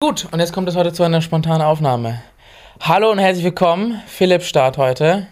Gut, 0.00 0.28
und 0.30 0.38
jetzt 0.38 0.52
kommt 0.52 0.68
es 0.68 0.76
heute 0.76 0.92
zu 0.92 1.02
einer 1.02 1.20
spontanen 1.20 1.62
Aufnahme. 1.62 2.22
Hallo 2.78 3.10
und 3.10 3.18
herzlich 3.18 3.44
willkommen. 3.44 4.00
Philipp 4.06 4.44
Start 4.44 4.78
heute. 4.78 5.26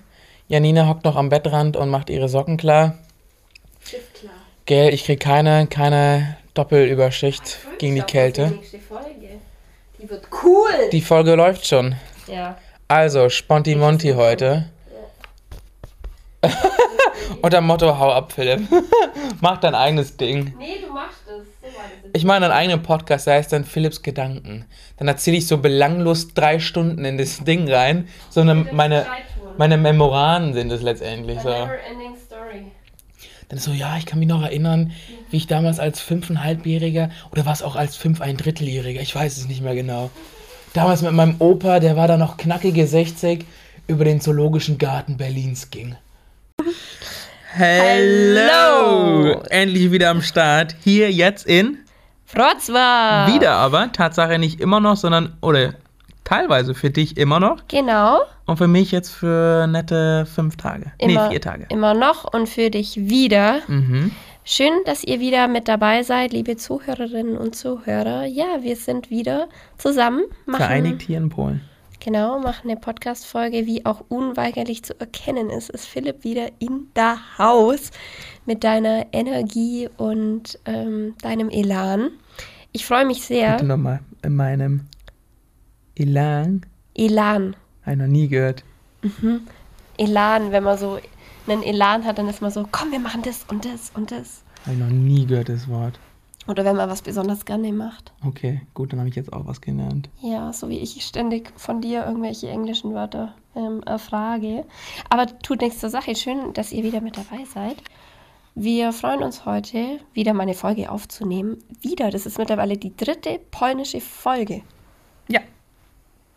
Janina 0.48 0.88
hockt 0.88 1.04
noch 1.04 1.14
am 1.14 1.28
Bettrand 1.28 1.76
und 1.76 1.88
macht 1.88 2.10
ihre 2.10 2.28
Socken 2.28 2.56
klar. 2.56 2.98
Ist 3.84 4.14
klar. 4.14 4.34
Gell, 4.64 4.92
ich 4.92 5.04
krieg 5.04 5.20
keine, 5.20 5.68
keine 5.68 6.36
Doppelüberschicht 6.54 7.58
gegen 7.78 7.94
die 7.94 8.00
Kälte. 8.02 8.48
Die 8.48 8.54
nächste 8.56 8.80
Folge. 8.80 9.38
Die 10.02 10.10
wird 10.10 10.26
cool. 10.42 10.90
Die 10.90 11.00
Folge 11.00 11.36
läuft 11.36 11.64
schon. 11.64 11.94
ja. 12.26 12.58
Also, 12.88 13.28
Sponti 13.28 13.76
Monti 13.76 14.14
heute. 14.14 14.68
Unter 17.40 17.58
dem 17.58 17.66
Motto, 17.66 17.96
hau 17.96 18.10
ab, 18.10 18.32
Philipp. 18.32 18.62
Mach 19.40 19.58
dein 19.58 19.76
eigenes 19.76 20.16
Ding. 20.16 20.56
Nee, 20.58 20.78
du 20.84 20.92
machst 20.92 21.22
es. 21.28 21.46
Ich 22.16 22.24
mache 22.24 22.38
einen 22.38 22.50
eigenen 22.50 22.82
Podcast, 22.82 23.26
der 23.26 23.34
heißt 23.34 23.52
dann 23.52 23.66
Philipps 23.66 24.00
Gedanken. 24.00 24.64
Dann 24.96 25.06
erzähle 25.06 25.36
ich 25.36 25.46
so 25.46 25.58
belanglos 25.58 26.32
drei 26.32 26.60
Stunden 26.60 27.04
in 27.04 27.18
das 27.18 27.44
Ding 27.44 27.70
rein. 27.70 28.08
So 28.30 28.40
eine, 28.40 28.54
meine, 28.54 29.04
meine 29.58 29.76
Memoiren 29.76 30.54
sind 30.54 30.72
es 30.72 30.80
letztendlich. 30.80 31.38
So. 31.40 31.68
Dann 33.50 33.58
so, 33.58 33.70
ja, 33.72 33.98
ich 33.98 34.06
kann 34.06 34.18
mich 34.18 34.28
noch 34.28 34.42
erinnern, 34.42 34.92
wie 35.30 35.36
ich 35.36 35.46
damals 35.46 35.78
als 35.78 36.00
fünfeinhalbjähriger 36.00 37.10
oder 37.32 37.44
was 37.44 37.62
auch 37.62 37.76
als 37.76 37.96
fünf 37.96 38.22
ein 38.22 38.38
Dritteljähriger, 38.38 39.02
ich 39.02 39.14
weiß 39.14 39.36
es 39.36 39.46
nicht 39.46 39.60
mehr 39.60 39.74
genau. 39.74 40.08
Damals 40.72 41.02
mit 41.02 41.12
meinem 41.12 41.36
Opa, 41.38 41.80
der 41.80 41.96
war 41.96 42.08
da 42.08 42.16
noch 42.16 42.38
knackige 42.38 42.86
60, 42.86 43.44
über 43.88 44.06
den 44.06 44.22
Zoologischen 44.22 44.78
Garten 44.78 45.18
Berlins 45.18 45.70
ging. 45.70 45.96
Hello! 47.52 49.42
Endlich 49.50 49.90
wieder 49.90 50.08
am 50.08 50.22
Start. 50.22 50.74
Hier 50.82 51.12
jetzt 51.12 51.46
in. 51.46 51.85
Frotzwar. 52.26 53.32
Wieder 53.32 53.52
aber, 53.52 53.92
Tatsache 53.92 54.38
nicht 54.38 54.60
immer 54.60 54.80
noch, 54.80 54.96
sondern, 54.96 55.36
oder 55.40 55.74
teilweise 56.24 56.74
für 56.74 56.90
dich 56.90 57.16
immer 57.16 57.40
noch. 57.40 57.62
Genau. 57.68 58.20
Und 58.46 58.58
für 58.58 58.66
mich 58.66 58.92
jetzt 58.92 59.10
für 59.10 59.66
nette 59.66 60.26
fünf 60.26 60.56
Tage. 60.56 60.92
Immer, 60.98 61.24
nee, 61.24 61.30
vier 61.30 61.40
Tage. 61.40 61.66
Immer 61.70 61.94
noch 61.94 62.32
und 62.32 62.48
für 62.48 62.70
dich 62.70 62.96
wieder. 62.96 63.60
Mhm. 63.68 64.10
Schön, 64.44 64.72
dass 64.84 65.02
ihr 65.02 65.18
wieder 65.18 65.48
mit 65.48 65.66
dabei 65.66 66.02
seid, 66.02 66.32
liebe 66.32 66.56
Zuhörerinnen 66.56 67.36
und 67.36 67.56
Zuhörer. 67.56 68.26
Ja, 68.26 68.58
wir 68.60 68.76
sind 68.76 69.10
wieder 69.10 69.48
zusammen. 69.78 70.22
Machen, 70.46 70.62
Vereinigt 70.62 71.02
hier 71.02 71.18
in 71.18 71.30
Polen. 71.30 71.62
Genau, 72.06 72.38
machen 72.38 72.70
eine 72.70 72.78
Podcast-Folge. 72.78 73.66
Wie 73.66 73.84
auch 73.84 74.04
unweigerlich 74.08 74.84
zu 74.84 74.94
erkennen 75.00 75.50
ist, 75.50 75.70
ist 75.70 75.86
Philipp 75.86 76.22
wieder 76.22 76.50
in 76.60 76.86
der 76.94 77.18
Haus 77.36 77.90
mit 78.44 78.62
deiner 78.62 79.06
Energie 79.12 79.88
und 79.96 80.56
ähm, 80.66 81.16
deinem 81.20 81.50
Elan. 81.50 82.10
Ich 82.70 82.86
freue 82.86 83.04
mich 83.04 83.24
sehr. 83.24 83.54
Bitte 83.54 83.66
nochmal 83.66 83.98
in 84.22 84.36
meinem 84.36 84.82
Elan. 85.96 86.64
Elan. 86.94 87.56
Habe 87.84 87.96
noch 87.96 88.06
nie 88.06 88.28
gehört. 88.28 88.62
Elan, 89.98 90.52
wenn 90.52 90.62
man 90.62 90.78
so 90.78 91.00
einen 91.48 91.64
Elan 91.64 92.04
hat, 92.04 92.18
dann 92.18 92.28
ist 92.28 92.40
man 92.40 92.52
so, 92.52 92.68
komm, 92.70 92.92
wir 92.92 93.00
machen 93.00 93.22
das 93.22 93.44
und 93.48 93.64
das 93.64 93.90
und 93.94 94.12
das. 94.12 94.44
Habe 94.62 94.74
ich 94.74 94.78
noch 94.78 94.90
nie 94.90 95.26
gehört, 95.26 95.48
das 95.48 95.66
Wort. 95.66 95.98
Oder 96.48 96.64
wenn 96.64 96.76
man 96.76 96.88
was 96.88 97.02
besonders 97.02 97.44
gerne 97.44 97.72
macht. 97.72 98.12
Okay, 98.24 98.60
gut, 98.74 98.92
dann 98.92 99.00
habe 99.00 99.08
ich 99.08 99.16
jetzt 99.16 99.32
auch 99.32 99.46
was 99.46 99.60
gelernt. 99.60 100.08
Ja, 100.20 100.52
so 100.52 100.68
wie 100.68 100.78
ich 100.78 101.04
ständig 101.04 101.52
von 101.56 101.80
dir 101.80 102.04
irgendwelche 102.06 102.48
englischen 102.48 102.94
Wörter 102.94 103.34
ähm, 103.56 103.82
erfrage. 103.84 104.64
Aber 105.10 105.26
tut 105.40 105.60
nichts 105.60 105.80
zur 105.80 105.90
Sache. 105.90 106.14
Schön, 106.14 106.52
dass 106.52 106.70
ihr 106.72 106.84
wieder 106.84 107.00
mit 107.00 107.16
dabei 107.16 107.44
seid. 107.52 107.76
Wir 108.54 108.92
freuen 108.92 109.22
uns 109.22 109.44
heute, 109.44 109.98
wieder 110.14 110.32
mal 110.34 110.44
eine 110.44 110.54
Folge 110.54 110.90
aufzunehmen. 110.90 111.58
Wieder, 111.82 112.10
das 112.10 112.24
ist 112.26 112.38
mittlerweile 112.38 112.76
die 112.78 112.96
dritte 112.96 113.38
polnische 113.50 114.00
Folge. 114.00 114.62
Ja. 115.28 115.40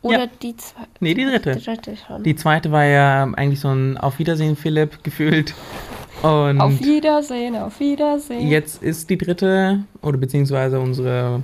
Oder 0.01 0.23
Ja. 0.25 0.27
die 0.41 0.57
zweite? 0.57 0.89
Nee, 1.01 1.13
die 1.13 1.25
dritte. 1.25 1.55
Die 1.55 1.63
dritte 1.63 1.95
schon. 1.95 2.23
Die 2.23 2.35
zweite 2.35 2.71
war 2.71 2.83
ja 2.85 3.23
eigentlich 3.35 3.59
so 3.59 3.69
ein 3.69 3.97
Auf 3.97 4.17
Wiedersehen, 4.19 4.55
Philipp, 4.55 5.03
gefühlt. 5.03 5.53
Und 6.21 6.59
auf 6.59 6.79
Wiedersehen, 6.81 7.55
auf 7.55 7.79
Wiedersehen. 7.79 8.47
jetzt 8.47 8.83
ist 8.83 9.09
die 9.09 9.17
dritte, 9.17 9.83
oder 10.01 10.17
beziehungsweise 10.17 10.79
unsere, 10.79 11.43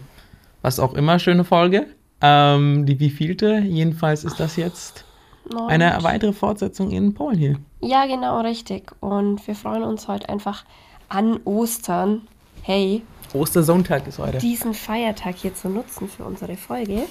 was 0.61 0.79
auch 0.79 0.93
immer, 0.95 1.17
schöne 1.17 1.45
Folge. 1.45 1.87
Ähm, 2.21 2.85
die 2.85 2.99
wievielte? 2.99 3.59
Jedenfalls 3.59 4.23
ist 4.25 4.39
das 4.39 4.57
jetzt 4.57 5.05
Neun. 5.49 5.69
eine 5.69 5.97
weitere 6.01 6.33
Fortsetzung 6.33 6.91
in 6.91 7.13
Polen 7.13 7.37
hier. 7.37 7.55
Ja, 7.81 8.05
genau, 8.05 8.41
richtig. 8.41 8.91
Und 8.99 9.45
wir 9.47 9.55
freuen 9.55 9.83
uns 9.83 10.07
heute 10.07 10.27
einfach 10.27 10.65
an 11.07 11.39
Ostern. 11.45 12.27
Hey, 12.61 13.03
Ostersonntag 13.33 14.07
ist 14.07 14.19
heute. 14.19 14.39
diesen 14.39 14.73
Feiertag 14.73 15.35
hier 15.35 15.53
zu 15.53 15.69
nutzen 15.69 16.07
für 16.07 16.23
unsere 16.23 16.55
Folge 16.55 17.03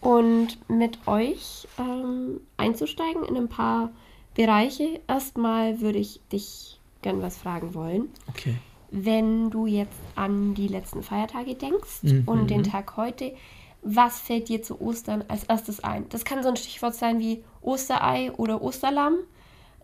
und 0.00 0.58
mit 0.68 0.98
euch 1.06 1.68
ähm, 1.78 2.40
einzusteigen 2.56 3.24
in 3.24 3.36
ein 3.36 3.48
paar 3.48 3.90
Bereiche. 4.34 5.00
Erstmal 5.08 5.80
würde 5.80 5.98
ich 5.98 6.20
dich 6.32 6.77
gern 7.02 7.22
was 7.22 7.36
fragen 7.36 7.74
wollen. 7.74 8.08
Okay. 8.28 8.56
Wenn 8.90 9.50
du 9.50 9.66
jetzt 9.66 9.98
an 10.14 10.54
die 10.54 10.68
letzten 10.68 11.02
Feiertage 11.02 11.54
denkst 11.54 12.02
Mhm. 12.02 12.22
und 12.26 12.48
den 12.50 12.62
Tag 12.62 12.96
heute, 12.96 13.34
was 13.82 14.18
fällt 14.20 14.48
dir 14.48 14.62
zu 14.62 14.80
Ostern 14.80 15.24
als 15.28 15.44
erstes 15.44 15.80
ein? 15.84 16.08
Das 16.08 16.24
kann 16.24 16.42
so 16.42 16.48
ein 16.48 16.56
Stichwort 16.56 16.94
sein 16.94 17.18
wie 17.18 17.44
Osterei 17.60 18.32
oder 18.32 18.62
Osterlamm. 18.62 19.14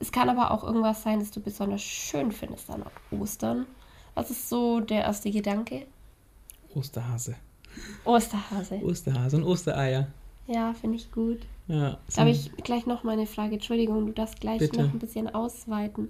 Es 0.00 0.10
kann 0.10 0.28
aber 0.28 0.50
auch 0.50 0.64
irgendwas 0.64 1.02
sein, 1.02 1.20
das 1.20 1.30
du 1.30 1.40
besonders 1.40 1.82
schön 1.82 2.32
findest 2.32 2.68
an 2.70 2.82
Ostern. 3.10 3.66
Was 4.14 4.30
ist 4.30 4.48
so 4.48 4.80
der 4.80 5.02
erste 5.02 5.30
Gedanke? 5.30 5.86
Osterhase. 6.74 7.36
Osterhase. 8.04 8.76
Osterhase 8.82 9.36
und 9.36 9.44
Ostereier. 9.44 10.08
Ja, 10.46 10.74
finde 10.74 10.96
ich 10.96 11.10
gut. 11.12 11.40
Ja. 11.68 11.98
Da 12.14 12.20
habe 12.20 12.30
ich 12.30 12.52
gleich 12.56 12.86
noch 12.86 13.04
mal 13.04 13.12
eine 13.12 13.26
Frage. 13.26 13.54
Entschuldigung, 13.54 14.06
du 14.06 14.12
darfst 14.12 14.40
gleich 14.40 14.58
Bitte. 14.58 14.82
noch 14.82 14.92
ein 14.92 14.98
bisschen 14.98 15.32
ausweiten. 15.34 16.08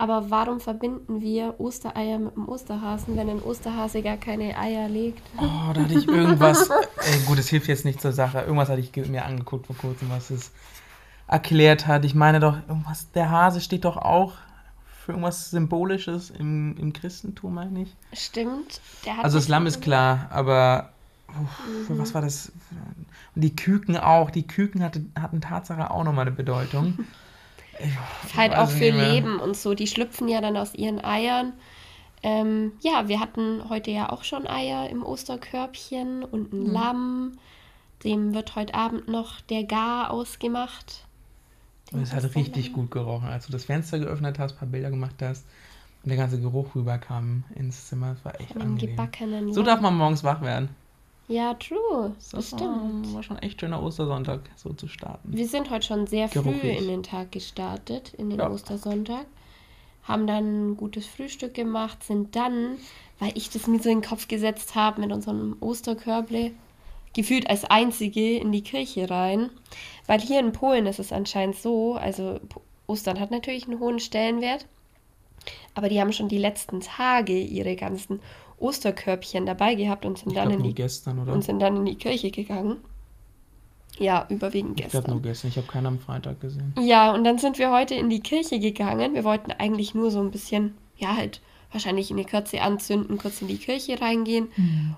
Aber 0.00 0.30
warum 0.30 0.60
verbinden 0.60 1.20
wir 1.20 1.60
Ostereier 1.60 2.18
mit 2.18 2.34
dem 2.34 2.48
Osterhasen, 2.48 3.18
wenn 3.18 3.28
ein 3.28 3.42
Osterhase 3.42 4.00
gar 4.00 4.16
keine 4.16 4.56
Eier 4.56 4.88
legt? 4.88 5.20
Oh, 5.36 5.74
da 5.74 5.82
hatte 5.82 5.92
ich 5.92 6.08
irgendwas. 6.08 6.70
Ey, 6.70 7.20
gut, 7.26 7.38
es 7.38 7.50
hilft 7.50 7.68
jetzt 7.68 7.84
nicht 7.84 8.00
zur 8.00 8.12
Sache. 8.12 8.40
Irgendwas 8.40 8.70
hatte 8.70 8.80
ich 8.80 8.96
mir 9.08 9.26
angeguckt 9.26 9.66
vor 9.66 9.76
kurzem, 9.76 10.08
was 10.08 10.30
es 10.30 10.52
erklärt 11.28 11.86
hat. 11.86 12.06
Ich 12.06 12.14
meine 12.14 12.40
doch, 12.40 12.56
irgendwas, 12.66 13.10
der 13.12 13.28
Hase 13.28 13.60
steht 13.60 13.84
doch 13.84 13.98
auch 13.98 14.32
für 15.04 15.12
irgendwas 15.12 15.50
Symbolisches 15.50 16.30
im, 16.30 16.78
im 16.78 16.94
Christentum, 16.94 17.52
meine 17.52 17.82
ich. 17.82 17.94
Stimmt. 18.14 18.80
Also 19.22 19.36
das 19.36 19.48
Lamm 19.48 19.66
ist 19.66 19.82
klar, 19.82 20.28
aber 20.30 20.94
uff, 21.28 21.86
für 21.86 21.98
was 21.98 22.14
war 22.14 22.22
das? 22.22 22.52
Und 23.34 23.42
die 23.42 23.54
Küken 23.54 23.98
auch. 23.98 24.30
Die 24.30 24.46
Küken 24.46 24.82
hatte, 24.82 25.04
hatten 25.20 25.42
Tatsache 25.42 25.90
auch 25.90 26.04
nochmal 26.04 26.26
eine 26.26 26.34
Bedeutung. 26.34 27.00
Ist 28.24 28.36
halt 28.36 28.54
auch 28.54 28.70
für. 28.70 28.90
Leben 28.90 29.38
und 29.40 29.56
so. 29.56 29.74
Die 29.74 29.86
schlüpfen 29.86 30.28
ja 30.28 30.40
dann 30.40 30.56
aus 30.56 30.74
ihren 30.74 31.02
Eiern. 31.04 31.52
Ähm, 32.22 32.72
ja, 32.82 33.08
wir 33.08 33.20
hatten 33.20 33.62
heute 33.68 33.90
ja 33.90 34.10
auch 34.10 34.24
schon 34.24 34.46
Eier 34.46 34.90
im 34.90 35.02
Osterkörbchen 35.04 36.22
und 36.22 36.52
ein 36.52 36.64
Mhm. 36.64 36.72
Lamm. 36.72 37.32
Dem 38.04 38.34
wird 38.34 38.56
heute 38.56 38.74
Abend 38.74 39.08
noch 39.08 39.40
der 39.42 39.64
Gar 39.64 40.10
ausgemacht. 40.10 41.04
Und 41.92 42.02
es 42.02 42.12
hat 42.12 42.34
richtig 42.34 42.72
gut 42.72 42.90
gerochen. 42.90 43.28
Als 43.28 43.46
du 43.46 43.52
das 43.52 43.64
Fenster 43.64 43.98
geöffnet 43.98 44.38
hast, 44.38 44.52
ein 44.52 44.58
paar 44.58 44.68
Bilder 44.68 44.90
gemacht 44.90 45.16
hast 45.20 45.44
und 46.02 46.08
der 46.08 46.16
ganze 46.16 46.40
Geruch 46.40 46.74
rüberkam 46.74 47.44
ins 47.54 47.88
Zimmer. 47.88 48.14
Das 48.14 48.24
war 48.24 48.40
echt 48.40 48.52
Von 48.52 48.62
angenehm. 48.62 49.52
So 49.52 49.62
darf 49.62 49.80
man 49.80 49.96
morgens 49.96 50.22
wach 50.24 50.40
werden. 50.40 50.68
Ja, 51.30 51.54
true. 51.54 52.12
Das 52.16 52.30
Das 52.30 52.46
stimmt. 52.48 53.06
war, 53.06 53.14
war 53.14 53.22
schon 53.22 53.38
echt 53.38 53.60
schöner 53.60 53.80
Ostersonntag, 53.82 54.40
so 54.56 54.72
zu 54.72 54.88
starten. 54.88 55.28
Wir 55.32 55.46
sind 55.46 55.70
heute 55.70 55.86
schon 55.86 56.06
sehr 56.08 56.28
früh 56.28 56.42
Geruchlich. 56.42 56.78
in 56.80 56.88
den 56.88 57.02
Tag 57.04 57.30
gestartet, 57.30 58.14
in 58.14 58.30
den 58.30 58.40
Ja. 58.40 58.50
Ostersonntag. 58.50 59.26
Haben 60.02 60.26
dann 60.26 60.70
ein 60.72 60.76
gutes 60.76 61.06
Frühstück 61.06 61.54
gemacht, 61.54 62.02
sind 62.02 62.34
dann, 62.34 62.78
weil 63.20 63.30
ich 63.36 63.48
das 63.50 63.68
mir 63.68 63.78
so 63.80 63.88
in 63.90 64.00
den 64.00 64.08
Kopf 64.08 64.26
gesetzt 64.26 64.74
habe, 64.74 65.00
mit 65.02 65.12
unserem 65.12 65.56
Osterkörble, 65.60 66.50
gefühlt 67.14 67.48
als 67.48 67.64
Einzige 67.64 68.36
in 68.38 68.50
die 68.50 68.62
Kirche 68.62 69.08
rein. 69.08 69.50
Weil 70.06 70.20
hier 70.20 70.40
in 70.40 70.50
Polen 70.52 70.86
ist 70.86 70.98
es 70.98 71.12
anscheinend 71.12 71.56
so, 71.56 71.94
also 71.94 72.40
Ostern 72.88 73.20
hat 73.20 73.30
natürlich 73.30 73.68
einen 73.68 73.78
hohen 73.78 74.00
Stellenwert, 74.00 74.66
aber 75.76 75.88
die 75.88 76.00
haben 76.00 76.12
schon 76.12 76.28
die 76.28 76.38
letzten 76.38 76.80
Tage 76.80 77.38
ihre 77.38 77.76
ganzen 77.76 78.20
Osterkörbchen 78.60 79.46
dabei 79.46 79.74
gehabt 79.74 80.04
und 80.04 80.18
sind, 80.18 80.28
Ich 80.28 80.34
dann 80.34 80.50
in, 80.50 80.62
die, 80.62 80.74
gestern, 80.74 81.18
oder? 81.18 81.32
und 81.32 81.42
sind 81.42 81.60
dann 81.60 81.76
in 81.76 81.84
die 81.86 81.96
Kirche 81.96 82.30
gegangen. 82.30 82.76
Ja, 83.98 84.26
überwiegend 84.30 84.78
ich 84.80 84.84
gestern. 84.90 85.10
nur 85.10 85.22
gestern. 85.22 85.48
Ich 85.48 85.56
habe 85.56 85.66
keinen 85.66 85.86
am 85.86 85.98
Freitag 85.98 86.40
gesehen. 86.40 86.72
Ja, 86.80 87.12
und 87.12 87.24
dann 87.24 87.38
sind 87.38 87.58
wir 87.58 87.70
heute 87.70 87.94
in 87.94 88.08
die 88.08 88.20
Kirche 88.20 88.58
gegangen. 88.58 89.14
Wir 89.14 89.24
wollten 89.24 89.50
eigentlich 89.52 89.94
nur 89.94 90.10
so 90.10 90.20
ein 90.20 90.30
bisschen, 90.30 90.74
ja, 90.96 91.16
halt 91.16 91.40
wahrscheinlich 91.72 92.10
eine 92.10 92.24
Kerze 92.24 92.62
anzünden, 92.62 93.18
kurz 93.18 93.42
in 93.42 93.48
die 93.48 93.58
Kirche 93.58 94.00
reingehen. 94.00 94.48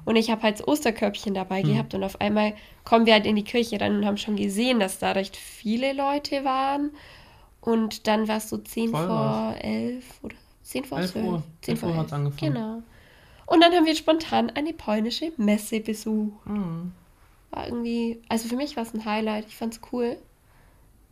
Und 0.05 0.17
ich 0.17 0.31
habe 0.31 0.43
halt 0.43 0.61
das 0.61 0.67
Osterkörbchen 0.69 1.35
dabei 1.35 1.63
gehabt 1.63 1.95
und 1.95 2.03
auf 2.03 2.21
einmal 2.21 2.55
kommen 2.85 3.05
wir 3.07 3.13
halt 3.13 3.27
in 3.27 3.37
die 3.37 3.45
Kirche 3.45 3.81
rein 3.81 3.97
und 3.97 4.07
haben 4.07 4.17
schon 4.17 4.37
gesehen, 4.37 4.81
dass 4.81 4.99
da 4.99 5.13
recht 5.13 5.37
viele 5.37 5.93
Leute 5.93 6.45
waren. 6.45 6.91
Und 7.61 8.07
dann 8.07 8.27
war 8.27 8.39
es 8.39 8.49
so 8.49 8.57
10 8.59 8.91
Voll 8.91 9.07
vor 9.07 9.17
war's. 9.17 9.57
11 9.61 10.05
oder 10.23 10.35
10 10.63 10.85
vor 10.85 10.99
11 10.99 11.13
12. 11.13 11.25
Uhr. 11.27 11.43
10 11.61 11.73
11 11.73 11.81
vor 11.81 11.89
Uhr 11.89 11.95
11. 11.95 12.03
hat's 12.03 12.13
angefangen. 12.13 12.55
Genau. 12.55 12.83
Und 13.47 13.61
dann 13.63 13.73
haben 13.73 13.87
wir 13.87 13.95
spontan 13.97 14.51
eine 14.51 14.73
polnische 14.73 15.33
Messe 15.37 15.81
besucht. 15.81 16.47
Mhm. 16.47 16.93
irgendwie, 17.55 18.21
also 18.29 18.49
für 18.49 18.57
mich 18.57 18.77
war 18.77 18.83
es 18.85 18.95
ein 18.95 19.05
Highlight. 19.05 19.47
Ich 19.47 19.57
fand's 19.57 19.81
cool. 19.93 20.17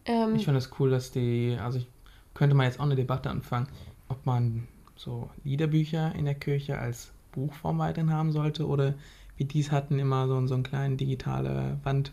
Ähm, 0.06 0.36
Ich 0.36 0.44
finde 0.44 0.58
es 0.58 0.70
cool, 0.78 0.90
dass 0.90 1.10
die, 1.10 1.56
also 1.60 1.78
ich 1.78 1.86
könnte 2.34 2.54
mal 2.56 2.64
jetzt 2.64 2.80
auch 2.80 2.84
eine 2.84 2.96
Debatte 2.96 3.30
anfangen, 3.30 3.68
ob 4.08 4.24
man 4.24 4.66
so 4.96 5.30
Liederbücher 5.44 6.14
in 6.14 6.24
der 6.24 6.34
Kirche 6.34 6.78
als 6.78 7.12
Buchform 7.32 7.78
weiterhin 7.78 8.12
haben 8.12 8.32
sollte 8.32 8.66
oder 8.66 8.94
wie 9.36 9.44
die 9.44 9.60
es 9.60 9.70
hatten, 9.72 9.98
immer 9.98 10.26
so, 10.26 10.46
so 10.46 10.54
eine 10.54 10.62
kleine 10.62 10.96
digitale 10.96 11.78
Wand. 11.82 12.12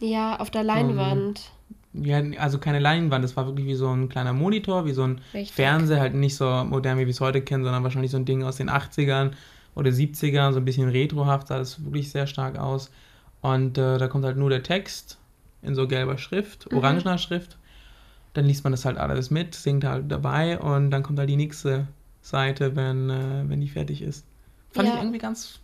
ja, 0.00 0.38
auf 0.40 0.50
der 0.50 0.64
Leinwand. 0.64 1.50
Ja, 2.02 2.22
also 2.38 2.58
keine 2.58 2.78
Leinwand, 2.78 3.24
das 3.24 3.36
war 3.36 3.46
wirklich 3.46 3.66
wie 3.66 3.74
so 3.74 3.88
ein 3.90 4.08
kleiner 4.08 4.32
Monitor, 4.32 4.84
wie 4.84 4.92
so 4.92 5.02
ein 5.04 5.20
Richtig. 5.32 5.52
Fernseher, 5.52 6.00
halt 6.00 6.14
nicht 6.14 6.36
so 6.36 6.64
modern, 6.64 6.98
wie 6.98 7.06
wir 7.06 7.10
es 7.10 7.20
heute 7.20 7.40
kennen, 7.40 7.64
sondern 7.64 7.82
wahrscheinlich 7.84 8.10
so 8.10 8.16
ein 8.18 8.24
Ding 8.24 8.42
aus 8.42 8.56
den 8.56 8.68
80ern 8.70 9.32
oder 9.74 9.90
70ern, 9.90 10.52
so 10.52 10.58
ein 10.58 10.64
bisschen 10.64 10.88
retrohaft, 10.88 11.48
sah 11.48 11.58
das 11.58 11.82
wirklich 11.84 12.10
sehr 12.10 12.26
stark 12.26 12.58
aus. 12.58 12.90
Und 13.42 13.78
äh, 13.78 13.98
da 13.98 14.08
kommt 14.08 14.24
halt 14.24 14.36
nur 14.36 14.50
der 14.50 14.62
Text 14.62 15.18
in 15.62 15.74
so 15.74 15.86
gelber 15.86 16.18
Schrift, 16.18 16.70
Mhm. 16.70 16.78
orangener 16.78 17.18
Schrift. 17.18 17.56
Dann 18.34 18.44
liest 18.44 18.64
man 18.64 18.72
das 18.72 18.84
halt 18.84 18.98
alles 18.98 19.30
mit, 19.30 19.54
singt 19.54 19.84
halt 19.84 20.10
dabei 20.10 20.58
und 20.58 20.90
dann 20.90 21.02
kommt 21.02 21.18
halt 21.18 21.28
die 21.30 21.36
nächste 21.36 21.86
Seite, 22.20 22.76
wenn, 22.76 23.08
äh, 23.08 23.44
wenn 23.46 23.60
die 23.60 23.68
fertig 23.68 24.02
ist. 24.02 24.24
Fand 24.70 24.88
Ja. 24.88 24.94
ich 24.94 25.00
irgendwie 25.00 25.18
ganz, 25.18 25.60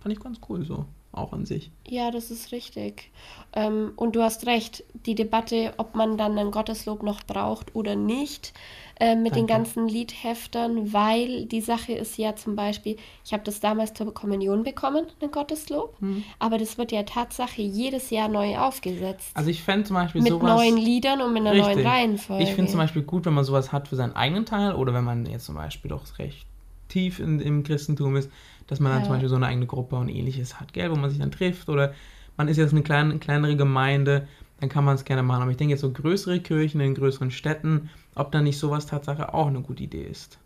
fand 0.00 0.12
ich 0.14 0.20
ganz 0.20 0.38
cool 0.48 0.64
so, 0.64 0.86
auch 1.12 1.32
an 1.32 1.46
sich. 1.46 1.70
Ja, 1.88 2.10
das 2.10 2.30
ist 2.30 2.52
richtig. 2.52 3.10
Ähm, 3.54 3.92
und 3.96 4.14
du 4.14 4.22
hast 4.22 4.46
recht, 4.46 4.84
die 5.06 5.14
Debatte, 5.14 5.72
ob 5.78 5.94
man 5.94 6.18
dann 6.18 6.38
ein 6.38 6.50
Gotteslob 6.50 7.02
noch 7.02 7.22
braucht 7.24 7.74
oder 7.74 7.96
nicht, 7.96 8.52
äh, 9.00 9.14
mit 9.14 9.34
den 9.36 9.46
Danke. 9.46 9.52
ganzen 9.52 9.88
Liedheftern, 9.88 10.92
weil 10.92 11.46
die 11.46 11.60
Sache 11.60 11.92
ist 11.92 12.18
ja 12.18 12.36
zum 12.36 12.56
Beispiel, 12.56 12.96
ich 13.24 13.32
habe 13.32 13.42
das 13.44 13.60
damals 13.60 13.94
zur 13.94 14.12
Kommunion 14.12 14.64
bekommen, 14.64 15.06
ein 15.22 15.30
Gotteslob, 15.30 15.94
Hm. 16.00 16.24
aber 16.38 16.58
das 16.58 16.78
wird 16.78 16.92
ja 16.92 17.04
Tatsache 17.04 17.62
jedes 17.62 18.10
Jahr 18.10 18.28
neu 18.28 18.58
aufgesetzt. 18.58 19.30
Also 19.34 19.50
ich 19.50 19.62
fände 19.62 19.86
zum 19.86 19.94
Beispiel 19.94 20.20
mit 20.20 20.30
sowas... 20.30 20.56
neuen 20.56 20.76
Liedern 20.76 21.22
und 21.22 21.32
mit 21.32 21.46
einer 21.46 21.54
neuen 21.54 21.86
Reihenfolge. 21.86 22.42
Ich 22.42 22.50
finde 22.50 22.70
zum 22.70 22.78
Beispiel 22.78 23.02
gut, 23.02 23.24
wenn 23.24 23.34
man 23.34 23.44
sowas 23.44 23.72
hat 23.72 23.88
für 23.88 23.96
seinen 23.96 24.14
eigenen 24.14 24.44
Teil 24.44 24.74
oder 24.74 24.92
wenn 24.92 25.04
man 25.04 25.26
jetzt 25.26 25.46
zum 25.46 25.54
Beispiel 25.54 25.90
doch 25.90 26.18
recht 26.18 26.44
tief 26.88 27.20
in, 27.20 27.40
im 27.40 27.62
Christentum 27.62 28.16
ist, 28.16 28.30
dass 28.68 28.78
man 28.80 28.92
dann 28.92 29.00
Ja. 29.00 29.04
zum 29.06 29.14
Beispiel 29.14 29.28
so 29.28 29.36
eine 29.36 29.46
eigene 29.46 29.66
Gruppe 29.66 29.96
und 29.96 30.08
ähnliches 30.08 30.60
hat, 30.60 30.72
gell, 30.72 30.90
wo 30.90 30.96
man 30.96 31.10
sich 31.10 31.18
dann 31.18 31.32
trifft 31.32 31.68
oder 31.68 31.92
man 32.36 32.46
ist 32.48 32.56
jetzt 32.56 32.72
eine 32.72 32.82
kleine, 32.82 33.18
kleinere 33.18 33.56
Gemeinde, 33.56 34.28
dann 34.60 34.68
kann 34.68 34.84
man 34.84 34.94
es 34.94 35.04
gerne 35.04 35.22
machen. 35.24 35.42
Aber 35.42 35.50
ich 35.50 35.56
denke 35.56 35.72
jetzt 35.72 35.80
so 35.80 35.90
größere 35.90 36.38
Kirchen 36.40 36.80
in 36.80 36.94
größeren 36.94 37.30
Städten, 37.32 37.90
ob 38.14 38.30
dann 38.30 38.44
nicht 38.44 38.58
sowas 38.58 38.86
Tatsache 38.86 39.34
auch 39.34 39.48
eine 39.48 39.60
gute 39.60 39.82
Idee 39.82 40.04
ist, 40.04 40.38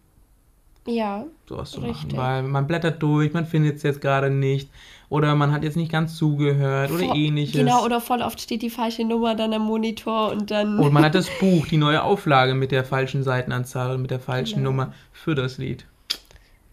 Ja, 0.87 1.25
sowas 1.49 1.71
zu 1.71 1.81
Richtig. 1.81 2.13
machen. 2.15 2.17
Weil 2.17 2.43
man 2.43 2.67
blättert 2.67 3.03
durch, 3.03 3.33
man 3.33 3.47
findet 3.47 3.77
es 3.77 3.83
jetzt 3.85 4.01
gerade 4.01 4.31
nicht 4.31 4.69
oder 5.09 5.35
man 5.37 5.53
hat 5.53 5.63
jetzt 5.63 5.77
nicht 5.77 5.93
ganz 5.93 6.17
zugehört 6.17 6.91
oder 6.91 7.05
Vo- 7.05 7.15
ähnliches. 7.15 7.55
Genau, 7.57 7.85
oder 7.85 8.01
voll 8.01 8.21
oft 8.23 8.41
steht 8.41 8.63
die 8.63 8.71
falsche 8.71 9.05
Nummer 9.05 9.35
dann 9.37 9.53
am 9.53 9.63
Monitor 9.63 10.33
und 10.33 10.51
dann. 10.51 10.79
Und 10.79 10.93
man 10.93 11.05
hat 11.05 11.15
das 11.15 11.29
Buch, 11.41 11.67
die 11.69 11.77
neue 11.77 12.03
Auflage 12.03 12.55
mit 12.55 12.73
der 12.73 12.85
falschen 12.85 13.23
Seitenanzahl 13.23 13.95
und 13.95 14.03
mit 14.03 14.11
der 14.11 14.21
falschen 14.21 14.59
Genau. 14.59 14.71
Nummer 14.71 14.93
für 15.13 15.35
das 15.35 15.59
Lied. 15.59 15.87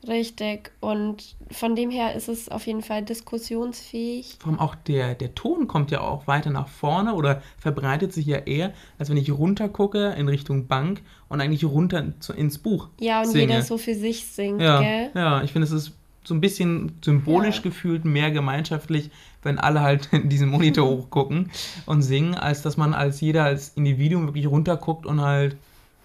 Richtig. 0.08 0.72
Und 0.80 1.36
von 1.52 1.76
dem 1.76 1.90
her 1.90 2.16
ist 2.16 2.30
es 2.30 2.50
auf 2.50 2.66
jeden 2.68 2.82
Fall 2.82 3.04
diskussionsfähig. 3.04 4.38
Vor 4.40 4.52
allem 4.52 4.60
auch 4.60 4.76
der, 4.76 5.16
der 5.16 5.36
Ton 5.36 5.68
kommt 5.68 5.92
ja 5.92 6.02
auch 6.02 6.28
weiter 6.28 6.50
nach 6.52 6.68
vorne 6.68 7.14
oder 7.14 7.42
verbreitet 7.58 8.14
sich 8.14 8.26
ja 8.26 8.38
eher, 8.38 8.74
als 8.98 9.10
wenn 9.10 9.18
ich 9.18 9.32
runter 9.32 9.68
gucke 9.70 10.14
in 10.18 10.28
Richtung 10.30 10.68
Bank 10.68 11.02
und 11.28 11.42
eigentlich 11.42 11.66
runter 11.66 12.04
zu, 12.20 12.34
ins 12.34 12.58
Buch. 12.58 12.88
Ja, 13.00 13.20
und 13.22 13.28
singe. 13.28 13.54
jeder 13.54 13.62
so 13.62 13.78
für 13.78 13.96
sich 13.96 14.26
singt, 14.26 14.62
Ja, 14.62 14.82
gell? 14.82 15.10
ja, 15.14 15.44
ich 15.44 15.52
finde, 15.52 15.66
es 15.66 15.72
ist 15.74 15.92
so 16.24 16.34
ein 16.34 16.42
bisschen 16.42 16.94
symbolisch 17.04 17.58
Ja. 17.58 17.62
gefühlt, 17.64 18.06
mehr 18.06 18.30
gemeinschaftlich, 18.32 19.10
wenn 19.42 19.58
alle 19.58 19.82
halt 19.82 20.10
in 20.12 20.30
diesen 20.30 20.50
Monitor 20.50 20.88
hochgucken 20.90 21.50
und 21.86 22.02
singen, 22.04 22.36
als 22.36 22.62
dass 22.62 22.78
man 22.78 22.94
als 22.94 23.20
jeder 23.22 23.44
als 23.44 23.70
Individuum 23.76 24.28
wirklich 24.28 24.48
runterguckt 24.48 25.06
und 25.06 25.22
halt, 25.22 25.56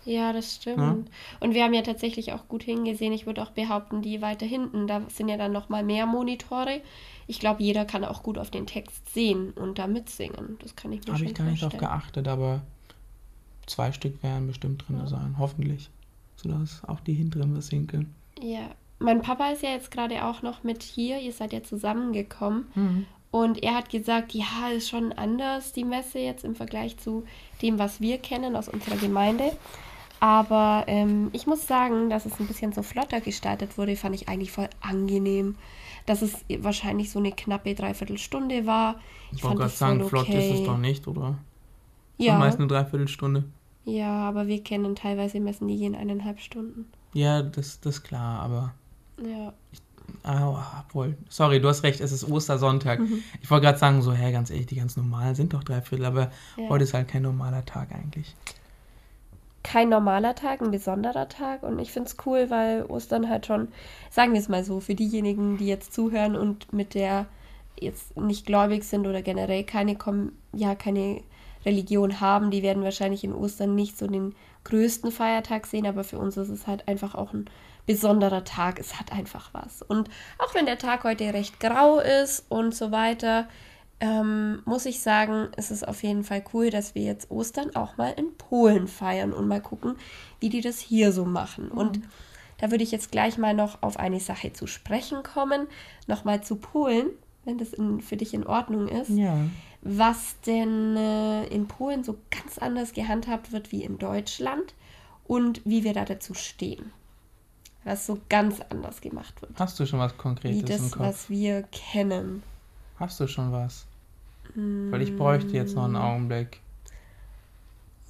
Ja, 0.05 0.33
das 0.33 0.57
stimmt. 0.57 0.79
Ja. 0.79 0.97
Und 1.41 1.55
wir 1.55 1.65
haben 1.65 1.75
ja 1.75 1.83
tatsächlich 1.83 2.33
auch 2.33 2.47
gut 2.49 2.63
hingesehen. 2.63 3.13
Ich 3.13 3.27
würde 3.27 3.43
auch 3.43 3.51
behaupten, 3.51 4.03
die 4.03 4.21
weiter 4.23 4.47
hinten, 4.47 4.87
da 4.87 5.03
sind 5.09 5.29
ja 5.29 5.37
dann 5.37 5.53
noch 5.53 5.69
mal 5.69 5.83
mehr 5.83 6.07
Monitore. 6.07 6.81
Ich 7.27 7.41
glaube, 7.41 7.63
jeder 7.63 7.85
kann 7.85 8.05
auch 8.05 8.23
gut 8.23 8.37
auf 8.37 8.51
den 8.51 8.67
Text 8.67 9.13
sehen 9.15 9.53
und 9.53 9.79
da 9.79 9.87
mitsingen. 9.87 10.59
Das 10.63 10.77
kann 10.77 10.93
ich 10.93 11.01
mir 11.07 11.13
habe 11.15 11.19
schon 11.21 11.29
ich 11.29 11.35
gar 11.35 11.45
nicht 11.47 11.61
vorstellen. 11.61 11.81
geachtet, 11.81 12.29
aber 12.29 12.61
zwei 13.67 13.93
Stück 13.93 14.23
werden 14.23 14.47
bestimmt 14.47 14.87
drin 14.87 14.99
Ja. 14.99 15.07
sein, 15.07 15.37
hoffentlich. 15.39 15.89
Sodass 16.37 16.83
auch 16.87 17.01
die 17.01 17.15
hinteren 17.15 17.57
was 17.57 17.69
singen 17.69 17.87
können. 17.87 18.15
Ja, 18.43 18.69
mein 18.99 19.23
Papa 19.23 19.49
ist 19.51 19.63
ja 19.63 19.71
jetzt 19.71 19.91
gerade 19.91 20.25
auch 20.27 20.43
noch 20.43 20.63
mit 20.65 20.83
hier. 20.83 21.19
Ihr 21.21 21.33
seid 21.33 21.53
ja 21.55 21.63
zusammengekommen. 21.63 22.67
Mhm. 22.75 23.07
Und 23.31 23.63
er 23.63 23.75
hat 23.75 23.89
gesagt, 23.89 24.33
ja, 24.33 24.69
ist 24.77 24.89
schon 24.91 25.13
anders 25.13 25.73
die 25.73 25.85
Messe 25.85 26.19
jetzt 26.21 26.45
im 26.45 26.55
Vergleich 26.55 26.99
zu 26.99 27.25
dem, 27.63 27.79
was 27.81 28.01
wir 28.01 28.19
kennen 28.19 28.55
aus 28.55 28.69
unserer 28.69 28.97
Gemeinde. 28.97 29.57
Aber 30.25 30.85
ähm, 30.87 31.29
ich 31.35 31.47
muss 31.47 31.67
sagen, 31.67 32.09
dass 32.09 32.25
es 32.25 32.41
ein 32.41 32.47
bisschen 32.47 32.73
so 32.73 32.83
flotter 32.83 33.21
gestaltet 33.21 33.77
wurde, 33.77 33.95
fand 33.95 34.15
ich 34.15 34.27
eigentlich 34.27 34.53
voll 34.53 34.71
angenehm. 34.81 35.57
Dass 36.07 36.23
es 36.23 36.47
wahrscheinlich 36.61 37.11
so 37.11 37.19
eine 37.19 37.31
knappe 37.31 37.75
Dreiviertelstunde 37.75 38.65
war. 38.65 38.95
Ich 39.33 39.43
fand 39.43 39.43
wollte 39.43 39.59
gerade 39.59 39.73
sagen, 39.75 40.01
voll 40.01 40.09
flott 40.09 40.29
ist 40.31 40.47
es 40.47 40.51
okay. 40.61 40.65
doch 40.65 40.79
nicht, 40.79 41.07
oder? 41.07 41.37
Ja. 42.17 42.39
Meist 42.39 42.59
eine 42.59 42.69
Dreiviertelstunde. 42.69 43.45
ja, 43.85 44.27
aber 44.27 44.47
wir 44.47 44.63
kennen 44.63 44.97
teilweise 44.97 45.41
Messen, 45.41 45.69
die 45.69 45.77
gehen 45.77 45.95
eineinhalb 45.95 46.41
Stunden. 46.41 46.87
Ja, 47.13 47.43
das, 47.43 47.81
das 47.81 47.97
ist 47.97 48.05
klar, 48.05 48.41
aber. 48.41 48.73
Ja, 49.23 49.53
Ah, 50.23 50.85
obwohl. 50.87 51.19
Sorry, 51.29 51.61
du 51.61 51.69
hast 51.69 51.83
recht, 51.83 52.01
es 52.01 52.13
ist 52.13 52.31
Ostersonntag. 52.31 53.01
Mhm. 53.01 53.23
Ich 53.43 53.51
wollte 53.51 53.67
gerade 53.67 53.79
sagen, 53.79 54.01
so, 54.01 54.13
hä, 54.13 54.33
ganz 54.33 54.49
ehrlich, 54.51 54.67
die 54.67 54.77
ganz 54.77 54.97
normalen 54.97 55.35
sind 55.35 55.53
doch 55.53 55.65
Dreiviertel, 55.65 56.07
aber 56.07 56.31
ja. 56.57 56.69
heute 56.71 56.85
ist 56.85 56.95
halt 56.95 57.09
kein 57.09 57.23
normaler 57.23 57.65
Tag 57.67 57.93
eigentlich. 57.93 58.35
Kein 59.65 59.89
normaler 59.89 60.37
Tag, 60.37 60.61
ein 60.61 60.71
besonderer 60.71 61.29
Tag. 61.29 61.65
Und 61.65 61.81
ich 61.81 61.91
finde 61.91 62.09
es 62.09 62.17
cool, 62.25 62.51
weil 62.51 62.85
Ostern 62.85 63.29
halt 63.29 63.47
schon, 63.47 63.69
sagen 64.11 64.35
wir 64.35 64.41
es 64.41 64.49
mal 64.49 64.63
so, 64.63 64.79
für 64.79 64.95
diejenigen, 64.95 65.57
die 65.57 65.67
jetzt 65.67 65.93
zuhören 65.93 66.37
und 66.37 66.73
mit 66.73 66.95
der 66.95 67.27
jetzt 67.81 68.17
nicht 68.17 68.47
gläubig 68.47 68.85
sind 68.85 69.07
oder 69.07 69.23
generell 69.23 69.65
keine, 69.65 69.97
ja, 70.53 70.75
keine 70.77 71.23
Religion 71.67 72.21
haben, 72.21 72.51
die 72.51 72.63
werden 72.63 72.85
wahrscheinlich 72.85 73.25
in 73.25 73.35
Ostern 73.35 73.75
nicht 73.75 73.99
so 73.99 74.07
den 74.07 74.37
größten 74.65 75.11
Feiertag 75.11 75.67
sehen, 75.67 75.87
aber 75.87 76.05
für 76.05 76.19
uns 76.19 76.37
ist 76.37 76.51
es 76.51 76.67
halt 76.67 76.87
einfach 76.87 77.15
auch 77.15 77.33
ein 77.33 77.47
besonderer 77.87 78.45
Tag. 78.45 78.79
Es 78.79 78.99
hat 78.99 79.13
einfach 79.13 79.51
was. 79.53 79.83
Und 79.83 80.09
auch 80.39 80.55
wenn 80.55 80.67
der 80.67 80.79
Tag 80.79 81.05
heute 81.05 81.33
recht 81.33 81.59
grau 81.59 81.99
ist 81.99 82.45
und 82.49 82.75
so 82.75 82.93
weiter, 82.93 83.49
ähm, 84.05 84.61
muss 84.67 84.85
ich 84.85 85.01
sagen, 85.01 85.49
ist 85.57 85.71
es 85.71 85.83
auf 85.83 86.03
jeden 86.03 86.25
Fall 86.25 86.45
cool, 86.53 86.69
dass 86.69 86.95
wir 86.95 87.03
jetzt 87.03 87.31
Ostern 87.31 87.75
auch 87.75 87.97
mal 87.97 88.11
in 88.11 88.37
Polen 88.37 88.87
feiern 88.87 89.33
und 89.33 89.49
mal 89.49 89.63
gucken, 89.63 89.97
wie 90.41 90.51
die 90.51 90.61
das 90.61 90.79
hier 90.79 91.11
so 91.11 91.25
machen. 91.25 91.69
Und 91.69 92.01
da 92.59 92.71
würde 92.71 92.85
ich 92.85 92.93
jetzt 92.93 93.11
gleich 93.11 93.39
mal 93.39 93.55
noch 93.55 93.83
auf 93.83 93.99
eine 93.99 94.21
Sache 94.21 94.53
zu 94.53 94.67
sprechen 94.67 95.23
kommen. 95.23 95.69
Nochmal 96.07 96.43
zu 96.43 96.57
Polen, 96.57 97.07
wenn 97.45 97.57
das 97.57 97.73
in, 97.73 98.03
für 98.03 98.19
dich 98.19 98.35
in 98.35 98.47
Ordnung 98.47 98.89
ist. 98.89 99.09
Ja. 99.09 99.39
Was 99.81 100.39
denn 100.47 100.97
äh, 100.97 101.47
in 101.47 101.67
Polen 101.67 102.05
so 102.05 102.19
ganz 102.31 102.59
anders 102.59 102.93
gehandhabt 102.93 103.53
wird 103.53 103.73
wie 103.73 103.85
in 103.85 103.97
Deutschland 103.97 104.75
und 105.27 105.63
wie 105.65 105.83
wir 105.83 105.95
da 105.95 106.05
dazu 106.05 106.35
stehen. 106.35 106.93
Was 107.85 108.05
so 108.05 108.19
ganz 108.29 108.61
anders 108.69 109.01
gemacht 109.01 109.41
wird. 109.41 109.53
Hast 109.59 109.81
du 109.81 109.87
schon 109.87 109.99
was 109.99 110.13
Wie 110.13 110.19
Konkretes 110.19 110.61
im 110.61 110.67
das, 110.67 110.91
Kopf? 110.93 111.01
was 111.01 111.31
wir 111.31 111.63
kennen. 111.65 112.43
Hast 112.97 113.19
du 113.19 113.27
schon 113.27 113.51
was? 113.51 113.87
Weil 114.55 115.03
ich 115.03 115.17
bräuchte 115.17 115.57
jetzt 115.57 115.75
noch 115.75 115.85
einen 115.85 115.97
Augenblick. 115.97 116.61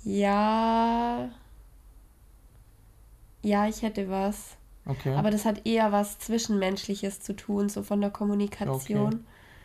Ja. 0.05 1.31
Ja, 3.43 3.67
ich 3.67 3.83
hätte 3.83 4.09
was. 4.11 4.57
Okay. 4.87 5.15
Aber 5.15 5.31
das 5.31 5.45
hat 5.45 5.67
eher 5.67 5.93
was 5.93 6.19
Zwischenmenschliches 6.19 7.21
zu 7.21 7.35
tun, 7.35 7.69
so 7.69 7.83
von 7.83 8.01
der 8.01 8.11
Kommunikation. 8.11 9.07
Okay. 9.07 9.19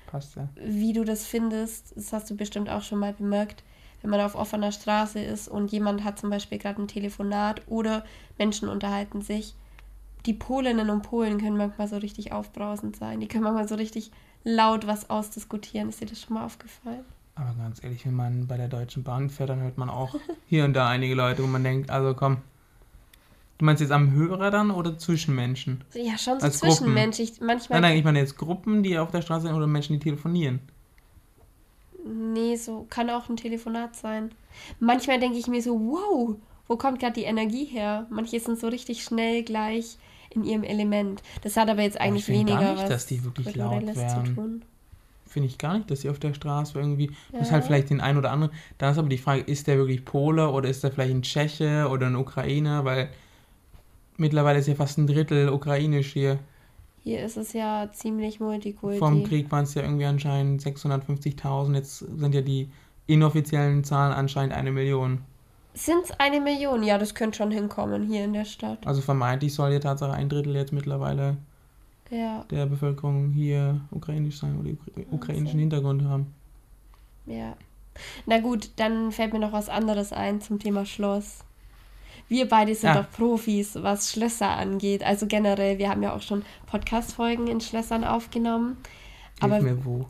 Passt 0.07 0.35
ja. 0.35 0.47
Wie 0.55 0.93
du 0.93 1.03
das 1.03 1.25
findest, 1.25 1.95
das 1.95 2.13
hast 2.13 2.29
du 2.29 2.35
bestimmt 2.35 2.69
auch 2.69 2.81
schon 2.81 2.99
mal 2.99 3.13
bemerkt, 3.13 3.63
wenn 4.01 4.09
man 4.09 4.21
auf 4.21 4.35
offener 4.35 4.71
Straße 4.71 5.19
ist 5.19 5.49
und 5.49 5.71
jemand 5.71 6.03
hat 6.03 6.17
zum 6.17 6.29
Beispiel 6.29 6.57
gerade 6.57 6.81
ein 6.81 6.87
Telefonat 6.87 7.61
oder 7.67 8.05
Menschen 8.37 8.69
unterhalten 8.69 9.21
sich. 9.21 9.55
Die 10.25 10.33
Polinnen 10.33 10.89
und 10.89 11.01
Polen 11.01 11.39
können 11.39 11.57
manchmal 11.57 11.87
so 11.87 11.97
richtig 11.97 12.31
aufbrausend 12.31 12.95
sein. 12.95 13.19
Die 13.19 13.27
können 13.27 13.43
manchmal 13.43 13.67
so 13.67 13.75
richtig 13.75 14.11
laut 14.43 14.87
was 14.87 15.09
ausdiskutieren. 15.09 15.89
Ist 15.89 16.01
dir 16.01 16.05
das 16.05 16.21
schon 16.21 16.35
mal 16.35 16.45
aufgefallen? 16.45 17.05
Aber 17.35 17.53
ganz 17.53 17.83
ehrlich, 17.83 18.05
wenn 18.05 18.15
man 18.15 18.47
bei 18.47 18.57
der 18.57 18.67
Deutschen 18.67 19.03
Bahn 19.03 19.29
fährt, 19.29 19.49
dann 19.49 19.61
hört 19.61 19.77
man 19.77 19.89
auch 19.89 20.15
hier 20.47 20.65
und 20.65 20.73
da 20.73 20.89
einige 20.89 21.15
Leute, 21.15 21.43
wo 21.43 21.47
man 21.47 21.63
denkt, 21.63 21.89
also 21.89 22.13
komm. 22.13 22.37
Du 23.57 23.65
meinst 23.65 23.81
jetzt 23.81 23.91
am 23.91 24.11
Hörer 24.11 24.51
dann 24.51 24.71
oder 24.71 24.97
zwischen 24.97 25.35
Menschen? 25.35 25.83
Ja, 25.93 26.17
schon 26.17 26.39
so 26.39 26.45
Als 26.45 26.59
zwischenmenschlich. 26.59 27.41
Manchmal 27.41 27.81
Nein, 27.81 27.91
nein, 27.91 27.99
ich 27.99 28.05
meine 28.05 28.19
jetzt 28.19 28.37
Gruppen, 28.37 28.83
die 28.83 28.97
auf 28.97 29.11
der 29.11 29.21
Straße 29.21 29.47
sind 29.47 29.55
oder 29.55 29.67
Menschen, 29.67 29.93
die 29.93 29.99
telefonieren. 29.99 30.59
Nee, 32.05 32.55
so 32.55 32.87
kann 32.89 33.09
auch 33.09 33.27
ein 33.27 33.35
Telefonat 33.35 33.97
sein. 33.97 34.31
Manchmal 34.79 35.19
denke 35.19 35.37
ich 35.37 35.47
mir 35.47 35.61
so, 35.61 35.77
wow, 35.77 36.35
wo 36.67 36.77
kommt 36.77 36.99
gerade 36.99 37.13
die 37.13 37.23
Energie 37.23 37.65
her? 37.65 38.07
Manche 38.09 38.39
sind 38.39 38.59
so 38.59 38.69
richtig 38.69 39.03
schnell 39.03 39.43
gleich 39.43 39.97
in 40.29 40.43
ihrem 40.43 40.63
Element. 40.63 41.21
Das 41.41 41.57
hat 41.57 41.69
aber 41.69 41.81
jetzt 41.81 41.99
eigentlich 41.99 42.21
ich 42.21 42.25
finde 42.25 42.51
weniger 42.51 42.59
gar 42.59 42.73
nicht, 42.73 42.83
was 42.83 42.89
dass 42.89 43.05
die 43.07 43.23
wirklich 43.23 43.55
laut 43.55 43.85
zu 43.85 44.33
tun. 44.35 44.61
finde 45.27 45.47
ich 45.47 45.57
gar 45.57 45.77
nicht, 45.77 45.89
dass 45.89 46.01
sie 46.01 46.09
auf 46.09 46.19
der 46.19 46.33
Straße 46.33 46.77
irgendwie. 46.77 47.11
Ja. 47.31 47.39
Das 47.39 47.51
halt 47.51 47.63
vielleicht 47.63 47.89
den 47.89 48.01
einen 48.01 48.17
oder 48.17 48.31
anderen. 48.31 48.53
Da 48.77 48.91
ist 48.91 48.97
aber 48.97 49.09
die 49.09 49.17
Frage, 49.17 49.41
ist 49.41 49.67
der 49.67 49.77
wirklich 49.77 50.05
Pole 50.05 50.49
oder 50.49 50.69
ist 50.69 50.83
der 50.83 50.91
vielleicht 50.91 51.13
ein 51.13 51.21
Tscheche 51.21 51.87
oder 51.89 52.07
ein 52.07 52.15
Ukrainer? 52.15 52.85
Weil 52.85 53.09
mittlerweile 54.17 54.59
ist 54.59 54.67
ja 54.67 54.75
fast 54.75 54.97
ein 54.97 55.07
Drittel 55.07 55.49
ukrainisch 55.49 56.13
hier. 56.13 56.39
Hier 57.03 57.23
ist 57.23 57.37
es 57.37 57.53
ja 57.53 57.89
ziemlich 57.91 58.39
multikulti. 58.39 58.99
Vom 58.99 59.23
Krieg 59.23 59.51
waren 59.51 59.63
es 59.63 59.73
ja 59.73 59.83
irgendwie 59.83 60.05
anscheinend 60.05 60.61
650.000. 60.61 61.73
Jetzt 61.73 61.99
sind 61.99 62.35
ja 62.35 62.41
die 62.41 62.69
inoffiziellen 63.07 63.83
Zahlen 63.83 64.13
anscheinend 64.13 64.53
eine 64.53 64.71
Million. 64.71 65.21
Sind 65.79 66.03
es 66.03 66.11
eine 66.19 66.41
Million? 66.41 66.83
Ja, 66.83 66.97
das 66.97 67.15
könnte 67.15 67.37
schon 67.37 67.51
hinkommen 67.51 68.03
hier 68.03 68.25
in 68.25 68.33
der 68.33 68.43
Stadt. 68.43 68.85
Also 68.85 69.01
vermeintlich 69.01 69.53
soll 69.53 69.71
ja 69.71 69.79
Tatsache 69.79 70.11
ein 70.11 70.27
Drittel 70.27 70.53
jetzt 70.55 70.73
mittlerweile 70.73 71.37
Ja, 72.09 72.43
der 72.51 72.65
Bevölkerung 72.65 73.29
hier 73.31 73.79
ukrainisch 73.91 74.39
sein 74.39 74.59
oder 74.59 74.71
ukra 74.71 75.01
ukrainischen 75.11 75.59
Hintergrund 75.59 76.03
haben. 76.03 76.33
ja. 77.25 77.55
Na 78.25 78.39
gut, 78.39 78.69
dann 78.77 79.11
fällt 79.11 79.33
mir 79.33 79.39
noch 79.39 79.51
was 79.51 79.67
anderes 79.67 80.13
ein 80.13 80.39
zum 80.41 80.59
Thema 80.59 80.85
Schloss. 80.85 81.39
Wir 82.29 82.47
beide 82.47 82.73
sind 82.75 82.93
Ja. 82.95 83.01
doch 83.01 83.11
Profis, 83.11 83.75
was 83.75 84.11
Schlösser 84.11 84.49
angeht. 84.49 85.03
Also 85.03 85.27
generell, 85.27 85.77
wir 85.79 85.89
haben 85.89 86.03
ja 86.03 86.13
auch 86.13 86.21
schon 86.21 86.43
Podcast-Folgen 86.67 87.47
in 87.47 87.59
Schlössern 87.59 88.03
aufgenommen. 88.03 88.77
Hilf 89.39 89.43
Aber 89.43 89.61
mir 89.61 89.83
wo. 89.83 90.05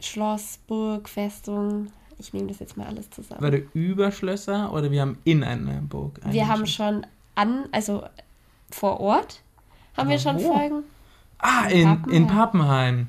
Schloss, 0.00 0.58
Burg, 0.66 1.08
Festung, 1.08 1.92
ich 2.18 2.32
nehme 2.32 2.48
das 2.48 2.58
jetzt 2.58 2.76
mal 2.76 2.86
alles 2.86 3.10
zusammen. 3.10 3.40
Warte, 3.42 3.66
über 3.74 4.10
Schlösser 4.12 4.72
oder 4.72 4.90
wir 4.90 5.00
haben 5.00 5.18
in 5.24 5.42
einer 5.44 5.80
Burg? 5.82 6.20
ein 6.24 6.32
Wir 6.32 6.48
haben 6.48 6.66
schon 6.66 7.06
an, 7.34 7.66
also 7.72 8.04
vor 8.70 9.00
Ort 9.00 9.42
haben 9.96 10.08
wir 10.08 10.16
Aber 10.16 10.22
schon 10.22 10.42
wo? 10.42 10.54
Folgen. 10.54 10.84
Ah, 11.38 11.66
in 11.66 11.80
in, 11.80 11.84
Pappenheim. 11.84 12.14
in 12.14 12.26
Pappenheim. 12.26 13.06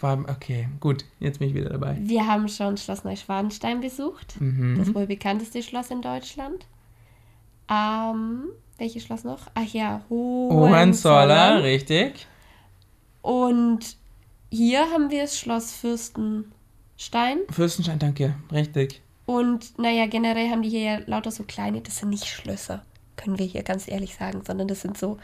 War, 0.00 0.18
okay, 0.28 0.68
gut, 0.80 1.04
jetzt 1.18 1.40
bin 1.40 1.48
ich 1.48 1.54
wieder 1.54 1.68
dabei. 1.70 1.98
Wir 2.00 2.26
haben 2.26 2.48
schon 2.48 2.76
Schloss 2.78 3.04
Neuschwanstein 3.04 3.80
besucht. 3.80 4.40
Mhm. 4.40 4.78
Das 4.78 4.94
wohl 4.94 5.06
bekannteste 5.06 5.62
Schloss 5.62 5.90
in 5.90 6.00
Deutschland. 6.00 6.66
Ähm, 7.68 8.44
welches 8.78 9.04
Schloss 9.04 9.24
noch? 9.24 9.40
Ach 9.54 9.66
ja, 9.66 10.02
Hohenzollern, 10.08 10.60
Hohenzollern. 10.70 11.58
richtig. 11.62 12.26
Und 13.22 13.96
hier 14.50 14.80
haben 14.90 15.10
wir 15.10 15.22
das 15.22 15.38
Schloss 15.38 15.72
Fürstenstein. 17.00 17.38
Fürstenstein, 17.50 17.98
danke, 17.98 18.34
richtig. 18.52 19.00
Und 19.24 19.78
naja, 19.78 20.06
generell 20.06 20.50
haben 20.50 20.60
die 20.60 20.68
hier 20.68 20.82
ja 20.82 20.98
lauter 21.06 21.30
so 21.30 21.44
kleine, 21.44 21.80
das 21.80 21.98
sind 21.98 22.10
nicht 22.10 22.26
Schlösser, 22.26 22.82
können 23.16 23.38
wir 23.38 23.46
hier 23.46 23.62
ganz 23.62 23.88
ehrlich 23.88 24.14
sagen, 24.14 24.42
sondern 24.46 24.68
das 24.68 24.82
sind 24.82 24.98
so 24.98 25.16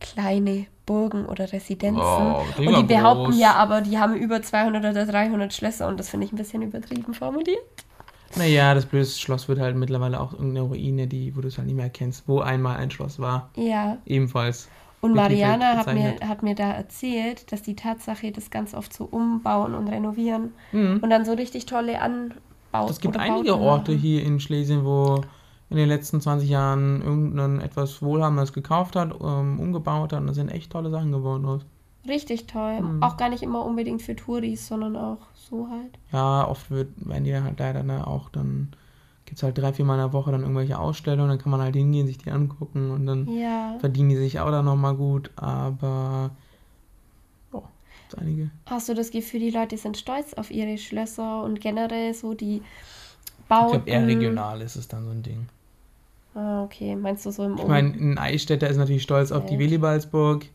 kleine 0.00 0.66
Burgen 0.86 1.26
oder 1.26 1.52
Residenzen. 1.52 2.02
Oh, 2.02 2.42
und 2.58 2.76
die 2.76 2.82
behaupten 2.82 3.38
ja 3.38 3.54
aber, 3.54 3.82
die 3.82 3.98
haben 3.98 4.16
über 4.16 4.42
200 4.42 4.84
oder 4.84 5.06
300 5.06 5.54
Schlösser 5.54 5.86
und 5.86 6.00
das 6.00 6.08
finde 6.08 6.26
ich 6.26 6.32
ein 6.32 6.36
bisschen 6.36 6.62
übertrieben 6.62 7.14
formuliert. 7.14 7.60
Naja, 8.34 8.74
das 8.74 8.86
blöde 8.86 9.06
Schloss 9.06 9.48
wird 9.48 9.60
halt 9.60 9.76
mittlerweile 9.76 10.20
auch 10.20 10.32
irgendeine 10.32 10.62
Ruine, 10.62 11.06
die, 11.06 11.36
wo 11.36 11.40
du 11.40 11.48
es 11.48 11.58
halt 11.58 11.66
nicht 11.66 11.76
mehr 11.76 11.86
erkennst, 11.86 12.24
wo 12.26 12.40
einmal 12.40 12.78
ein 12.78 12.90
Schloss 12.90 13.20
war. 13.20 13.50
Ja, 13.54 13.98
Ebenfalls. 14.06 14.68
Und 15.00 15.14
Mariana 15.14 15.76
hat 15.76 15.92
mir, 15.94 16.16
hat 16.28 16.42
mir 16.42 16.54
da 16.54 16.70
erzählt, 16.72 17.50
dass 17.52 17.62
die 17.62 17.74
Tatsache 17.76 18.32
das 18.32 18.50
ganz 18.50 18.74
oft 18.74 18.92
so 18.92 19.04
umbauen 19.04 19.74
und 19.74 19.88
renovieren 19.88 20.52
Mhm. 20.72 20.98
und 21.02 21.10
dann 21.10 21.24
so 21.24 21.32
richtig 21.32 21.66
tolle 21.66 22.00
Anbauten. 22.00 22.90
Es 22.90 23.00
gibt 23.00 23.16
einige 23.16 23.56
Orte 23.58 23.92
hier 23.92 24.22
in 24.22 24.40
Schlesien, 24.40 24.84
wo 24.84 25.22
in 25.70 25.76
den 25.76 25.88
letzten 25.88 26.20
20 26.20 26.48
Jahren 26.50 27.00
irgendein 27.00 27.60
etwas 27.60 28.02
Wohlhabendes 28.02 28.52
gekauft 28.52 28.96
hat, 28.96 29.14
ähm, 29.22 29.60
umgebaut 29.60 30.12
hat 30.12 30.20
und 30.20 30.26
da 30.26 30.34
sind 30.34 30.48
echt 30.50 30.72
tolle 30.72 30.90
Sachen 30.90 31.12
geworden 31.12 31.44
aus. 31.46 31.62
Richtig 32.08 32.46
toll. 32.46 32.80
Mhm. 32.80 33.02
Auch 33.02 33.16
gar 33.16 33.28
nicht 33.28 33.42
immer 33.42 33.64
unbedingt 33.64 34.02
für 34.02 34.16
Touris, 34.16 34.66
sondern 34.66 34.96
auch 34.96 35.18
so 35.34 35.68
halt. 35.70 35.98
Ja, 36.12 36.48
oft 36.48 36.70
wird, 36.70 36.88
werden 37.08 37.24
die 37.24 37.34
halt 37.34 37.58
leider 37.60 37.82
ne, 37.82 38.06
auch 38.06 38.30
dann, 38.30 38.68
gibt 39.30 39.38
es 39.38 39.44
halt 39.44 39.56
drei, 39.56 39.72
vier 39.72 39.84
Mal 39.84 39.94
in 39.94 40.00
der 40.00 40.12
Woche 40.12 40.32
dann 40.32 40.40
irgendwelche 40.42 40.76
Ausstellungen, 40.76 41.28
dann 41.30 41.38
kann 41.38 41.52
man 41.52 41.60
halt 41.60 41.76
hingehen, 41.76 42.08
sich 42.08 42.18
die 42.18 42.32
angucken 42.32 42.90
und 42.90 43.06
dann 43.06 43.28
Ja. 43.28 43.78
verdienen 43.78 44.08
die 44.08 44.16
sich 44.16 44.40
auch 44.40 44.50
dann 44.50 44.64
nochmal 44.64 44.96
gut, 44.96 45.30
aber 45.36 46.32
gibt's 47.52 48.20
einige. 48.20 48.50
Hast 48.66 48.88
du 48.88 48.94
das 48.94 49.10
Gefühl, 49.12 49.38
die 49.40 49.50
Leute 49.50 49.76
sind 49.76 49.96
stolz 49.96 50.34
auf 50.34 50.50
ihre 50.50 50.78
Schlösser 50.78 51.44
und 51.44 51.60
generell 51.60 52.12
so 52.12 52.34
die 52.34 52.62
Ich 53.42 53.48
Bauten? 53.48 53.70
glaube, 53.70 53.90
eher 53.90 54.06
regional 54.06 54.60
ist 54.62 54.74
es 54.76 54.88
dann 54.88 55.04
so 55.04 55.10
ein 55.10 55.22
Ding. 55.22 55.46
Ah, 56.34 56.64
okay. 56.64 56.96
Meinst 56.96 57.26
du 57.26 57.30
so 57.30 57.44
im 57.44 57.56
Ich 57.56 57.66
meine, 57.66 57.88
ein 57.90 58.18
Eichstätter 58.18 58.68
ist 58.68 58.76
natürlich 58.78 59.02
stolz 59.02 59.32
auf 59.32 59.46
die? 59.46 59.58
Willibaldsburg 59.58 60.46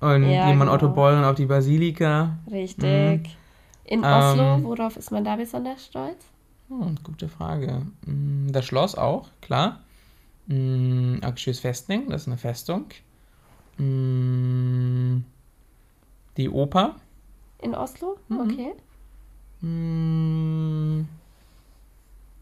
und 0.00 0.22
Ja, 0.32 0.46
jemand 0.48 0.70
Otto 0.70 0.86
genau. 0.86 0.94
Beuren 0.94 1.24
auf 1.24 1.36
die 1.36 1.46
Basilika. 1.46 2.38
Richtig. 2.50 3.36
In 3.84 4.02
Ähm, 4.04 4.12
Oslo, 4.12 4.62
worauf 4.64 4.96
ist 4.96 5.10
man 5.10 5.24
da 5.24 5.36
besonders 5.36 5.84
stolz? 5.86 6.24
Hm, 6.68 6.96
gute 7.02 7.28
Frage. 7.28 7.82
Hm, 8.06 8.48
Das 8.52 8.64
Schloss 8.64 8.94
auch, 8.94 9.28
klar. 9.40 9.80
Hm, 10.48 11.20
Aksjös 11.22 11.60
Festning, 11.60 12.08
das 12.10 12.22
ist 12.22 12.28
eine 12.28 12.38
Festung. 12.38 12.86
Hm, 13.76 15.24
Die 16.36 16.48
Oper. 16.50 16.96
In 17.62 17.74
Oslo? 17.74 18.16
Mhm. 18.28 18.40
Okay. 18.40 18.72
Hm, 19.60 21.08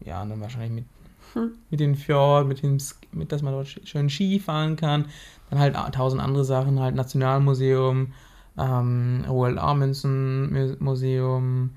Ja, 0.05 0.21
und 0.21 0.29
dann 0.31 0.41
wahrscheinlich 0.41 0.71
mit, 0.71 0.85
Hm. 1.33 1.51
mit 1.69 1.79
den 1.79 1.95
Fjord, 1.95 2.45
mit 2.47 2.61
dem, 2.61 2.77
mit, 3.13 3.31
dass 3.31 3.41
man 3.41 3.53
dort 3.53 3.67
sch- 3.67 3.85
schön 3.87 4.09
Ski 4.09 4.39
fahren 4.39 4.75
kann. 4.75 5.05
Dann 5.49 5.59
halt 5.59 5.75
tausend 5.95 6.21
andere 6.21 6.43
Sachen, 6.43 6.79
halt 6.79 6.95
Nationalmuseum, 6.95 8.11
ähm, 8.57 9.23
Roald 9.29 9.57
Amundsen 9.57 10.51
Mu- 10.51 10.75
Museum. 10.79 11.69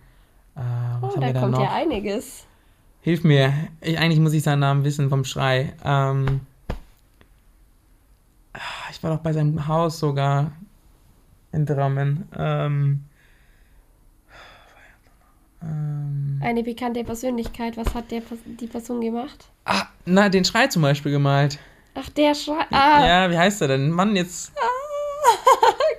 Äh, 0.56 0.60
was 1.00 1.12
Oh, 1.12 1.16
haben 1.16 1.20
da 1.20 1.26
wir 1.28 1.32
da 1.34 1.40
kommt 1.40 1.52
noch? 1.52 1.60
ja 1.60 1.72
einiges. 1.72 2.46
Hilf 3.02 3.22
mir. 3.24 3.52
Ich, 3.80 3.98
eigentlich 3.98 4.20
muss 4.20 4.32
ich 4.32 4.42
seinen 4.42 4.60
Namen 4.60 4.84
wissen 4.84 5.08
vom 5.10 5.24
Schrei. 5.24 5.74
Ähm, 5.84 6.40
ah, 8.54 8.58
ich 8.90 9.02
war 9.02 9.14
doch 9.14 9.22
bei 9.22 9.32
seinem 9.32 9.68
Haus 9.68 9.98
sogar 9.98 10.52
in 11.52 11.66
Drammen. 11.66 12.28
Ähm, 12.36 13.04
ähm, 15.62 16.40
Eine 16.42 16.62
bekannte 16.62 17.04
Persönlichkeit. 17.04 17.76
Was 17.76 17.94
hat 17.94 18.10
der, 18.10 18.22
die 18.60 18.66
Person 18.66 19.00
gemacht? 19.00 19.46
ah, 19.66 19.86
na, 20.04 20.28
den 20.28 20.44
Schrei 20.44 20.66
zum 20.68 20.82
Beispiel 20.82 21.12
gemalt. 21.12 21.58
Ach, 21.94 22.08
der 22.10 22.34
Schrei. 22.34 22.64
Ah, 22.72 23.06
Ja, 23.06 23.30
wie 23.30 23.38
heißt 23.38 23.62
er 23.62 23.68
denn? 23.68 23.90
Mann, 23.90 24.16
jetzt. 24.16 24.52
Gu- 24.54 24.60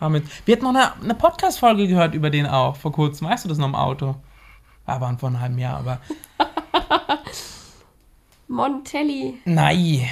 War 0.00 0.08
mit. 0.08 0.24
Wir 0.46 0.56
hatten 0.56 0.64
noch 0.64 0.74
eine, 0.74 0.94
eine 0.94 1.14
Podcast-Folge 1.14 1.86
gehört 1.86 2.14
über 2.14 2.30
den 2.30 2.46
auch 2.46 2.74
vor 2.74 2.90
kurzem. 2.90 3.28
Weißt 3.28 3.44
du 3.44 3.50
das 3.50 3.58
noch 3.58 3.68
im 3.68 3.74
Auto? 3.74 4.16
Aber 4.86 5.14
vor 5.18 5.28
einem 5.28 5.40
halben 5.40 5.58
Jahr, 5.58 5.78
aber. 5.78 6.00
Montelli. 8.48 9.38
Nein. 9.44 10.08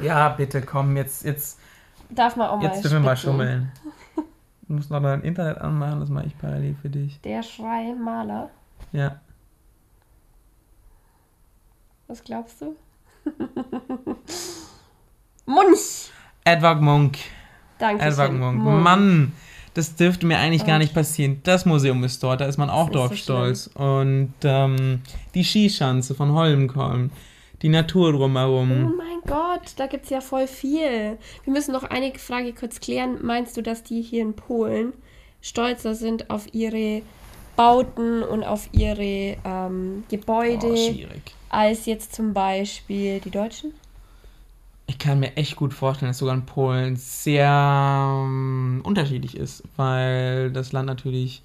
ja, 0.02 0.28
bitte 0.30 0.60
komm, 0.60 0.96
jetzt, 0.96 1.24
jetzt, 1.24 1.60
Darf 2.10 2.34
man 2.34 2.50
auch 2.50 2.56
mal 2.58 2.64
jetzt 2.64 2.82
dürfen 2.82 2.96
wir 2.96 3.00
mal 3.00 3.16
schummeln. 3.16 3.70
Du 4.62 4.74
musst 4.74 4.90
noch 4.90 5.00
dein 5.00 5.22
Internet 5.22 5.58
anmachen, 5.58 6.00
das 6.00 6.08
mache 6.08 6.26
ich 6.26 6.36
parallel 6.36 6.74
für 6.74 6.90
dich. 6.90 7.20
Der 7.20 7.44
Schrei 7.44 7.94
Maler. 7.94 8.50
Ja. 8.92 9.20
Was 12.08 12.24
glaubst 12.24 12.60
du? 12.60 12.74
Munch. 15.46 16.10
Edward 16.44 16.80
Monk. 16.82 17.18
Danke. 17.78 18.02
Edward 18.04 18.32
Monk. 18.32 18.62
Mann, 18.62 19.32
das 19.74 19.96
dürfte 19.96 20.26
mir 20.26 20.38
eigentlich 20.38 20.64
gar 20.66 20.78
nicht 20.78 20.94
passieren. 20.94 21.40
Das 21.42 21.66
Museum 21.66 22.02
ist 22.04 22.22
dort, 22.22 22.40
da 22.40 22.46
ist 22.46 22.58
man 22.58 22.70
auch 22.70 22.84
nicht 22.86 22.94
drauf 22.96 23.10
so 23.10 23.16
stolz. 23.16 23.66
Und 23.74 24.34
ähm, 24.44 25.02
die 25.34 25.44
Skischanze 25.44 26.14
von 26.14 26.32
Holmenkollen, 26.32 27.10
die 27.62 27.68
Natur 27.68 28.10
Oh 28.10 28.12
drumherum. 28.18 28.94
mein 28.96 29.20
Gott, 29.26 29.72
da 29.76 29.86
gibt 29.86 30.04
es 30.04 30.10
ja 30.10 30.20
voll 30.20 30.46
viel. 30.46 31.18
Wir 31.44 31.52
müssen 31.52 31.72
noch 31.72 31.84
eine 31.84 32.12
Frage 32.14 32.52
kurz 32.52 32.78
klären. 32.80 33.18
Meinst 33.22 33.56
du, 33.56 33.62
dass 33.62 33.82
die 33.82 34.02
hier 34.02 34.22
in 34.22 34.34
Polen 34.34 34.92
stolzer 35.40 35.94
sind 35.94 36.30
auf 36.30 36.46
ihre 36.52 37.02
Bauten 37.56 38.22
und 38.22 38.44
auf 38.44 38.68
ihre 38.72 39.36
ähm, 39.44 40.04
Gebäude 40.10 40.66
Oh, 40.72 40.76
schwierig. 40.76 41.34
als 41.48 41.86
jetzt 41.86 42.14
zum 42.14 42.32
Beispiel 42.34 43.20
die 43.20 43.30
Deutschen? 43.30 43.72
Ich 44.86 44.98
kann 44.98 45.20
mir 45.20 45.36
echt 45.36 45.56
gut 45.56 45.72
vorstellen, 45.72 46.10
dass 46.10 46.18
sogar 46.18 46.34
in 46.34 46.44
Polen 46.44 46.96
sehr 46.96 47.48
ähm, 47.48 48.82
unterschiedlich 48.84 49.36
ist, 49.36 49.62
weil 49.76 50.50
das 50.50 50.72
Land 50.72 50.86
natürlich 50.86 51.42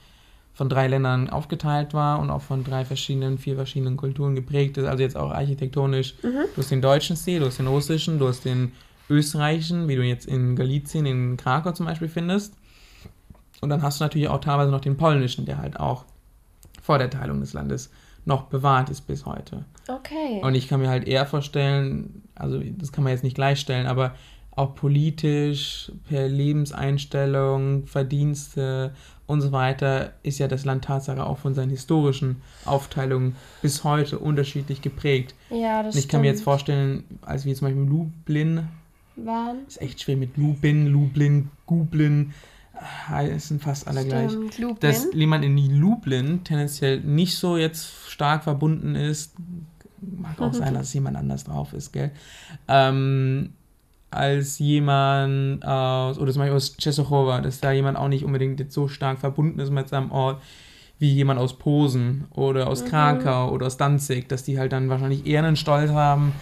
von 0.53 0.67
drei 0.67 0.88
Ländern 0.88 1.29
aufgeteilt 1.29 1.93
war 1.93 2.19
und 2.19 2.29
auch 2.29 2.41
von 2.41 2.65
drei 2.65 2.84
verschiedenen, 2.84 3.38
vier 3.38 3.55
verschiedenen 3.55 3.96
Kulturen 3.96 4.36
geprägt 4.36 4.77
ist. 4.77 4.86
Also 4.86 5.03
jetzt 5.03 5.15
auch 5.15 5.31
architektonisch. 5.31 6.15
Mhm. 6.22 6.46
Du 6.53 6.58
hast 6.58 6.69
den 6.69 6.81
deutschen 6.81 7.15
Stil, 7.15 7.39
du 7.39 7.46
hast 7.46 7.60
den 7.60 7.67
russischen, 7.67 8.19
du 8.19 8.27
hast 8.27 8.43
den 8.43 8.74
österreichischen, 9.10 9.88
wie 9.88 9.96
du 9.96 10.03
jetzt 10.03 10.25
in 10.25 10.58
Galizien, 10.58 11.05
in 11.05 11.38
Krakau 11.38 11.72
zum 11.72 11.86
Beispiel 11.86 12.10
findest. 12.10 12.55
Und 13.62 13.69
dann 13.69 13.81
hast 13.81 14.00
du 14.00 14.03
natürlich 14.03 14.27
auch 14.27 14.41
teilweise 14.41 14.69
noch 14.72 14.81
den 14.81 14.98
polnischen, 14.98 15.46
der 15.46 15.60
halt 15.60 15.79
auch 15.79 16.03
vor 16.81 16.98
der 16.98 17.10
Teilung 17.10 17.39
des 17.39 17.53
Landes 17.53 17.89
noch 18.25 18.43
bewahrt 18.43 18.89
ist 18.89 19.08
bis 19.08 19.25
heute. 19.25 19.63
Okay. 19.89 20.41
Und 20.43 20.55
ich 20.55 20.67
kann 20.67 20.79
mir 20.79 20.89
halt 20.89 21.08
eher 21.08 21.25
vorstellen, 21.25 22.24
also 22.36 22.62
das 22.77 22.91
kann 22.91 23.03
man 23.03 23.12
jetzt 23.12 23.24
nicht 23.24 23.36
gleichstellen, 23.36 23.88
aber 23.88 24.15
auch 24.51 24.75
politisch, 24.75 25.91
per 26.08 26.27
Lebenseinstellung, 26.27 27.88
Verdienste 27.88 28.93
und 29.25 29.41
so 29.41 29.51
weiter, 29.51 30.13
ist 30.22 30.39
ja 30.39 30.48
das 30.48 30.65
Land 30.65 30.84
Tatsache 30.86 31.25
auch 31.25 31.38
von 31.38 31.53
seinen 31.53 31.69
historischen 31.69 32.41
Aufteilungen 32.65 33.36
bis 33.62 33.84
heute 33.84 34.19
unterschiedlich 34.19 34.81
geprägt. 34.81 35.34
Ja, 35.50 35.81
das 35.84 35.96
Und 35.96 36.00
ich 36.00 36.08
kann 36.08 36.22
mir 36.22 36.27
jetzt 36.27 36.43
vorstellen, 36.43 37.03
als 37.22 37.46
wir 37.46 37.55
zum 37.55 37.67
Beispiel 37.67 37.84
in 37.84 37.89
Lublin, 37.89 38.67
waren. 39.15 39.65
ist 39.67 39.81
echt 39.81 40.01
schwer 40.01 40.17
mit 40.17 40.36
Lubin, 40.38 40.88
Lublin, 40.88 41.50
Gublin, 41.65 42.34
heißen 43.08 43.60
fast 43.60 43.88
alle 43.88 44.05
gleich. 44.05 44.31
Stimmt, 44.31 44.58
Lublin. 44.58 44.77
Dass 44.79 45.08
jemand 45.13 45.46
in 45.46 45.58
Lublin 45.79 46.43
tendenziell 46.43 47.01
nicht 47.01 47.38
so 47.38 47.58
jetzt 47.58 48.10
stark 48.10 48.43
verbunden 48.43 48.96
ist, 48.96 49.36
mag 50.01 50.39
auch 50.41 50.53
sein, 50.53 50.73
dass 50.73 50.93
jemand 50.93 51.17
anders 51.17 51.43
drauf 51.43 51.73
ist, 51.73 51.91
gell? 51.91 52.11
Ähm, 52.67 53.53
als 54.11 54.59
jemand 54.59 55.63
aus, 55.65 56.17
oder 56.17 56.31
zum 56.31 56.41
Beispiel 56.41 56.55
aus 56.55 56.77
Czestochowa, 56.77 57.41
dass 57.41 57.59
da 57.59 57.71
jemand 57.71 57.97
auch 57.97 58.07
nicht 58.07 58.25
unbedingt 58.25 58.59
jetzt 58.59 58.73
so 58.73 58.87
stark 58.87 59.19
verbunden 59.19 59.59
ist 59.59 59.71
mit 59.71 59.89
seinem 59.89 60.11
Ort 60.11 60.41
wie 60.97 61.13
jemand 61.13 61.39
aus 61.39 61.57
Posen 61.57 62.25
oder 62.31 62.67
aus 62.67 62.83
Krakau 62.83 63.51
oder 63.51 63.67
aus 63.67 63.77
Danzig, 63.77 64.27
dass 64.27 64.43
die 64.43 64.59
halt 64.59 64.73
dann 64.73 64.89
wahrscheinlich 64.89 65.25
eher 65.25 65.43
einen 65.43 65.55
Stolz 65.55 65.91
haben, 65.91 66.33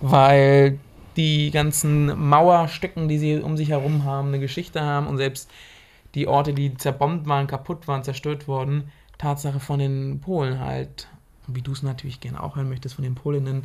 weil 0.00 0.78
die 1.16 1.50
ganzen 1.50 2.28
Mauerstücken, 2.28 3.08
die 3.08 3.18
sie 3.18 3.40
um 3.40 3.58
sich 3.58 3.68
herum 3.68 4.04
haben, 4.04 4.28
eine 4.28 4.40
Geschichte 4.40 4.80
haben 4.80 5.06
und 5.06 5.18
selbst 5.18 5.50
die 6.14 6.26
Orte, 6.26 6.54
die 6.54 6.74
zerbombt 6.74 7.28
waren, 7.28 7.46
kaputt 7.46 7.86
waren, 7.88 8.02
zerstört 8.02 8.48
worden, 8.48 8.84
Tatsache 9.18 9.60
von 9.60 9.78
den 9.78 10.20
Polen 10.20 10.60
halt, 10.60 11.08
wie 11.54 11.62
du 11.62 11.72
es 11.72 11.82
natürlich 11.82 12.20
gerne 12.20 12.42
auch 12.42 12.56
hören 12.56 12.68
möchtest, 12.68 12.94
von 12.94 13.04
den 13.04 13.14
Polinnen 13.14 13.64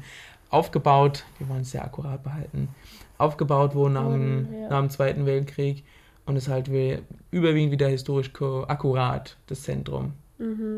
aufgebaut, 0.49 1.23
wir 1.39 1.49
wollen 1.49 1.61
es 1.61 1.71
sehr 1.71 1.83
akkurat 1.83 2.23
behalten, 2.23 2.69
aufgebaut 3.17 3.75
wurden 3.75 3.93
nach, 3.93 4.09
dem, 4.09 4.47
ja. 4.53 4.69
nach 4.69 4.79
dem 4.79 4.89
Zweiten 4.89 5.25
Weltkrieg 5.25 5.83
und 6.25 6.35
es 6.35 6.47
halt 6.47 6.71
wie, 6.71 6.99
überwiegend 7.31 7.71
wieder 7.71 7.87
historisch 7.87 8.31
akkurat 8.67 9.37
das 9.47 9.63
Zentrum 9.63 10.13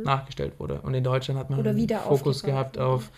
nachgestellt 0.03 0.59
wurde. 0.59 0.81
Und 0.81 0.93
in 0.93 1.03
Deutschland 1.03 1.39
hat 1.39 1.49
man 1.49 1.59
Mhm. 1.59 1.67
Einen 1.67 1.77
wieder 1.77 1.99
Fokus 1.99 2.43
gehabt 2.43 2.77
auf 2.77 3.09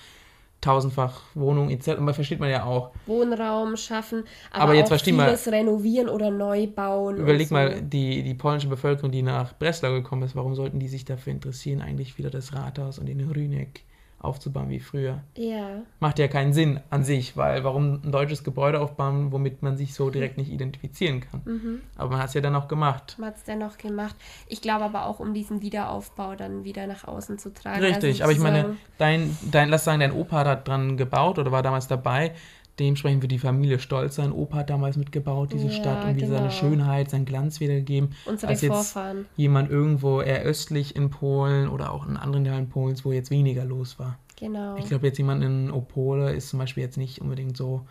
tausendfach 0.62 1.22
Wohnungen 1.36 1.70
etc. 1.70 2.00
Und 2.00 2.08
das 2.08 2.16
versteht 2.16 2.40
man 2.40 2.50
ja 2.50 2.64
auch. 2.66 2.92
Wohnraum 3.06 3.78
schaffen, 3.78 4.24
aber, 4.52 4.64
Aber 4.64 4.74
jetzt 4.74 4.86
auch 4.86 4.90
versteh 4.90 5.12
mal- 5.14 5.26
vieles 5.26 5.48
renovieren 5.52 6.10
oder 6.10 6.32
neu 6.32 6.68
bauen. 6.68 7.18
Überleg 7.18 7.48
so. 7.48 7.56
mal, 7.56 7.82
die, 7.82 8.24
die 8.24 8.34
polnische 8.34 8.68
Bevölkerung, 8.68 9.12
die 9.12 9.22
nach 9.22 9.54
Breslau 9.58 9.92
gekommen 9.94 10.24
ist, 10.24 10.36
warum 10.36 10.56
sollten 10.56 10.80
die 10.80 10.88
sich 10.88 11.06
dafür 11.06 11.32
interessieren, 11.34 11.82
eigentlich 11.82 12.18
wieder 12.18 12.30
das 12.30 12.54
Rathaus 12.54 13.00
und 13.00 13.06
den 13.06 13.22
Rüneck 13.22 13.84
aufzubauen 14.20 14.70
wie 14.70 14.80
früher? 14.80 15.22
Ja, 15.36 15.82
Macht 16.00 16.20
ja 16.20 16.28
keinen 16.28 16.54
Sinn 16.54 16.80
an 16.90 17.04
sich, 17.04 17.38
weil 17.38 17.64
warum 17.64 18.02
ein 18.04 18.12
deutsches 18.12 18.44
Gebäude 18.44 18.80
aufbauen, 18.80 19.32
womit 19.32 19.62
man 19.62 19.78
sich 19.78 19.94
so 19.94 20.10
direkt 20.10 20.38
nicht 20.38 20.52
identifizieren 20.52 21.22
kann? 21.22 21.42
Mhm. 21.46 21.82
Aber 21.96 22.12
man 22.12 22.20
hat 22.20 22.28
es 22.30 22.34
ja 22.34 22.42
dann 22.42 22.56
auch 22.56 22.68
gemacht. 22.68 23.16
man 23.18 23.30
hat 23.30 23.38
es 23.38 23.44
dennoch 23.44 23.78
gemacht. 23.78 24.16
Ich 24.48 24.62
glaube 24.62 24.86
aber 24.86 25.06
auch, 25.06 25.20
um 25.20 25.34
diesen 25.34 25.62
Wiederaufbau 25.62 26.36
dann 26.36 26.64
wieder 26.64 26.88
nach 26.88 27.08
außen 27.08 27.40
zu 27.40 27.54
tragen. 27.54 27.82
Richtig, 27.82 28.22
also 28.22 28.24
aber 28.24 28.32
ich 28.34 28.40
meine, 28.40 28.78
dein, 28.98 29.38
dein, 29.52 29.70
lass 29.70 29.86
sagen, 29.86 30.02
dein 30.02 30.12
Opa 30.12 30.46
hat 30.46 30.68
dran 30.68 30.98
gebaut 30.98 31.40
oder 31.40 31.52
war 31.52 31.64
damals 31.64 31.88
dabei. 31.88 32.34
Dementsprechend 32.80 33.22
wird 33.22 33.32
die 33.32 33.40
Familie 33.40 33.80
stolz 33.80 34.16
sein. 34.16 34.32
Opa 34.32 34.58
hat 34.60 34.70
damals 34.70 34.96
mitgebaut, 34.98 35.52
diese 35.54 35.68
Ja, 35.68 35.72
Stadt, 35.74 36.06
und 36.06 36.20
seine 36.20 36.30
genau. 36.38 36.50
Schönheit, 36.50 37.10
seinen 37.10 37.26
Glanz 37.26 37.60
wiedergegeben. 37.60 38.16
unsere 38.26 38.52
als 38.52 38.62
jetzt 38.62 38.72
Vorfahren. 38.74 39.26
jemand 39.36 39.70
irgendwo 39.70 40.22
eher 40.22 40.42
östlich 40.44 40.96
in 40.96 41.10
Polen 41.10 41.68
oder 41.68 41.92
auch 41.92 42.08
in 42.08 42.16
anderen 42.18 42.46
Teilen 42.46 42.70
Polens, 42.70 43.04
wo 43.04 43.12
jetzt 43.12 43.32
weniger 43.32 43.66
los 43.66 44.00
war. 44.00 44.18
Genau. 44.38 44.78
Ich 44.78 44.86
glaube, 44.86 45.06
jetzt 45.08 45.18
jemand 45.18 45.44
in 45.44 45.70
Opole 45.70 46.32
ist 46.32 46.50
zum 46.50 46.60
Beispiel 46.60 46.84
jetzt 46.84 46.96
nicht 46.98 47.20
unbedingt 47.20 47.58
so 47.58 47.82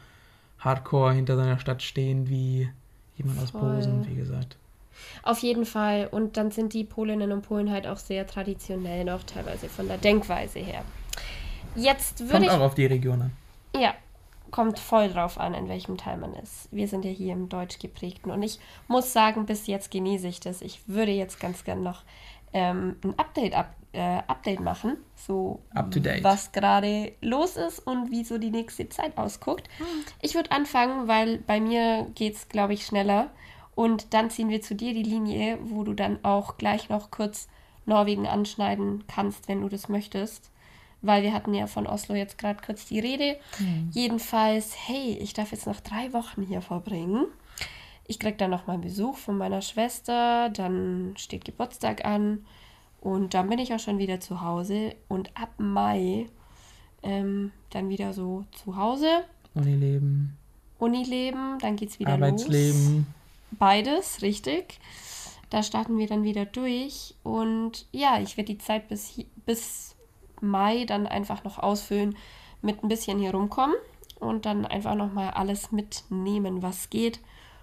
hardcore 0.58 1.12
hinter 1.12 1.36
seiner 1.36 1.58
Stadt 1.58 1.82
stehen 1.82 2.28
wie 2.30 2.68
jemand 3.16 3.38
aus 3.40 3.50
Voll. 3.50 3.74
Posen, 3.76 4.06
wie 4.08 4.14
gesagt. 4.14 4.56
Auf 5.22 5.40
jeden 5.40 5.66
Fall. 5.66 6.08
Und 6.10 6.36
dann 6.36 6.50
sind 6.50 6.72
die 6.72 6.84
Polinnen 6.84 7.30
und 7.32 7.42
Polen 7.42 7.70
halt 7.70 7.86
auch 7.86 7.98
sehr 7.98 8.26
traditionell 8.26 9.04
noch, 9.04 9.22
teilweise 9.24 9.68
von 9.68 9.86
der 9.86 9.98
Denkweise 9.98 10.58
her. 10.58 10.82
Jetzt 11.76 12.20
würde 12.20 12.32
Kommt 12.32 12.44
ich. 12.46 12.50
auch 12.50 12.60
auf 12.60 12.74
die 12.74 12.86
Region 12.86 13.22
an. 13.22 13.32
Ja, 13.76 13.94
kommt 14.50 14.78
voll 14.78 15.08
drauf 15.08 15.38
an, 15.38 15.54
in 15.54 15.68
welchem 15.68 15.96
Teil 15.96 16.16
man 16.16 16.34
ist. 16.34 16.68
Wir 16.70 16.88
sind 16.88 17.04
ja 17.04 17.10
hier 17.10 17.32
im 17.32 17.48
deutsch 17.48 17.78
geprägten. 17.78 18.30
Und 18.30 18.42
ich 18.42 18.58
muss 18.86 19.12
sagen, 19.12 19.46
bis 19.46 19.66
jetzt 19.66 19.90
genieße 19.90 20.28
ich 20.28 20.40
das. 20.40 20.62
Ich 20.62 20.88
würde 20.88 21.12
jetzt 21.12 21.40
ganz 21.40 21.64
gern 21.64 21.82
noch 21.82 22.02
ähm, 22.52 22.96
ein 23.04 23.18
Update, 23.18 23.54
ab, 23.54 23.74
äh, 23.92 24.18
Update 24.26 24.60
machen. 24.60 24.96
So, 25.14 25.60
Up 25.74 25.90
to 25.90 26.00
date. 26.00 26.24
was 26.24 26.52
gerade 26.52 27.12
los 27.20 27.56
ist 27.56 27.80
und 27.80 28.10
wie 28.10 28.24
so 28.24 28.38
die 28.38 28.50
nächste 28.50 28.88
Zeit 28.88 29.16
ausguckt. 29.18 29.68
Ich 30.20 30.34
würde 30.34 30.50
anfangen, 30.52 31.08
weil 31.08 31.38
bei 31.38 31.60
mir 31.60 32.06
geht 32.14 32.34
es, 32.34 32.48
glaube 32.48 32.74
ich, 32.74 32.86
schneller. 32.86 33.30
Und 33.74 34.12
dann 34.12 34.30
ziehen 34.30 34.48
wir 34.48 34.60
zu 34.60 34.74
dir 34.74 34.92
die 34.92 35.04
Linie, 35.04 35.58
wo 35.62 35.84
du 35.84 35.94
dann 35.94 36.24
auch 36.24 36.56
gleich 36.56 36.88
noch 36.88 37.10
kurz 37.10 37.48
Norwegen 37.86 38.26
anschneiden 38.26 39.04
kannst, 39.06 39.48
wenn 39.48 39.62
du 39.62 39.68
das 39.68 39.88
möchtest. 39.88 40.50
Weil 41.00 41.22
wir 41.22 41.32
hatten 41.32 41.54
ja 41.54 41.66
von 41.66 41.86
Oslo 41.86 42.14
jetzt 42.14 42.38
gerade 42.38 42.60
kurz 42.64 42.86
die 42.86 42.98
Rede. 42.98 43.36
Jedenfalls, 43.92 44.74
hey, 44.86 45.16
ich 45.20 45.32
darf 45.32 45.52
jetzt 45.52 45.66
noch 45.66 45.80
drei 45.80 46.12
Wochen 46.12 46.42
hier 46.42 46.60
verbringen. 46.60 47.26
Ich 48.06 48.18
krieg 48.18 48.38
dann 48.38 48.50
noch 48.50 48.66
mal 48.66 48.78
Besuch 48.78 49.16
von 49.16 49.36
meiner 49.36 49.60
Schwester, 49.60 50.48
dann 50.48 51.14
steht 51.18 51.44
Geburtstag 51.44 52.04
an 52.04 52.46
und 53.00 53.34
dann 53.34 53.50
bin 53.50 53.58
ich 53.58 53.74
auch 53.74 53.78
schon 53.78 53.98
wieder 53.98 54.18
zu 54.18 54.40
Hause. 54.40 54.96
Und 55.08 55.30
ab 55.36 55.50
Mai 55.58 56.26
ähm, 57.02 57.52
dann 57.70 57.90
wieder 57.90 58.12
so 58.12 58.44
zu 58.52 58.76
Hause, 58.76 59.24
Unileben, 59.54 60.36
Unileben, 60.78 61.58
dann 61.60 61.76
geht's 61.76 61.98
wieder 61.98 62.16
los. 62.16 62.28
Arbeitsleben. 62.28 63.06
Beides, 63.52 64.22
richtig. 64.22 64.78
Da 65.50 65.62
starten 65.62 65.98
wir 65.98 66.06
dann 66.06 66.24
wieder 66.24 66.44
durch. 66.44 67.14
Und 67.22 67.86
ja, 67.92 68.20
ich 68.20 68.36
werde 68.36 68.52
die 68.52 68.58
Zeit 68.58 68.88
bis, 68.88 69.20
bis 69.46 69.87
Mai 70.40 70.84
dann 70.84 71.06
einfach 71.06 71.44
noch 71.44 71.58
ausfüllen 71.58 72.16
mit 72.62 72.82
ein 72.82 72.88
bisschen 72.88 73.18
hier 73.18 73.32
rumkommen 73.32 73.76
und 74.20 74.46
dann 74.46 74.66
einfach 74.66 74.94
nochmal 74.94 75.30
alles 75.30 75.70
mitnehmen, 75.72 76.62
was 76.62 76.90
geht. 76.90 77.20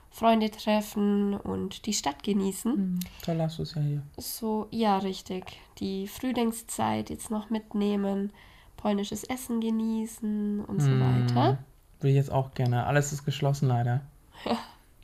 Freunde 0.09 0.49
treffen 0.49 1.33
und 1.33 1.85
die 1.85 1.93
Stadt 1.93 2.23
genießen. 2.23 2.71
Hm, 2.73 2.99
toll 3.21 3.41
hast 3.41 3.57
du 3.59 3.63
es 3.63 3.75
ja 3.75 3.81
hier. 3.81 4.01
So, 4.17 4.67
ja, 4.71 4.97
richtig. 4.99 5.59
Die 5.79 6.07
Frühlingszeit 6.07 7.09
jetzt 7.09 7.29
noch 7.31 7.49
mitnehmen, 7.49 8.31
polnisches 8.77 9.25
Essen 9.25 9.59
genießen 9.59 10.63
und 10.63 10.79
so 10.79 10.87
Hm. 10.89 11.01
weiter. 11.01 11.57
Würde 11.99 12.11
ich 12.11 12.15
jetzt 12.15 12.31
auch 12.31 12.53
gerne. 12.53 12.85
Alles 12.85 13.11
ist 13.11 13.25
geschlossen 13.25 13.67
leider. 13.67 14.01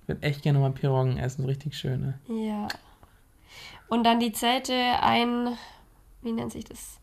Ich 0.04 0.08
würde 0.08 0.24
echt 0.24 0.42
gerne 0.42 0.58
mal 0.60 0.72
Piroggen 0.72 1.18
essen, 1.18 1.46
richtig 1.46 1.78
schöne. 1.78 2.18
Ja. 2.28 2.68
Und 3.88 4.04
dann 4.04 4.20
die 4.20 4.32
Zelte 4.34 4.74
ein, 4.74 5.50
wie 6.24 6.32
nennt 6.32 6.52
sich 6.52 6.66
das? 6.66 6.98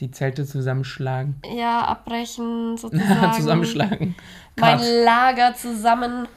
Die 0.00 0.10
Zelte 0.10 0.44
zusammenschlagen. 0.44 1.40
Ja, 1.54 1.82
abbrechen 1.82 2.76
sozusagen. 2.78 3.32
Zusammenschlagen. 3.32 4.14
Mein 4.56 4.78
Cut. 4.78 4.86
Lager 5.04 5.54
zusammenfalten 5.54 6.28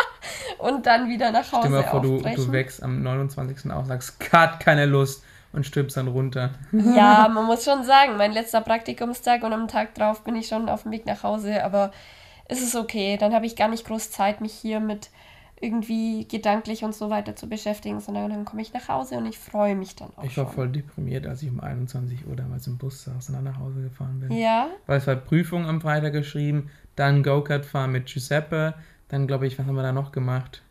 und 0.58 0.86
dann 0.86 1.08
wieder 1.08 1.30
nach 1.30 1.52
Hause 1.52 1.68
Stell 1.68 1.70
dir 1.70 1.76
mal 1.76 1.90
vor, 1.90 2.00
du, 2.00 2.20
du 2.20 2.52
wächst 2.52 2.82
am 2.82 3.02
29. 3.02 3.70
auf, 3.70 3.86
sagst, 3.86 4.18
Cut, 4.20 4.60
keine 4.60 4.86
Lust 4.86 5.22
und 5.52 5.64
stirbst 5.64 5.96
dann 5.96 6.08
runter. 6.08 6.50
Ja, 6.72 7.28
man 7.28 7.46
muss 7.46 7.64
schon 7.64 7.84
sagen, 7.84 8.16
mein 8.16 8.32
letzter 8.32 8.60
Praktikumstag 8.60 9.42
und 9.42 9.52
am 9.52 9.68
Tag 9.68 9.94
drauf 9.94 10.24
bin 10.24 10.36
ich 10.36 10.48
schon 10.48 10.68
auf 10.68 10.82
dem 10.82 10.92
Weg 10.92 11.06
nach 11.06 11.22
Hause, 11.22 11.64
aber 11.64 11.92
es 12.46 12.60
ist 12.62 12.76
okay. 12.76 13.16
Dann 13.18 13.34
habe 13.34 13.46
ich 13.46 13.56
gar 13.56 13.68
nicht 13.68 13.86
groß 13.86 14.10
Zeit, 14.10 14.40
mich 14.40 14.52
hier 14.52 14.80
mit 14.80 15.10
irgendwie 15.60 16.26
gedanklich 16.28 16.84
und 16.84 16.94
so 16.94 17.10
weiter 17.10 17.34
zu 17.36 17.48
beschäftigen, 17.48 18.00
sondern 18.00 18.30
dann 18.30 18.44
komme 18.44 18.62
ich 18.62 18.72
nach 18.72 18.88
Hause 18.88 19.16
und 19.16 19.26
ich 19.26 19.38
freue 19.38 19.74
mich 19.74 19.96
dann 19.96 20.10
auch 20.16 20.24
Ich 20.24 20.36
war 20.36 20.44
schon. 20.46 20.54
voll 20.54 20.68
deprimiert, 20.68 21.26
als 21.26 21.42
ich 21.42 21.50
um 21.50 21.60
21 21.60 22.26
Uhr 22.28 22.36
damals 22.36 22.66
im 22.66 22.78
Bus 22.78 23.04
saß 23.04 23.28
und 23.28 23.34
dann 23.34 23.44
nach 23.44 23.58
Hause 23.58 23.82
gefahren 23.82 24.20
bin. 24.20 24.32
Ja, 24.32 24.68
Weil 24.86 24.98
es 24.98 25.06
war 25.06 25.16
Prüfung 25.16 25.66
am 25.66 25.80
Freitag 25.80 26.12
geschrieben, 26.12 26.70
dann 26.96 27.22
Go-Kart 27.22 27.64
fahren 27.66 27.92
mit 27.92 28.06
Giuseppe, 28.06 28.74
dann 29.08 29.26
glaube 29.26 29.46
ich, 29.46 29.58
was 29.58 29.66
haben 29.66 29.74
wir 29.76 29.82
da 29.82 29.92
noch 29.92 30.12
gemacht? 30.12 30.62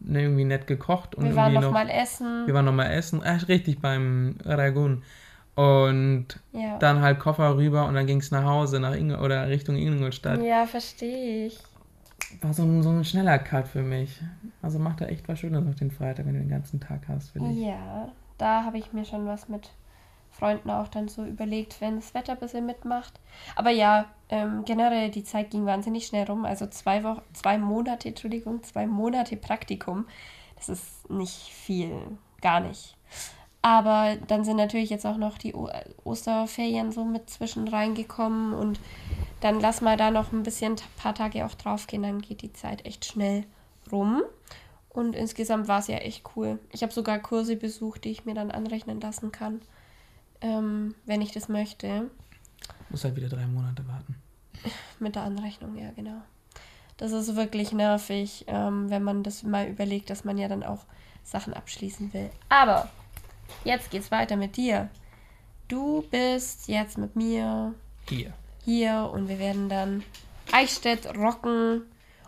Ne, 0.00 0.22
irgendwie 0.22 0.44
nett 0.44 0.68
gekocht 0.68 1.16
und 1.16 1.24
wir 1.24 1.34
waren 1.34 1.52
irgendwie 1.52 1.66
noch 1.66 1.72
mal 1.72 1.90
essen. 1.90 2.46
wir 2.46 2.54
waren 2.54 2.64
noch 2.66 2.72
mal 2.72 2.86
essen, 2.92 3.20
Ach, 3.24 3.48
richtig 3.48 3.80
beim 3.80 4.36
Ragun. 4.44 5.02
Und 5.56 6.26
ja. 6.52 6.78
dann 6.78 7.00
halt 7.02 7.18
Koffer 7.18 7.56
rüber 7.56 7.86
und 7.86 7.94
dann 7.94 8.06
ging 8.06 8.20
es 8.20 8.30
nach 8.30 8.44
Hause, 8.44 8.78
nach 8.78 8.94
Inge 8.94 9.18
oder 9.18 9.48
Richtung 9.48 9.74
Ingolstadt. 9.74 10.40
ja, 10.40 10.66
verstehe 10.66 11.46
ich. 11.46 11.58
War 12.40 12.52
so 12.52 12.62
ein, 12.62 12.82
so 12.82 12.90
ein 12.90 13.04
schneller 13.04 13.38
Cut 13.38 13.68
für 13.68 13.82
mich. 13.82 14.20
Also 14.62 14.78
macht 14.78 15.00
da 15.00 15.06
echt 15.06 15.28
was 15.28 15.38
Schönes 15.38 15.66
auf 15.66 15.76
den 15.76 15.90
Freitag, 15.90 16.26
wenn 16.26 16.34
du 16.34 16.40
den 16.40 16.50
ganzen 16.50 16.80
Tag 16.80 17.08
hast, 17.08 17.30
finde 17.30 17.50
ich. 17.50 17.58
Ja, 17.58 18.12
da 18.36 18.64
habe 18.64 18.78
ich 18.78 18.92
mir 18.92 19.04
schon 19.04 19.26
was 19.26 19.48
mit 19.48 19.70
Freunden 20.30 20.70
auch 20.70 20.88
dann 20.88 21.08
so 21.08 21.24
überlegt, 21.24 21.80
wenn 21.80 21.96
das 21.96 22.14
Wetter 22.14 22.32
ein 22.32 22.38
bisschen 22.38 22.66
mitmacht. 22.66 23.18
Aber 23.56 23.70
ja, 23.70 24.06
ähm, 24.28 24.64
generell 24.64 25.10
die 25.10 25.24
Zeit 25.24 25.50
ging 25.50 25.66
wahnsinnig 25.66 26.06
schnell 26.06 26.26
rum. 26.26 26.44
Also 26.44 26.66
zwei 26.66 27.02
Wochen, 27.02 27.22
zwei 27.32 27.58
Monate, 27.58 28.08
Entschuldigung, 28.08 28.62
zwei 28.62 28.86
Monate 28.86 29.36
Praktikum. 29.36 30.06
Das 30.56 30.68
ist 30.68 31.08
nicht 31.10 31.48
viel, 31.52 31.96
gar 32.40 32.60
nicht. 32.60 32.97
Aber 33.60 34.16
dann 34.28 34.44
sind 34.44 34.56
natürlich 34.56 34.90
jetzt 34.90 35.06
auch 35.06 35.16
noch 35.16 35.36
die 35.36 35.54
o 35.54 35.68
Osterferien 36.04 36.92
so 36.92 37.04
mit 37.04 37.28
zwischen 37.28 37.66
reingekommen 37.68 38.54
und 38.54 38.78
dann 39.40 39.60
lass 39.60 39.80
mal 39.80 39.96
da 39.96 40.10
noch 40.10 40.32
ein 40.32 40.42
bisschen, 40.42 40.72
ein 40.72 40.78
paar 40.96 41.14
Tage 41.14 41.44
auch 41.44 41.54
drauf 41.54 41.86
gehen, 41.86 42.02
dann 42.02 42.20
geht 42.20 42.42
die 42.42 42.52
Zeit 42.52 42.86
echt 42.86 43.04
schnell 43.04 43.44
rum. 43.90 44.22
Und 44.90 45.14
insgesamt 45.14 45.68
war 45.68 45.80
es 45.80 45.86
ja 45.86 45.98
echt 45.98 46.24
cool. 46.34 46.58
Ich 46.72 46.82
habe 46.82 46.92
sogar 46.92 47.18
Kurse 47.18 47.56
besucht, 47.56 48.04
die 48.04 48.10
ich 48.10 48.24
mir 48.24 48.34
dann 48.34 48.50
anrechnen 48.50 49.00
lassen 49.00 49.32
kann, 49.32 49.60
ähm, 50.40 50.94
wenn 51.04 51.20
ich 51.20 51.32
das 51.32 51.48
möchte. 51.48 52.10
Muss 52.90 53.04
halt 53.04 53.16
wieder 53.16 53.28
drei 53.28 53.46
Monate 53.46 53.86
warten. 53.86 54.16
Mit 54.98 55.14
der 55.14 55.22
Anrechnung, 55.22 55.76
ja, 55.76 55.90
genau. 55.92 56.20
Das 56.96 57.12
ist 57.12 57.36
wirklich 57.36 57.72
nervig, 57.72 58.44
ähm, 58.48 58.90
wenn 58.90 59.04
man 59.04 59.22
das 59.22 59.44
mal 59.44 59.68
überlegt, 59.68 60.10
dass 60.10 60.24
man 60.24 60.36
ja 60.36 60.48
dann 60.48 60.64
auch 60.64 60.84
Sachen 61.22 61.54
abschließen 61.54 62.12
will. 62.12 62.30
Aber 62.48 62.88
jetzt 63.64 63.90
geht's 63.90 64.10
weiter 64.10 64.36
mit 64.36 64.56
dir. 64.56 64.90
Du 65.68 66.02
bist 66.10 66.68
jetzt 66.68 66.96
mit 66.98 67.14
mir 67.16 67.74
Hier. 68.08 68.32
hier 68.64 69.10
und 69.12 69.28
wir 69.28 69.38
werden 69.38 69.68
dann 69.68 70.02
Eichstätt 70.52 71.06
rocken. 71.16 71.82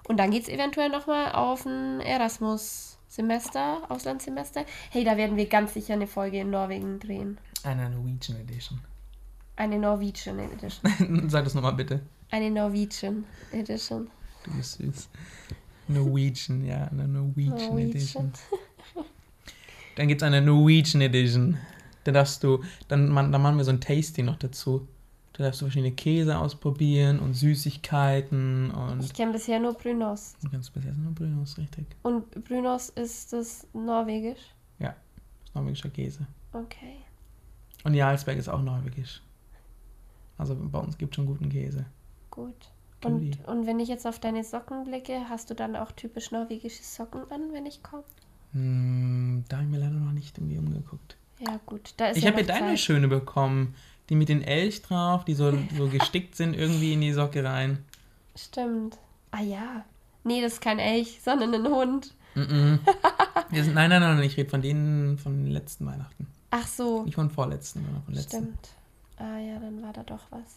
Und 0.08 0.16
dann 0.16 0.30
geht's 0.30 0.48
eventuell 0.48 0.88
nochmal 0.88 1.32
auf 1.32 1.64
ein 1.64 2.00
Erasmus-Semester, 2.00 3.82
Auslandssemester. 3.88 4.64
Hey, 4.90 5.04
da 5.04 5.16
werden 5.16 5.36
wir 5.36 5.46
ganz 5.46 5.74
sicher 5.74 5.94
eine 5.94 6.06
Folge 6.06 6.40
in 6.40 6.50
Norwegen 6.50 6.98
drehen. 6.98 7.38
Eine 7.62 7.88
Norwegian 7.90 8.40
Edition. 8.40 8.80
Eine 9.56 9.78
Norwegian 9.78 10.38
Edition. 10.38 11.28
Sag 11.30 11.44
das 11.44 11.54
nochmal 11.54 11.74
bitte. 11.74 12.00
Eine 12.30 12.50
Norwegian 12.50 13.24
Edition. 13.52 14.10
Du 14.44 14.52
bist 14.52 14.78
süß. 14.78 15.08
Norwegian, 15.88 16.64
ja, 16.64 16.84
eine 16.88 17.06
Norwegian, 17.08 17.56
Norwegian. 17.56 17.90
Edition. 17.90 18.32
Dann 20.00 20.08
gibt's 20.08 20.22
eine 20.22 20.40
Norwegian 20.40 21.02
Edition. 21.02 21.58
Da 22.04 22.12
darfst 22.12 22.42
du, 22.42 22.64
dann, 22.88 23.10
man, 23.10 23.30
dann 23.32 23.42
machen 23.42 23.58
wir 23.58 23.64
so 23.64 23.70
ein 23.70 23.82
Tasting 23.82 24.24
noch 24.24 24.38
dazu. 24.38 24.88
Da 25.34 25.44
darfst 25.44 25.60
du 25.60 25.66
verschiedene 25.66 25.92
Käse 25.92 26.38
ausprobieren 26.38 27.18
und 27.18 27.34
Süßigkeiten 27.34 28.70
und. 28.70 29.04
Ich 29.04 29.12
kenne 29.12 29.32
bisher 29.32 29.60
nur 29.60 29.74
Brynos. 29.74 30.36
Du 30.42 30.48
kannst 30.48 30.72
bis 30.72 30.84
jetzt 30.84 30.96
nur 30.96 31.12
Brünos, 31.12 31.58
richtig. 31.58 31.84
Und 32.00 32.30
Brynos 32.46 32.88
ist 32.88 33.34
das 33.34 33.66
norwegisch? 33.74 34.40
Das 34.78 34.94
ist 35.44 35.54
norwegischer 35.54 35.90
Käse. 35.90 36.26
Okay. 36.54 36.96
Und 37.84 37.92
Jarlsberg 37.92 38.38
ist 38.38 38.48
auch 38.48 38.62
norwegisch. 38.62 39.20
Also 40.38 40.56
bei 40.58 40.78
uns 40.78 40.96
gibt 40.96 41.14
schon 41.14 41.26
guten 41.26 41.50
Käse. 41.50 41.84
Gut. 42.30 42.70
Und, 43.04 43.38
und 43.46 43.66
wenn 43.66 43.78
ich 43.78 43.90
jetzt 43.90 44.06
auf 44.06 44.18
deine 44.18 44.44
Socken 44.44 44.84
blicke, 44.84 45.28
hast 45.28 45.50
du 45.50 45.54
dann 45.54 45.76
auch 45.76 45.92
typisch 45.92 46.30
norwegische 46.30 46.82
Socken 46.82 47.30
an, 47.30 47.52
wenn 47.52 47.66
ich 47.66 47.82
komme? 47.82 48.04
Hm, 48.52 49.44
da 49.48 49.56
habe 49.58 49.66
ich 49.66 49.70
mir 49.72 49.78
leider 49.78 49.94
noch 49.94 50.12
nicht 50.12 50.36
irgendwie 50.38 50.58
umgeguckt. 50.58 51.16
Ja, 51.38 51.58
gut. 51.66 51.94
Da 51.96 52.06
ist 52.08 52.16
Ich 52.18 52.24
ja 52.24 52.30
habe 52.30 52.40
ja 52.42 52.46
deine 52.46 52.68
Zeit. 52.68 52.80
schöne 52.80 53.08
bekommen. 53.08 53.74
Die 54.08 54.16
mit 54.16 54.28
den 54.28 54.42
Elch 54.42 54.82
drauf, 54.82 55.24
die 55.24 55.34
so, 55.34 55.52
so 55.76 55.88
gestickt 55.88 56.34
sind 56.34 56.54
irgendwie 56.54 56.92
in 56.92 57.00
die 57.00 57.12
Socke 57.12 57.44
rein. 57.44 57.84
Stimmt. 58.36 58.98
Ah 59.30 59.40
ja. 59.42 59.84
Nee, 60.24 60.42
das 60.42 60.54
ist 60.54 60.60
kein 60.60 60.78
Elch, 60.80 61.20
sondern 61.22 61.54
ein 61.54 61.66
Hund. 61.70 62.12
Mhm. 62.34 62.80
Wir 63.50 63.64
sind, 63.64 63.74
nein, 63.74 63.90
nein, 63.90 64.00
nein, 64.00 64.22
ich 64.22 64.36
rede 64.36 64.50
von 64.50 64.62
denen 64.62 65.16
von 65.18 65.44
den 65.44 65.52
letzten 65.52 65.86
Weihnachten. 65.86 66.26
Ach 66.50 66.66
so. 66.66 67.04
Nicht 67.04 67.14
von 67.14 67.30
vorletzten, 67.30 67.84
sondern 67.84 68.02
von 68.02 68.14
letzten. 68.14 68.36
Stimmt. 68.36 68.68
Ah 69.16 69.38
ja, 69.38 69.58
dann 69.58 69.82
war 69.82 69.92
da 69.92 70.02
doch 70.02 70.20
was. 70.30 70.56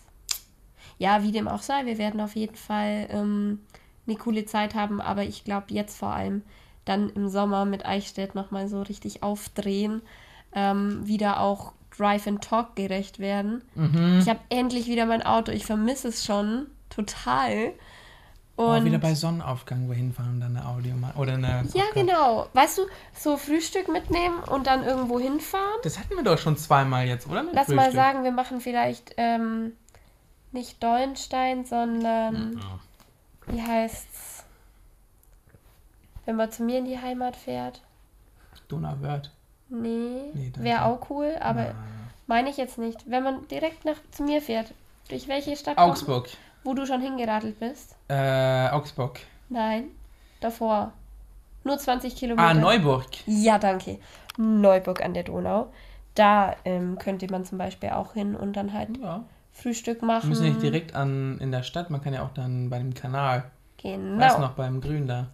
Ja, 0.98 1.24
wie 1.24 1.32
dem 1.32 1.48
auch 1.48 1.62
sei, 1.62 1.86
wir 1.86 1.98
werden 1.98 2.20
auf 2.22 2.36
jeden 2.36 2.56
Fall 2.56 3.08
ähm, 3.10 3.60
eine 4.08 4.16
coole 4.18 4.46
Zeit 4.46 4.74
haben, 4.76 5.00
aber 5.02 5.24
ich 5.24 5.44
glaube 5.44 5.68
jetzt 5.70 5.98
vor 5.98 6.10
allem 6.10 6.42
dann 6.86 7.10
im 7.12 7.30
Sommer 7.30 7.66
mit 7.66 7.86
Eichstätt 7.86 8.36
nochmal 8.36 8.68
so 8.68 8.82
richtig 8.82 9.24
aufdrehen, 9.24 10.02
ähm, 10.54 11.06
wieder 11.08 11.40
auch 11.40 11.74
Drive 11.98 12.28
and 12.28 12.44
Talk 12.44 12.76
gerecht 12.76 13.20
werden. 13.20 13.62
Mhm. 13.76 14.20
Ich 14.22 14.28
habe 14.30 14.40
endlich 14.50 14.88
wieder 14.88 15.06
mein 15.06 15.24
Auto, 15.24 15.52
ich 15.52 15.66
vermisse 15.66 16.08
es 16.10 16.26
schon 16.26 16.68
total. 16.90 17.72
Oh, 18.56 18.68
Und 18.68 18.86
wieder 18.86 19.00
bei 19.00 19.16
Sonnenaufgang 19.16 19.88
wohin 19.88 20.14
fahren 20.14 20.36
und 20.36 20.42
dann 20.42 20.56
eine 20.56 20.68
Audio 20.68 20.94
mal 20.96 21.12
oder 21.16 21.34
eine. 21.34 21.48
ja, 21.48 21.58
Podcast. 21.86 21.94
genau. 21.96 22.48
Weißt 22.54 22.78
du, 22.78 22.84
so 23.18 23.36
Frühstück 23.38 23.88
mitnehmen 23.88 24.38
und 24.44 24.68
dann 24.68 24.84
irgendwo 24.84 25.20
hinfahren. 25.20 25.80
Das 25.84 25.98
hatten 25.98 26.16
wir 26.16 26.24
doch 26.24 26.38
schon 26.38 26.56
zweimal 26.56 27.08
jetzt, 27.08 27.28
oder? 27.28 27.42
Mit 27.44 27.56
Lass 27.56 27.68
mal 27.70 27.86
Frühstück? 27.86 27.96
sagen, 27.96 28.24
wir 28.24 28.32
machen 28.32 28.62
vielleicht 28.62 29.16
ähm, 29.18 29.72
nicht 30.52 30.84
Dollenstein, 30.84 31.66
sondern 31.66 32.60
wie 33.48 33.62
heißt's? 33.62 34.33
Wenn 36.26 36.36
man 36.36 36.52
zu 36.52 36.64
mir 36.64 36.80
in 36.80 36.86
die 36.86 37.00
Heimat 37.00 37.36
fährt. 37.36 37.82
Donauwörth. 38.68 39.30
Nee, 39.70 40.32
Nee, 40.34 40.52
wäre 40.58 40.86
auch 40.86 41.10
cool, 41.10 41.36
aber 41.42 41.64
Na. 41.70 41.76
meine 42.28 42.50
ich 42.50 42.58
jetzt 42.58 42.78
nicht. 42.78 43.10
Wenn 43.10 43.24
man 43.24 43.48
direkt 43.48 43.86
nach 43.86 43.98
zu 44.12 44.24
mir 44.24 44.42
fährt, 44.42 44.74
durch 45.10 45.28
welche 45.28 45.56
Stadt 45.56 45.78
kommt- 45.78 45.90
Augsburg. 45.92 46.30
wo 46.64 46.74
du 46.74 46.86
schon 46.86 47.02
hingeradelt 47.02 47.60
bist? 47.60 47.96
Äh, 48.08 48.70
Augsburg. 48.70 49.20
Nein, 49.50 49.86
davor. 50.40 50.94
Nur 51.66 51.78
20 51.78 52.16
Kilometer. 52.16 52.48
Ah, 52.48 52.54
Neuburg. 52.54 53.06
Ja, 53.26 53.58
danke. 53.58 54.00
Neuburg 54.38 55.04
an 55.04 55.14
der 55.14 55.24
Donau. 55.24 55.72
Da 56.16 56.56
ähm, 56.66 56.98
könnte 57.00 57.28
man 57.32 57.44
zum 57.46 57.58
Beispiel 57.58 57.90
auch 57.90 58.14
hin 58.14 58.36
und 58.36 58.54
dann 58.56 58.74
halt 58.74 58.98
Ja. 58.98 59.24
Frühstück 59.52 60.02
Wir 60.02 60.08
machen. 60.08 60.30
müssen 60.30 60.46
nicht 60.46 60.62
direkt 60.62 60.96
an 60.96 61.38
in 61.40 61.52
der 61.52 61.64
Stadt, 61.64 61.90
man 61.90 62.02
kann 62.02 62.14
ja 62.14 62.24
auch 62.24 62.34
dann 62.34 62.70
bei 62.70 62.78
dem 62.80 62.94
Kanal. 62.94 63.46
Genau. 63.78 64.20
Weißt 64.24 64.40
noch, 64.40 64.52
beim 64.54 64.82
Grün 64.82 65.08
da. 65.08 65.28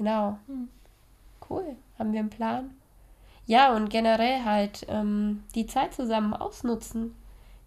Genau. 0.00 0.38
Cool. 1.50 1.76
Haben 1.98 2.14
wir 2.14 2.20
einen 2.20 2.30
Plan? 2.30 2.70
Ja, 3.44 3.76
und 3.76 3.90
generell 3.90 4.46
halt 4.46 4.86
ähm, 4.88 5.42
die 5.54 5.66
Zeit 5.66 5.92
zusammen 5.92 6.32
ausnutzen, 6.32 7.14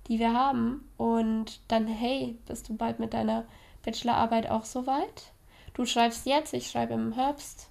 die 0.07 0.17
wir 0.17 0.33
haben. 0.33 0.89
Und 0.97 1.59
dann, 1.67 1.85
hey, 1.85 2.35
bist 2.47 2.69
du 2.69 2.75
bald 2.75 2.97
mit 2.97 3.13
deiner 3.13 3.45
Bachelorarbeit 3.85 4.49
auch 4.49 4.65
soweit? 4.65 5.31
Du 5.75 5.85
schreibst 5.85 6.25
jetzt, 6.25 6.55
ich 6.55 6.71
schreibe 6.71 6.95
im 6.95 7.11
Herbst. 7.11 7.69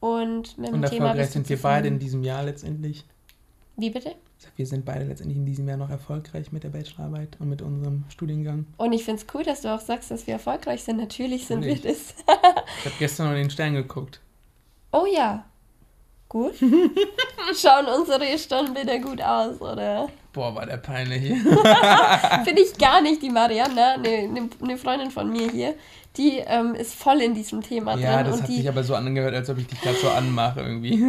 Und 0.00 0.58
mit 0.58 0.66
dem 0.66 0.74
Und 0.74 0.86
Thema 0.86 1.06
erfolgreich 1.06 1.16
bist 1.18 1.28
du 1.28 1.38
sind 1.38 1.48
wir 1.48 1.62
beide 1.62 1.86
in 1.86 2.00
diesem 2.00 2.24
Jahr 2.24 2.42
letztendlich. 2.42 3.04
Wie 3.76 3.90
bitte? 3.90 4.16
Wir 4.56 4.66
sind 4.66 4.84
beide 4.84 5.04
letztendlich 5.04 5.38
in 5.38 5.46
diesem 5.46 5.68
Jahr 5.68 5.76
noch 5.76 5.90
erfolgreich 5.90 6.52
mit 6.52 6.64
der 6.64 6.68
Bachelorarbeit 6.68 7.36
und 7.40 7.48
mit 7.48 7.62
unserem 7.62 8.04
Studiengang. 8.08 8.66
Und 8.76 8.92
ich 8.92 9.04
finde 9.04 9.22
es 9.22 9.34
cool, 9.34 9.42
dass 9.42 9.62
du 9.62 9.74
auch 9.74 9.80
sagst, 9.80 10.10
dass 10.10 10.26
wir 10.26 10.34
erfolgreich 10.34 10.82
sind. 10.82 10.98
Natürlich 10.98 11.46
sind 11.46 11.60
Natürlich. 11.60 11.84
wir 11.84 11.90
das. 11.92 12.14
Ich 12.78 12.84
habe 12.86 12.94
gestern 12.98 13.26
noch 13.26 13.32
in 13.32 13.42
den 13.42 13.50
Stern 13.50 13.74
geguckt. 13.74 14.20
Oh 14.92 15.06
ja. 15.12 15.44
Gut. 16.28 16.54
Schauen 17.60 17.86
unsere 17.86 18.36
Stirnbilder 18.36 18.98
gut 18.98 19.22
aus, 19.22 19.60
oder? 19.60 20.08
Boah, 20.32 20.54
war 20.54 20.66
der 20.66 20.78
peinlich. 20.78 21.22
Finde 22.44 22.62
ich 22.62 22.76
gar 22.78 23.00
nicht, 23.00 23.22
die 23.22 23.30
Marianne, 23.30 23.92
eine 23.92 24.28
ne, 24.28 24.48
ne 24.60 24.76
Freundin 24.76 25.10
von 25.10 25.30
mir 25.30 25.50
hier, 25.50 25.74
die 26.16 26.38
ähm, 26.46 26.74
ist 26.74 26.94
voll 26.94 27.20
in 27.20 27.34
diesem 27.34 27.62
Thema 27.62 27.96
ja, 27.96 28.16
drin. 28.16 28.26
das 28.26 28.34
und 28.34 28.42
hat 28.42 28.48
die, 28.50 28.56
sich 28.56 28.68
aber 28.68 28.82
so 28.82 28.94
angehört, 28.94 29.34
als 29.34 29.48
ob 29.50 29.58
ich 29.58 29.66
dich 29.66 29.80
gerade 29.80 29.96
so 29.96 30.08
anmache 30.08 30.60
irgendwie. 30.60 30.94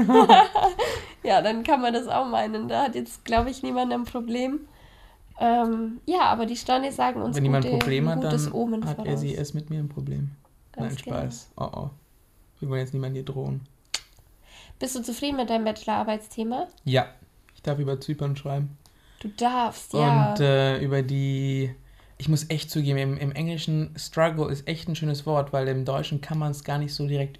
ja, 1.23 1.41
dann 1.41 1.63
kann 1.63 1.82
man 1.82 1.93
das 1.93 2.08
auch 2.08 2.27
meinen. 2.27 2.67
Da 2.67 2.84
hat 2.84 2.95
jetzt, 2.95 3.25
glaube 3.25 3.49
ich, 3.49 3.63
niemand 3.63 3.91
ein 3.91 4.06
Problem. 4.06 4.62
Ähm, 5.39 5.99
ja, 6.06 6.21
aber 6.21 6.45
die 6.45 6.56
Sterne 6.56 6.91
sagen 6.91 7.21
uns 7.21 7.36
Wenn 7.36 7.43
jemand 7.43 7.65
ein 7.65 7.71
gute, 7.71 7.84
Problem 7.84 8.10
hat, 8.10 8.23
dann 8.23 8.51
Omen 8.51 8.86
hat 8.86 8.97
er 8.99 9.06
voraus. 9.06 9.19
sie 9.19 9.36
es 9.36 9.53
mit 9.53 9.69
mir 9.69 9.80
ein 9.80 9.89
Problem. 9.89 10.32
Ganz 10.71 10.93
Nein, 10.93 10.97
Spaß. 10.99 11.51
Oh 11.58 11.69
oh. 11.73 11.89
Wir 12.60 12.69
wollen 12.69 12.82
jetzt 12.82 12.93
niemand 12.93 13.15
hier 13.15 13.25
drohen. 13.25 13.62
Bist 14.80 14.95
du 14.95 15.03
zufrieden 15.03 15.38
mit 15.38 15.49
deinem 15.49 15.65
Bachelorarbeitsthema? 15.65 16.67
Ja, 16.86 17.08
ich 17.56 17.62
darf 17.62 17.80
über 17.80 17.99
Zypern 17.99 18.36
schreiben. 18.36 18.77
Du 19.19 19.30
darfst, 19.30 19.93
ja. 19.93 20.32
Und 20.32 20.39
äh, 20.39 20.80
über 20.80 21.01
die. 21.01 21.73
Ich 22.19 22.30
muss 22.30 22.49
echt 22.49 22.71
zugeben, 22.71 22.97
im, 22.97 23.17
im 23.17 23.32
Englischen 23.32 23.93
Struggle 23.95 24.51
ist 24.51 24.67
echt 24.67 24.88
ein 24.88 24.95
schönes 24.95 25.27
Wort, 25.27 25.53
weil 25.53 25.67
im 25.67 25.86
Deutschen 25.86 26.19
kann 26.19 26.39
man 26.39 26.51
es 26.51 26.63
gar 26.63 26.80
nicht 26.80 26.93
so 26.93 27.08
direkt. 27.08 27.39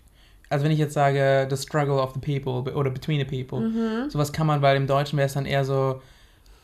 Also 0.50 0.66
wenn 0.66 0.72
ich 0.72 0.80
jetzt 0.80 0.94
sage, 0.94 1.48
the 1.50 1.58
struggle 1.58 2.02
of 2.02 2.14
the 2.14 2.20
people 2.20 2.74
oder 2.74 2.90
between 2.90 3.20
the 3.20 3.26
people, 3.26 3.68
mhm. 3.68 4.10
sowas 4.10 4.32
kann 4.32 4.48
man, 4.48 4.62
weil 4.62 4.78
im 4.78 4.88
Deutschen 4.88 5.18
wäre 5.18 5.28
es 5.28 5.34
dann 5.34 5.46
eher 5.46 5.66
so 5.66 6.02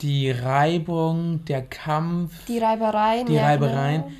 die 0.02 0.32
Reibung, 0.32 1.46
der 1.46 1.62
Kampf, 1.62 2.46
Die 2.46 2.60
Reibereien. 2.60 3.26
die 3.26 3.34
ja, 3.34 3.46
Reibereien. 3.46 4.04
Genau. 4.04 4.14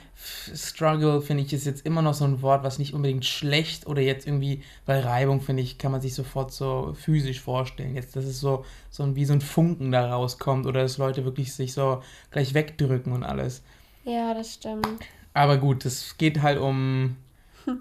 Struggle 0.56 1.22
finde 1.22 1.44
ich 1.44 1.52
ist 1.52 1.66
jetzt 1.66 1.86
immer 1.86 2.02
noch 2.02 2.14
so 2.14 2.24
ein 2.24 2.42
Wort, 2.42 2.64
was 2.64 2.80
nicht 2.80 2.94
unbedingt 2.94 3.26
schlecht 3.26 3.88
oder 3.88 4.02
jetzt 4.02 4.26
irgendwie, 4.26 4.64
weil 4.86 5.02
Reibung 5.02 5.42
finde 5.42 5.64
ich, 5.64 5.78
kann 5.78 5.92
man 5.92 6.00
sich 6.00 6.14
sofort 6.16 6.54
so 6.54 6.96
physisch 6.98 7.42
vorstellen. 7.42 7.96
Jetzt, 7.96 8.16
dass 8.16 8.24
es 8.24 8.40
so, 8.40 8.64
so 8.90 9.04
ein, 9.04 9.16
wie 9.18 9.26
so 9.26 9.34
ein 9.34 9.42
Funken 9.42 9.92
da 9.92 10.10
rauskommt 10.10 10.66
oder 10.66 10.82
dass 10.82 10.98
Leute 10.98 11.26
wirklich 11.26 11.54
sich 11.54 11.74
so 11.74 12.02
gleich 12.32 12.54
wegdrücken 12.54 13.12
und 13.12 13.24
alles. 13.24 13.64
Ja, 14.06 14.34
das 14.34 14.54
stimmt. 14.54 14.88
Aber 15.34 15.58
gut, 15.58 15.86
es 15.86 16.18
geht 16.18 16.42
halt 16.42 16.60
um, 16.60 17.18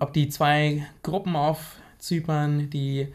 ob 0.01 0.12
die 0.12 0.29
zwei 0.29 0.87
Gruppen 1.03 1.37
auf 1.37 1.77
Zypern, 1.99 2.71
die, 2.71 3.09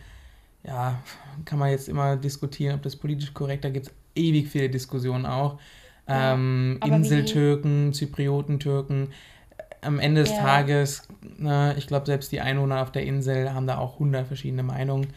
ja, 0.64 1.00
kann 1.46 1.60
man 1.60 1.70
jetzt 1.70 1.90
immer 1.90 2.16
diskutieren, 2.16 2.76
ob 2.76 2.84
das 2.84 2.96
politisch 2.96 3.34
korrekt, 3.34 3.66
da 3.66 3.70
gibt 3.70 3.88
es 3.88 3.94
ewig 4.16 4.48
viele 4.48 4.70
Diskussionen 4.70 5.26
auch. 5.26 5.60
Ja, 6.08 6.34
ähm, 6.34 6.80
Inseltürken, 6.86 7.94
Zypriotentürken. 7.94 9.10
Am 9.82 10.00
Ende 10.00 10.22
des 10.22 10.32
Ja. 10.32 10.38
Tages, 10.38 11.08
ne, 11.38 11.76
ich 11.78 11.88
glaube, 11.88 12.06
selbst 12.06 12.32
die 12.32 12.42
Einwohner 12.42 12.82
auf 12.82 12.92
der 12.92 13.04
Insel 13.04 13.54
haben 13.54 13.68
da 13.68 13.78
auch 13.78 14.00
hundert 14.00 14.28
verschiedene 14.28 14.64
Meinungen. 14.64 15.08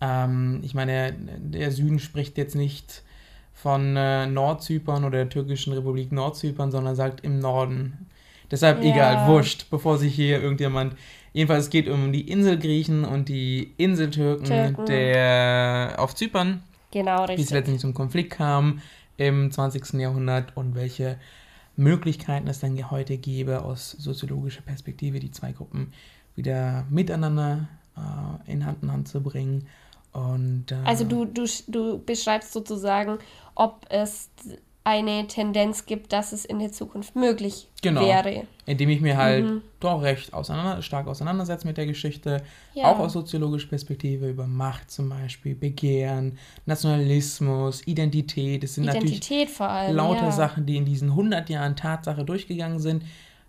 Ähm, 0.00 0.60
ich 0.62 0.74
meine, 0.74 1.14
der 1.38 1.70
Süden 1.72 1.98
spricht 1.98 2.38
jetzt 2.38 2.54
nicht 2.54 3.02
von 3.52 3.96
äh, 3.96 4.26
Nordzypern 4.26 5.04
oder 5.04 5.18
der 5.18 5.28
türkischen 5.28 5.72
Republik 5.72 6.12
Nordzypern, 6.12 6.70
sondern 6.70 6.94
sagt 6.94 7.24
im 7.24 7.38
Norden. 7.38 8.05
Deshalb 8.50 8.82
Ja. 8.82 8.90
egal, 8.92 9.28
wurscht, 9.28 9.66
bevor 9.70 9.98
sich 9.98 10.14
hier 10.14 10.40
irgendjemand. 10.42 10.94
Jedenfalls 11.32 11.64
es 11.64 11.70
geht 11.70 11.88
um 11.88 12.12
die 12.12 12.30
Inselgriechen 12.30 13.04
und 13.04 13.28
die 13.28 13.74
Inseltürken 13.76 14.46
Türken. 14.46 14.86
der 14.86 15.94
auf 15.98 16.14
Zypern, 16.14 16.62
Genau, 16.92 17.20
wie 17.20 17.22
es 17.24 17.28
richtig. 17.30 17.50
letztendlich 17.50 17.80
zum 17.80 17.92
Konflikt 17.94 18.30
kam 18.30 18.80
im 19.18 19.50
20. 19.50 19.94
Jahrhundert 20.00 20.56
und 20.56 20.74
welche 20.74 21.18
Möglichkeiten 21.76 22.48
es 22.48 22.60
dann 22.60 22.90
heute 22.90 23.18
gäbe, 23.18 23.62
aus 23.62 23.90
soziologischer 23.90 24.62
Perspektive 24.62 25.20
die 25.20 25.30
zwei 25.30 25.52
Gruppen 25.52 25.92
wieder 26.34 26.86
miteinander 26.88 27.68
äh, 27.96 28.50
in 28.52 28.64
Hand 28.64 28.82
in 28.82 28.92
Hand 28.92 29.08
zu 29.08 29.22
bringen. 29.22 29.66
Und, 30.12 30.72
äh, 30.72 30.76
Also 30.84 31.04
du, 31.04 31.26
du, 31.26 31.44
du 31.68 32.02
beschreibst 32.02 32.52
sozusagen, 32.52 33.18
ob 33.54 33.84
es 33.90 34.30
eine 34.86 35.26
Tendenz 35.26 35.84
gibt, 35.84 36.12
dass 36.12 36.32
es 36.32 36.44
in 36.44 36.60
der 36.60 36.70
Zukunft 36.70 37.16
möglich 37.16 37.68
Genau. 37.82 38.00
wäre. 38.02 38.44
indem 38.68 38.88
ich 38.88 39.00
mir 39.00 39.16
halt 39.16 39.44
Mhm. 39.44 39.62
doch 39.78 40.02
recht 40.02 40.32
auseinander, 40.34 40.82
stark 40.82 41.06
auseinandersetze 41.06 41.66
mit 41.68 41.76
der 41.76 41.86
Geschichte, 41.86 42.42
Ja. 42.74 42.84
auch 42.90 42.98
aus 42.98 43.12
soziologischer 43.12 43.68
Perspektive 43.68 44.28
über 44.28 44.46
Macht 44.48 44.90
zum 44.90 45.08
Beispiel, 45.08 45.54
Begehren, 45.54 46.36
Nationalismus, 46.66 47.86
Identität. 47.86 48.62
Das 48.62 48.74
sind 48.74 48.86
natürlich 48.86 49.16
Identität 49.18 49.50
vor 49.50 49.68
allem. 49.68 49.94
lauter 49.96 50.24
ja. 50.26 50.30
Sachen, 50.32 50.66
die 50.66 50.76
in 50.76 50.84
diesen 50.84 51.14
100 51.14 51.48
Jahren 51.50 51.76
Tatsache 51.76 52.24
durchgegangen 52.24 52.78
sind. 52.80 53.04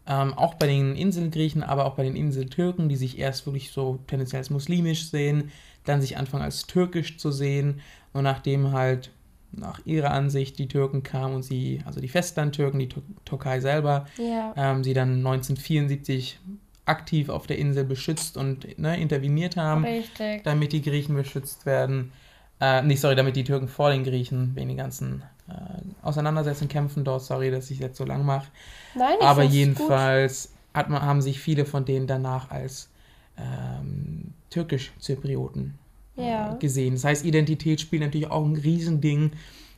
Ähm, 0.10 0.34
auch 0.36 0.54
bei 0.54 0.68
den 0.68 0.96
Inselgriechen, 0.96 1.64
aber 1.64 1.86
auch 1.86 1.96
bei 1.96 2.04
den 2.04 2.16
Inseltürken, 2.16 2.88
die 2.88 2.96
sich 2.96 3.18
erst 3.20 3.46
wirklich 3.46 3.72
so 3.72 4.00
tendenziell 4.08 4.40
als 4.40 4.50
muslimisch 4.50 5.10
sehen, 5.10 5.52
dann 5.84 6.00
sich 6.02 6.16
anfangen 6.18 6.44
als 6.44 6.66
türkisch 6.66 7.18
zu 7.18 7.32
sehen 7.32 7.82
und 8.14 8.24
nachdem 8.24 8.72
halt 8.72 9.12
nach 9.58 9.80
ihrer 9.86 10.12
Ansicht 10.12 10.58
die 10.60 10.68
Türken 10.68 11.04
kamen 11.04 11.36
und 11.36 11.44
sie, 11.44 11.82
also 11.86 12.00
die 12.00 12.08
Festlandtürken, 12.08 12.80
die 12.80 12.90
Tür 12.90 13.04
Türkei 13.26 13.60
selber, 13.60 14.06
Ja. 14.18 14.54
ähm, 14.56 14.84
sie 14.84 14.94
dann 14.94 15.18
1974 15.18 16.40
aktiv 16.86 17.30
auf 17.30 17.48
der 17.48 17.58
Insel 17.58 17.84
beschützt 17.84 18.38
und 18.38 18.78
ne, 18.80 19.00
interveniert 19.00 19.58
haben, 19.58 19.84
Richtig. 19.84 20.44
damit 20.44 20.72
die 20.72 20.82
Griechen 20.82 21.16
beschützt 21.16 21.66
werden. 21.66 22.12
Äh, 22.62 22.82
nicht, 22.84 23.02
sorry, 23.02 23.16
damit 23.16 23.36
die 23.36 23.44
Türken 23.44 23.68
vor 23.68 23.90
den 23.92 24.04
Griechen 24.04 24.56
wegen 24.56 24.70
den 24.70 24.78
ganzen 24.78 25.22
äh, 25.50 25.54
Auseinandersetzungen 26.02 26.70
kämpfen 26.70 27.04
dort. 27.04 27.24
Sorry, 27.24 27.52
dass 27.52 27.70
ich 27.72 27.80
jetzt 27.80 27.98
so 27.98 28.06
lang 28.06 28.26
mache. 28.26 28.48
Nein, 28.96 29.18
Aber 29.22 29.44
jedenfalls 29.44 30.54
hat 30.74 30.90
man, 30.90 31.02
haben 31.02 31.22
sich 31.22 31.40
viele 31.40 31.66
von 31.66 31.84
denen 31.86 32.08
danach 32.08 32.50
als 32.52 32.90
ähm, 33.38 34.34
türkisch-Zyprioten 34.50 35.76
Ja. 36.18 36.56
gesehen. 36.56 36.94
Das 36.94 37.04
heißt, 37.04 37.26
Identität 37.26 37.80
spielt 37.80 38.02
natürlich 38.02 38.30
auch 38.30 38.44
ein 38.44 38.56
Riesending 38.56 39.32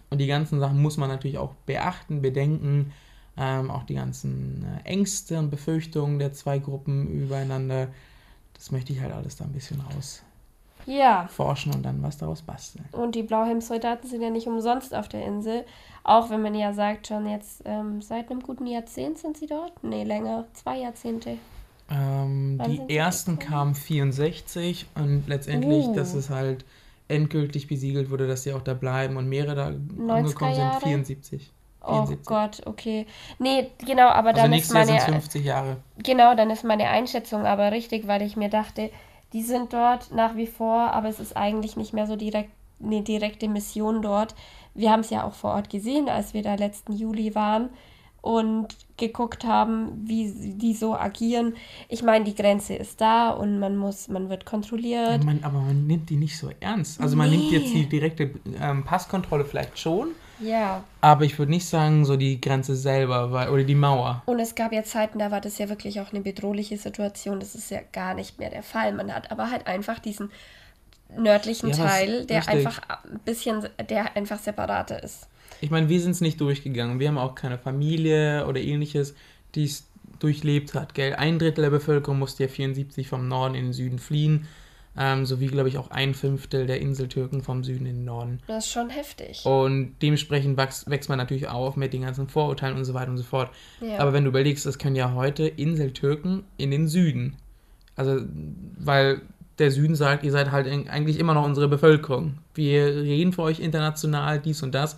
und 0.09 0.19
die 0.19 0.27
ganzen 0.27 0.59
Sachen 0.59 0.81
muss 0.81 0.97
man 0.97 1.09
natürlich 1.09 1.37
auch 1.37 1.53
beachten, 1.65 2.21
bedenken. 2.21 2.91
Ähm, 3.37 3.71
auch 3.71 3.83
die 3.83 3.95
ganzen 3.95 4.65
äh, 4.83 4.89
Ängste 4.89 5.39
und 5.39 5.49
Befürchtungen 5.49 6.19
der 6.19 6.33
zwei 6.33 6.59
Gruppen 6.59 7.07
übereinander. 7.07 7.87
Das 8.53 8.71
möchte 8.71 8.91
ich 8.91 8.99
halt 8.99 9.13
alles 9.13 9.37
da 9.37 9.45
ein 9.45 9.53
bisschen 9.53 9.77
gut. 9.77 10.23
Ja. 10.85 11.21
rausforschen 11.21 11.73
und 11.73 11.83
dann 11.83 12.01
was 12.01 12.17
daraus 12.17 12.41
basteln. 12.41 12.85
Und 12.91 13.15
die 13.15 13.23
Blauhelmsoldaten 13.23 14.09
sind 14.09 14.21
ja 14.21 14.29
nicht 14.29 14.47
umsonst 14.47 14.93
auf 14.93 15.07
der 15.07 15.25
Insel. 15.25 15.65
Auch 16.03 16.29
wenn 16.29 16.41
man 16.41 16.55
ja 16.55 16.73
sagt, 16.73 17.07
schon 17.07 17.27
jetzt 17.29 17.61
ähm, 17.65 18.01
seit 18.01 18.31
einem 18.31 18.41
guten 18.41 18.65
Jahrzehnt 18.65 19.17
sind 19.19 19.37
sie 19.37 19.45
dort. 19.45 19.83
Nee, 19.83 20.03
länger. 20.03 20.45
Zwei 20.53 20.79
Jahrzehnte. 20.79 21.37
Ähm, 21.89 22.61
die 22.67 22.95
ersten 22.95 23.39
kamen 23.39 23.75
64 23.75 24.87
und 24.95 25.23
letztendlich, 25.27 25.87
Uh. 25.87 25.95
dass 25.95 26.13
es 26.13 26.29
halt 26.29 26.65
endgültig 27.07 27.67
besiegelt 27.67 28.11
wurde, 28.11 28.27
dass 28.27 28.43
sie 28.43 28.53
auch 28.53 28.61
da 28.61 28.73
bleiben 28.73 29.17
und 29.17 29.27
mehrere 29.27 29.55
da 29.55 29.67
90er 29.69 30.11
angekommen 30.11 30.53
sind, 30.53 30.63
Jahre? 30.63 30.81
74. 30.81 31.51
Oh 31.81 32.05
74. 32.05 32.25
Gott, 32.25 32.61
okay. 32.67 33.07
Nee, 33.39 33.71
genau, 33.85 34.09
aber 34.09 34.29
Also 34.29 34.41
dann 34.41 34.53
ist 34.53 34.71
Jahr 34.71 34.85
sind 34.85 34.97
meine 34.97 34.97
es 34.97 35.05
50 35.05 35.43
Jahre. 35.45 35.77
Genau, 35.97 36.35
dann 36.35 36.49
ist 36.51 36.63
meine 36.63 36.89
Einschätzung 36.89 37.45
aber 37.45 37.71
richtig, 37.71 38.07
weil 38.07 38.21
ich 38.21 38.35
mir 38.35 38.49
dachte, 38.49 38.91
die 39.33 39.43
sind 39.43 39.73
dort 39.73 40.11
nach 40.11 40.35
wie 40.35 40.47
vor, 40.47 40.91
aber 40.91 41.07
es 41.07 41.19
ist 41.19 41.35
eigentlich 41.35 41.77
nicht 41.77 41.93
mehr 41.93 42.07
so 42.07 42.15
direkt 42.15 42.51
eine 42.81 43.01
direkte 43.01 43.47
Mission 43.47 44.01
dort. 44.01 44.35
Wir 44.73 44.91
haben 44.91 45.01
es 45.01 45.09
ja 45.09 45.23
auch 45.23 45.33
vor 45.33 45.51
Ort 45.51 45.69
gesehen, 45.69 46.09
als 46.09 46.33
wir 46.33 46.43
da 46.43 46.55
letzten 46.55 46.93
Juli 46.93 47.35
waren 47.35 47.69
und 48.21 48.75
geguckt 48.99 49.43
haben, 49.45 49.91
wie 50.05 50.31
die 50.55 50.73
so 50.75 50.95
agieren. 50.95 51.55
Ich 51.87 52.03
meine, 52.03 52.25
die 52.25 52.35
Grenze 52.35 52.75
ist 52.75 53.01
da 53.01 53.31
und 53.31 53.59
man 53.59 53.75
muss, 53.75 54.07
man 54.07 54.29
wird 54.29 54.43
Ja, 54.43 54.49
kontrolliert. 54.49 55.23
man, 55.23 55.43
aber 55.43 55.59
man 55.59 55.87
nimmt 55.87 56.09
die 56.09 56.17
nicht 56.17 56.37
so 56.37 56.51
ernst. 56.59 57.01
Also 57.01 57.15
man 57.15 57.29
nimmt 57.31 57.49
Nee. 57.49 57.57
jetzt 57.57 57.73
die 57.73 57.87
direkte 57.89 58.31
ähm, 58.61 58.83
Passkontrolle 58.83 59.45
vielleicht 59.45 59.79
schon, 59.79 60.09
Ja. 60.39 60.83
aber 61.01 61.23
ich 61.25 61.39
würde 61.39 61.51
nicht 61.51 61.65
sagen, 61.67 62.05
so 62.05 62.15
die 62.17 62.39
Grenze 62.39 62.75
selber 62.75 63.31
weil, 63.31 63.49
oder 63.49 63.63
die 63.63 63.75
Mauer. 63.75 64.21
Und 64.27 64.39
es 64.39 64.53
gab 64.53 64.71
ja 64.73 64.83
Zeiten, 64.83 65.17
da 65.19 65.31
war 65.31 65.41
das 65.41 65.57
ja 65.57 65.69
wirklich 65.69 65.99
auch 66.01 66.11
eine 66.11 66.21
bedrohliche 66.21 66.77
Situation. 66.77 67.39
Das 67.39 67.55
ist 67.55 67.71
ja 67.71 67.79
gar 67.91 68.13
nicht 68.13 68.37
mehr 68.37 68.49
der 68.51 68.63
Fall. 68.63 68.93
Man 68.93 69.13
hat 69.13 69.31
aber 69.31 69.49
halt 69.49 69.65
einfach 69.67 69.99
diesen 69.99 70.29
nördlichen 71.17 71.69
Ja, 71.69 71.75
Teil, 71.75 72.25
der 72.25 72.37
richtig. 72.39 72.55
einfach 72.67 72.81
ein 73.05 73.19
bisschen, 73.25 73.67
der 73.89 74.15
einfach 74.15 74.37
separater 74.39 75.01
ist. 75.03 75.27
Ich 75.61 75.71
meine, 75.71 75.89
wir 75.89 75.99
sind 75.99 76.11
es 76.11 76.21
nicht 76.21 76.39
durchgegangen. 76.41 76.99
Wir 76.99 77.09
haben 77.09 77.17
auch 77.17 77.35
keine 77.35 77.57
Familie 77.57 78.45
oder 78.47 78.59
ähnliches, 78.59 79.15
die 79.55 79.65
es 79.65 79.87
durchlebt 80.19 80.73
hat. 80.73 80.93
Gell? 80.93 81.13
Ein 81.15 81.39
Drittel 81.39 81.63
der 81.63 81.69
Bevölkerung 81.69 82.19
musste 82.19 82.43
ja 82.43 82.49
74 82.49 83.07
vom 83.07 83.27
Norden 83.27 83.55
in 83.55 83.65
den 83.65 83.73
Süden 83.73 83.99
fliehen, 83.99 84.47
ähm, 84.97 85.25
sowie, 85.25 85.47
glaube 85.47 85.69
ich, 85.69 85.77
auch 85.77 85.91
ein 85.91 86.13
Fünftel 86.13 86.65
der 86.65 86.81
Inseltürken 86.81 87.41
vom 87.41 87.63
Süden 87.63 87.85
in 87.85 87.97
den 87.97 88.05
Norden. 88.05 88.39
Das 88.47 88.65
ist 88.65 88.71
schon 88.71 88.89
heftig. 88.89 89.45
Und 89.45 89.95
dementsprechend 90.01 90.57
wächst, 90.57 90.89
wächst 90.89 91.09
man 91.09 91.17
natürlich 91.17 91.47
auf 91.47 91.75
mit 91.75 91.93
den 91.93 92.01
ganzen 92.01 92.27
Vorurteilen 92.27 92.77
und 92.77 92.85
so 92.85 92.93
weiter 92.93 93.11
und 93.11 93.17
so 93.17 93.23
fort. 93.23 93.51
Ja. 93.81 93.99
Aber 93.99 94.13
wenn 94.13 94.23
du 94.23 94.29
überlegst, 94.29 94.65
es 94.65 94.77
können 94.77 94.95
ja 94.95 95.13
heute 95.13 95.47
Inseltürken 95.47 96.43
in 96.57 96.71
den 96.71 96.87
Süden. 96.87 97.37
Also, 97.95 98.21
weil 98.77 99.21
der 99.59 99.71
Süden 99.71 99.95
sagt, 99.95 100.23
ihr 100.23 100.31
seid 100.31 100.51
halt 100.51 100.67
eigentlich 100.67 101.19
immer 101.19 101.33
noch 101.33 101.45
unsere 101.45 101.67
Bevölkerung. 101.67 102.37
Wir 102.55 102.87
reden 102.87 103.33
für 103.33 103.43
euch 103.43 103.59
international, 103.59 104.39
dies 104.39 104.63
und 104.63 104.73
das. 104.73 104.97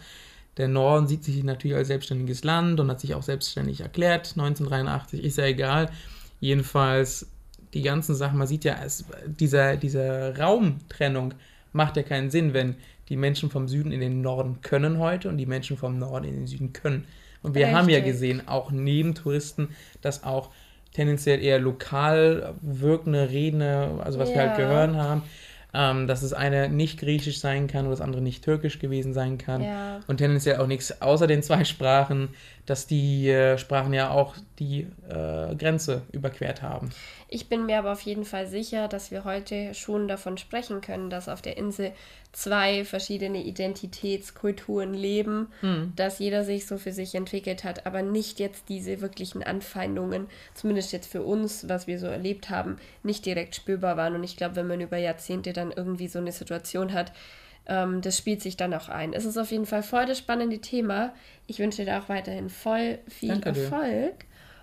Der 0.58 0.68
Norden 0.68 1.08
sieht 1.08 1.24
sich 1.24 1.44
natürlich 1.44 1.78
als 1.78 1.88
selbstständiges 1.88 2.44
Land 2.44 2.80
und 2.80 2.90
hat 2.90 3.00
sich 3.00 3.16
auch 3.16 3.24
selbstständig 3.24 3.82
erklärt. 3.82 4.34
1983 4.36 5.24
ist 5.24 5.38
ja 5.38 5.46
egal. 5.46 5.90
Jedenfalls 6.40 7.28
die 7.74 7.82
ganzen 7.82 8.16
Sachen, 8.16 8.38
man 8.38 8.48
sieht 8.48 8.66
ja, 8.66 8.76
es, 8.84 9.06
dieser, 9.26 9.78
diese 9.78 10.36
Raumtrennung 10.38 11.34
macht 11.72 11.96
ja 11.96 12.04
keinen 12.04 12.30
Sinn, 12.30 12.54
wenn 12.54 12.76
die 13.08 13.16
Menschen 13.16 13.50
vom 13.50 13.68
Süden 13.68 13.92
in 13.92 14.02
den 14.02 14.22
Norden 14.22 14.60
können 14.62 14.98
heute 15.00 15.30
und 15.30 15.38
die 15.38 15.46
Menschen 15.46 15.78
vom 15.78 15.98
Norden 15.98 16.26
in 16.28 16.36
den 16.36 16.48
Süden 16.48 16.74
können. 16.74 17.06
Und 17.44 17.56
wir 17.56 17.72
haben 17.72 17.90
ja 17.90 17.98
Richtig. 17.98 18.14
gesehen, 18.14 18.48
auch 18.48 18.72
neben 18.72 19.16
Touristen, 19.16 19.70
dass 20.02 20.24
auch 20.24 20.50
tendenziell 20.94 21.42
eher 21.42 21.60
lokal 21.60 22.54
wirkende 22.62 23.30
Redner, 23.30 24.02
also 24.04 24.20
was 24.20 24.30
wir 24.30 24.42
halt 24.42 24.58
Ja. 24.58 24.66
gehört 24.66 24.96
haben, 24.96 25.24
ähm, 25.74 26.08
dass 26.08 26.22
das 26.22 26.34
eine 26.34 26.70
nicht 26.70 27.00
griechisch 27.00 27.40
sein 27.40 27.68
kann 27.68 27.86
und 27.86 27.92
das 27.92 28.02
andere 28.02 28.22
nicht 28.22 28.44
türkisch 28.44 28.80
gewesen 28.80 29.14
sein 29.14 29.38
kann. 29.38 29.64
Ja. 29.64 30.00
Und 30.08 30.18
tendenziell 30.18 30.58
auch 30.58 30.68
nichts 30.68 31.02
außer 31.02 31.28
den 31.28 31.44
zwei 31.44 31.64
Sprachen, 31.64 32.30
dass 32.66 32.88
die 32.88 33.30
äh, 33.30 33.58
Sprachen 33.58 33.94
ja 33.94 34.12
auch 34.12 34.36
die 34.60 34.88
äh, 35.10 35.56
Grenze 35.56 36.04
überquert 36.12 36.62
haben. 36.62 36.90
Ich 37.28 37.48
bin 37.48 37.66
mir 37.66 37.80
aber 37.80 37.94
auf 37.94 38.02
jeden 38.02 38.26
Fall 38.26 38.48
sicher, 38.48 38.88
dass 38.88 39.12
wir 39.12 39.24
heute 39.24 39.74
schon 39.74 40.08
davon 40.08 40.38
sprechen 40.38 40.82
können, 40.82 41.10
dass 41.10 41.30
auf 41.30 41.42
der 41.42 41.58
Insel 41.58 41.94
zwei 42.32 42.86
verschiedene 42.86 43.44
Identitätskulturen 43.44 44.94
leben, 44.94 45.48
dass 45.96 46.20
jeder 46.20 46.44
sich 46.46 46.66
so 46.66 46.78
für 46.78 46.94
sich 46.94 47.14
entwickelt 47.16 47.64
hat, 47.64 47.86
aber 47.86 48.02
nicht 48.02 48.40
jetzt 48.40 48.70
diese 48.70 49.02
wirklichen 49.02 49.44
Anfeindungen, 49.44 50.28
zumindest 50.54 50.94
jetzt 50.94 51.12
für 51.12 51.24
uns, 51.24 51.68
was 51.68 51.88
wir 51.88 52.00
so 52.00 52.08
erlebt 52.08 52.50
haben, 52.50 52.78
nicht 53.04 53.26
direkt 53.26 53.56
spürbar 53.56 53.98
waren. 53.98 54.16
Und 54.16 54.24
ich 54.24 54.38
glaube, 54.38 54.56
wenn 54.56 54.68
man 54.68 54.82
über 54.82 54.98
Jahrzehnte 54.98 55.52
dann 55.52 55.72
irgendwie 55.72 56.08
so 56.08 56.20
eine 56.20 56.32
Situation 56.32 56.94
hat, 56.94 57.12
ähm, 57.68 58.02
das 58.02 58.18
spielt 58.18 58.42
sich 58.42 58.58
dann 58.58 58.74
auch 58.74 58.90
ein. 58.90 59.14
Es 59.14 59.26
ist 59.26 59.38
auf 59.38 59.52
jeden 59.52 59.66
Fall 59.66 59.84
voll 59.84 60.06
das 60.06 60.18
spannende 60.18 60.60
Thema. 60.60 61.14
Ich 61.48 61.60
wünsche 61.60 61.86
dir 61.86 62.00
auch 62.00 62.10
weiterhin 62.10 62.50
voll 62.50 63.00
viel 63.08 63.30
Danke 63.30 63.52
dir. 63.54 63.68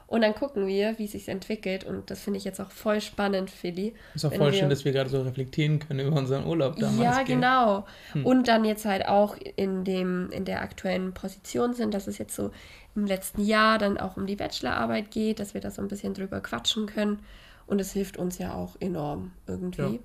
Und 0.08 0.22
dann 0.22 0.34
gucken 0.34 0.66
wir, 0.66 0.98
wie 0.98 1.04
es 1.04 1.12
sich 1.12 1.28
entwickelt. 1.28 1.84
Und 1.84 2.10
das 2.10 2.20
finde 2.20 2.38
ich 2.38 2.44
jetzt 2.44 2.60
auch 2.60 2.70
voll 2.70 3.00
spannend, 3.02 3.50
Philly. 3.50 3.94
Ist 4.14 4.24
auch 4.24 4.32
voll 4.32 4.52
wir- 4.52 4.58
schön, 4.58 4.70
dass 4.70 4.84
wir 4.86 4.92
gerade 4.92 5.10
so 5.10 5.20
reflektieren 5.20 5.78
können 5.80 6.00
über 6.00 6.16
unseren 6.16 6.46
Urlaub 6.46 6.76
damals. 6.76 6.98
Ja, 6.98 7.22
genau. 7.22 7.86
Hm. 8.12 8.24
Und 8.24 8.48
dann 8.48 8.64
jetzt 8.64 8.86
halt 8.86 9.06
auch 9.06 9.36
in, 9.56 9.84
dem, 9.84 10.30
in 10.30 10.46
der 10.46 10.62
aktuellen 10.62 11.12
Position 11.12 11.74
sind, 11.74 11.92
dass 11.92 12.06
es 12.06 12.16
jetzt 12.16 12.34
so 12.34 12.50
im 12.96 13.04
letzten 13.04 13.42
Jahr 13.44 13.76
dann 13.78 13.98
auch 13.98 14.16
um 14.16 14.26
die 14.26 14.34
Bachelorarbeit 14.36 15.10
geht, 15.10 15.40
dass 15.40 15.52
wir 15.52 15.60
da 15.60 15.70
so 15.70 15.82
ein 15.82 15.88
bisschen 15.88 16.14
drüber 16.14 16.40
quatschen 16.40 16.86
können. 16.86 17.18
Und 17.66 17.78
es 17.82 17.92
hilft 17.92 18.16
uns 18.16 18.38
ja 18.38 18.54
auch 18.54 18.76
enorm 18.80 19.32
irgendwie. 19.46 19.82
Ja. 19.82 19.98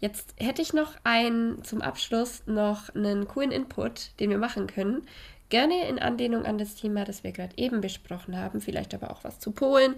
Jetzt 0.00 0.34
hätte 0.38 0.62
ich 0.62 0.72
noch 0.72 0.94
einen 1.04 1.62
zum 1.62 1.82
Abschluss 1.82 2.42
noch 2.46 2.88
einen 2.94 3.28
coolen 3.28 3.50
Input, 3.50 4.18
den 4.18 4.30
wir 4.30 4.38
machen 4.38 4.66
können. 4.66 5.02
Gerne 5.52 5.86
in 5.86 5.98
Anlehnung 5.98 6.46
an 6.46 6.56
das 6.56 6.76
Thema, 6.76 7.04
das 7.04 7.24
wir 7.24 7.32
gerade 7.32 7.52
eben 7.58 7.82
besprochen 7.82 8.38
haben, 8.38 8.62
vielleicht 8.62 8.94
aber 8.94 9.10
auch 9.10 9.22
was 9.22 9.38
zu 9.38 9.50
Polen. 9.50 9.96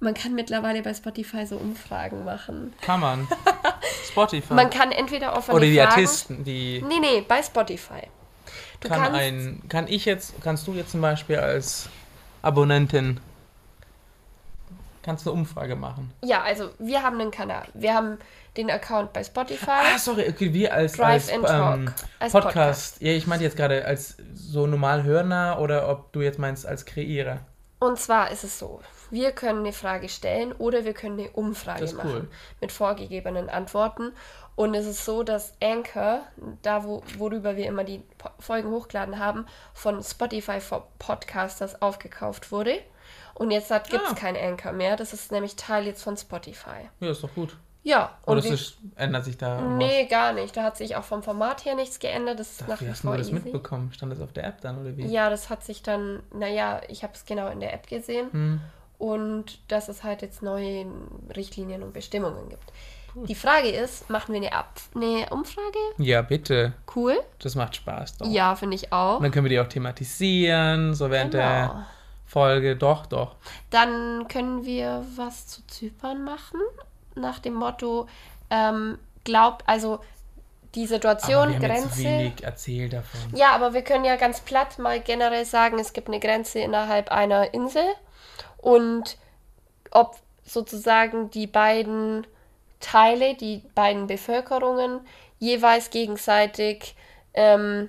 Man 0.00 0.14
kann 0.14 0.34
mittlerweile 0.34 0.82
bei 0.82 0.92
Spotify 0.94 1.46
so 1.46 1.58
Umfragen 1.58 2.24
machen. 2.24 2.72
Kann 2.80 2.98
man. 2.98 3.28
Spotify. 4.10 4.54
Man 4.54 4.68
kann 4.68 4.90
entweder 4.90 5.36
offene 5.36 5.58
Oder 5.58 5.66
die 5.66 5.76
Fragen... 5.76 5.90
Artisten, 5.92 6.42
die 6.42 6.84
Nee, 6.88 6.98
nee, 7.00 7.20
bei 7.20 7.40
Spotify. 7.40 8.08
Du 8.80 8.88
kann 8.88 9.00
kannst, 9.00 9.20
ein, 9.20 9.62
kann 9.68 9.86
ich 9.86 10.06
jetzt, 10.06 10.34
kannst 10.42 10.66
du 10.66 10.72
jetzt 10.72 10.90
zum 10.90 11.02
Beispiel 11.02 11.36
als 11.36 11.88
Abonnentin 12.42 13.20
kannst 15.06 15.26
eine 15.26 15.32
Umfrage 15.32 15.76
machen. 15.76 16.12
Ja, 16.22 16.42
also 16.42 16.70
wir 16.78 17.02
haben 17.02 17.18
einen 17.20 17.30
Kanal. 17.30 17.66
Wir 17.72 17.94
haben 17.94 18.18
den 18.56 18.70
Account 18.70 19.12
bei 19.12 19.24
Spotify. 19.24 19.70
Ah, 19.94 19.98
sorry, 19.98 20.28
okay, 20.28 20.52
wir 20.52 20.74
als, 20.74 20.92
Drive 20.94 21.08
als, 21.08 21.32
and 21.32 21.46
Talk. 21.46 21.74
ähm, 21.76 21.92
Als 22.18 22.32
Podcast. 22.32 22.54
Podcast. 22.54 23.02
Ja, 23.02 23.12
ich 23.12 23.26
meinte 23.26 23.44
jetzt 23.44 23.56
gerade 23.56 23.84
als 23.84 24.16
so 24.34 24.66
normal 24.66 25.04
Hörner 25.04 25.58
oder 25.60 25.88
ob 25.88 26.12
du 26.12 26.20
jetzt 26.20 26.38
meinst 26.38 26.66
als 26.66 26.84
Kreierer. 26.84 27.38
Und 27.78 27.98
zwar 27.98 28.30
ist 28.30 28.42
es 28.42 28.58
so, 28.58 28.80
wir 29.10 29.32
können 29.32 29.60
eine 29.60 29.72
Frage 29.72 30.08
stellen 30.08 30.52
oder 30.52 30.84
wir 30.84 30.94
können 30.94 31.18
eine 31.20 31.30
Umfrage 31.30 31.92
machen 31.94 32.10
cool. 32.10 32.28
mit 32.60 32.72
vorgegebenen 32.72 33.48
Antworten. 33.48 34.12
Und 34.54 34.74
es 34.74 34.86
ist 34.86 35.04
so, 35.04 35.22
dass 35.22 35.52
Anchor, 35.62 36.22
da 36.62 36.84
wo, 36.84 37.02
worüber 37.18 37.56
wir 37.56 37.66
immer 37.66 37.84
die 37.84 38.02
Folgen 38.38 38.70
hochgeladen 38.70 39.18
haben, 39.18 39.44
von 39.74 40.02
Spotify 40.02 40.60
for 40.60 40.88
Podcasters 40.98 41.82
aufgekauft 41.82 42.50
wurde. 42.50 42.78
Und 43.36 43.50
jetzt 43.50 43.68
gibt 43.90 44.02
es 44.04 44.12
Ah. 44.12 44.14
kein 44.14 44.36
Anchor 44.36 44.72
mehr. 44.72 44.96
Das 44.96 45.12
ist 45.12 45.30
nämlich 45.30 45.56
Teil 45.56 45.86
jetzt 45.86 46.02
von 46.02 46.16
Spotify. 46.16 46.88
Ja, 47.00 47.10
ist 47.10 47.22
doch 47.22 47.34
gut. 47.34 47.56
Ja, 47.82 48.16
Oder 48.24 48.32
und 48.32 48.38
es 48.38 48.44
wir, 48.46 48.52
ist, 48.54 48.78
ändert 48.96 49.24
sich 49.26 49.38
da 49.38 49.60
irgendwas? 49.60 49.78
nee, 49.78 50.06
gar 50.06 50.32
nicht. 50.32 50.56
Da 50.56 50.64
hat 50.64 50.76
sich 50.76 50.96
auch 50.96 51.04
vom 51.04 51.22
Format 51.22 51.64
her 51.64 51.76
nichts 51.76 52.00
geändert. 52.00 52.40
Das 52.40 52.50
ist 52.52 52.66
nach 52.66 52.80
Wie 52.80 52.86
wie 52.86 52.90
hast 52.90 53.04
du 53.04 53.08
das 53.12 53.28
easy. 53.28 53.34
mitbekommen? 53.34 53.92
Stand 53.92 54.10
das 54.10 54.20
auf 54.20 54.32
der 54.32 54.44
App 54.44 54.60
dann 54.62 54.80
oder 54.80 54.96
wie? 54.96 55.06
Ja, 55.06 55.30
das 55.30 55.50
hat 55.50 55.62
sich 55.62 55.82
dann, 55.84 56.20
naja, 56.32 56.80
ich 56.88 57.04
habe 57.04 57.12
es 57.14 57.24
genau 57.26 57.46
in 57.48 57.60
der 57.60 57.72
App 57.72 57.86
gesehen. 57.86 58.32
Hm. 58.32 58.60
und 58.98 59.58
dass 59.70 59.88
es 59.88 60.02
halt 60.02 60.22
jetzt 60.22 60.42
neue 60.42 60.86
Richtlinien 61.36 61.82
und 61.82 61.92
Bestimmungen 61.92 62.48
gibt. 62.48 62.64
Die 63.28 63.34
Frage 63.34 63.68
ist, 63.68 64.10
machen 64.10 64.32
wir 64.34 64.40
eine, 64.40 64.52
Ab 64.52 64.72
eine 64.94 65.26
Umfrage? 65.30 65.78
Ja, 65.98 66.22
bitte. 66.22 66.72
Cool. 66.94 67.18
Das 67.38 67.54
macht 67.54 67.76
Spaß 67.76 68.16
doch. 68.18 68.26
Ja, 68.26 68.56
finde 68.56 68.74
ich 68.74 68.92
auch. 68.92 69.18
Und 69.18 69.22
dann 69.22 69.32
können 69.32 69.44
wir 69.44 69.50
die 69.50 69.60
auch 69.60 69.68
thematisieren, 69.68 70.94
so 70.94 71.10
während 71.10 71.32
Genau. 71.32 71.44
der 71.44 71.86
Folge. 72.26 72.76
Doch, 72.76 73.06
doch. 73.06 73.36
Dann 73.70 74.26
können 74.28 74.64
wir 74.64 75.04
was 75.16 75.46
zu 75.46 75.66
Zypern 75.66 76.24
machen, 76.24 76.60
nach 77.14 77.38
dem 77.38 77.54
Motto, 77.54 78.06
ähm, 78.50 78.98
glaub, 79.24 79.62
also 79.66 80.00
die 80.74 80.82
Aber 80.82 80.88
Situation, 80.88 81.48
wir 81.48 81.54
haben 81.54 81.60
Grenze. 81.60 82.04
wenig 82.04 82.42
erzählt 82.44 82.92
davon. 82.92 83.20
Ja, 83.34 83.52
aber 83.52 83.72
wir 83.72 83.82
können 83.82 84.04
ja 84.04 84.16
ganz 84.16 84.40
platt 84.40 84.78
mal 84.78 85.00
generell 85.00 85.44
sagen, 85.44 85.78
es 85.78 85.92
gibt 85.92 86.08
eine 86.08 86.20
Grenze 86.20 86.58
innerhalb 86.58 87.10
einer 87.10 87.54
Insel 87.54 87.86
und 88.58 89.16
ob 89.90 90.16
sozusagen 90.44 91.30
die 91.30 91.46
beiden 91.46 92.26
Teile, 92.80 93.34
die 93.34 93.62
beiden 93.74 94.06
Bevölkerungen 94.06 95.00
jeweils 95.38 95.90
gegenseitig 95.90 96.94
ähm, 97.32 97.88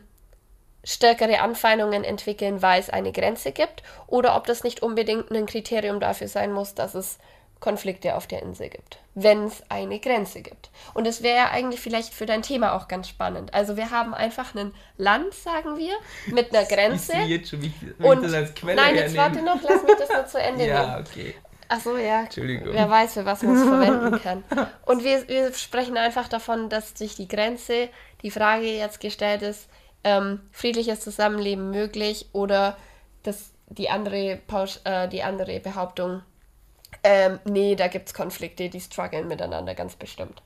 stärkere 0.88 1.42
Anfeindungen 1.42 2.06
entwickeln, 2.06 2.62
weil 2.62 2.80
es 2.80 2.90
eine 2.90 3.12
Grenze 3.12 3.52
gibt, 3.52 3.84
oder 4.08 4.38
ob 4.38 4.48
das 4.48 4.64
nicht 4.64 4.82
unbedingt 4.82 5.30
ein 5.32 5.46
Kriterium 5.46 6.00
dafür 6.00 6.30
sein 6.30 6.54
muss, 6.54 6.76
dass 6.76 6.96
es 6.96 7.20
Konflikte 7.60 8.16
auf 8.16 8.26
der 8.28 8.42
Insel 8.42 8.70
gibt, 8.70 9.00
wenn 9.14 9.46
es 9.46 9.64
eine 9.68 10.00
Grenze 10.00 10.42
gibt. 10.42 10.70
Und 10.94 11.06
es 11.08 11.24
wäre 11.24 11.38
ja 11.38 11.50
eigentlich 11.50 11.82
vielleicht 11.82 12.14
für 12.14 12.26
dein 12.26 12.42
Thema 12.42 12.74
auch 12.74 12.88
ganz 12.88 13.10
spannend. 13.10 13.54
Also 13.54 13.76
wir 13.76 13.92
haben 13.92 14.14
einfach 14.14 14.56
ein 14.56 14.74
Land, 14.98 15.34
sagen 15.34 15.78
wir, 15.78 15.94
mit 16.28 16.56
einer 16.56 16.66
Grenze. 16.66 17.14
Ich 17.24 17.28
jetzt 17.28 17.50
schon, 17.50 17.64
wie, 17.64 17.74
Und 18.00 18.24
das 18.24 18.34
als 18.34 18.54
Quelle 18.54 18.76
nein, 18.76 18.96
jetzt 18.96 19.18
warte 19.18 19.42
noch, 19.42 19.62
lass 19.62 19.84
mich 19.84 19.96
das 19.98 20.10
noch 20.10 20.28
zu 20.28 20.40
Ende 20.40 20.60
nehmen. 20.64 20.70
Ja, 20.70 21.00
okay. 21.00 21.36
Ach 21.68 21.82
so, 21.82 21.98
ja. 21.98 22.22
Entschuldigung. 22.22 22.70
Wer 22.72 22.90
weiß, 22.90 23.16
für 23.16 23.26
was 23.26 23.42
man 23.42 23.58
es 23.58 23.64
verwenden 23.64 24.22
kann. 24.24 24.44
Und 24.86 25.04
wir, 25.04 25.28
wir 25.28 25.54
sprechen 25.54 25.98
einfach 25.98 26.30
davon, 26.30 26.70
dass 26.70 26.94
durch 26.94 27.16
die 27.16 27.28
Grenze 27.28 27.90
die 28.22 28.32
Frage 28.32 28.68
jetzt 28.68 29.02
gestellt 29.02 29.42
ist, 29.42 29.68
ähm, 30.04 30.40
friedliches 30.52 31.02
Zusammenleben 31.02 31.72
möglich 31.72 32.30
oder 32.34 32.78
das, 33.24 33.52
die, 33.68 33.90
andere 33.90 34.40
Pausch, 34.48 34.80
äh, 34.84 35.08
die 35.08 35.24
andere 35.24 35.60
Behauptung, 35.60 36.22
ähm, 37.04 37.40
nee, 37.46 37.76
da 37.76 37.88
gibt 37.88 38.08
es 38.08 38.14
Konflikte, 38.14 38.70
die 38.70 38.82
strugglen 38.82 39.28
miteinander 39.28 39.76
ganz 39.76 39.96
bestimmt. 39.96 40.42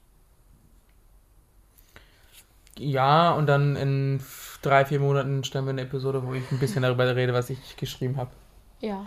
Ja, 2.77 3.31
und 3.33 3.47
dann 3.47 3.75
in 3.75 4.23
drei, 4.61 4.85
vier 4.85 4.99
Monaten 4.99 5.43
stellen 5.43 5.65
wir 5.65 5.71
eine 5.71 5.81
Episode, 5.81 6.25
wo 6.25 6.33
ich 6.33 6.49
ein 6.51 6.59
bisschen 6.59 6.81
darüber 6.81 7.15
rede, 7.15 7.33
was 7.33 7.49
ich 7.49 7.77
geschrieben 7.77 8.17
habe. 8.17 8.31
Ja. 8.79 9.01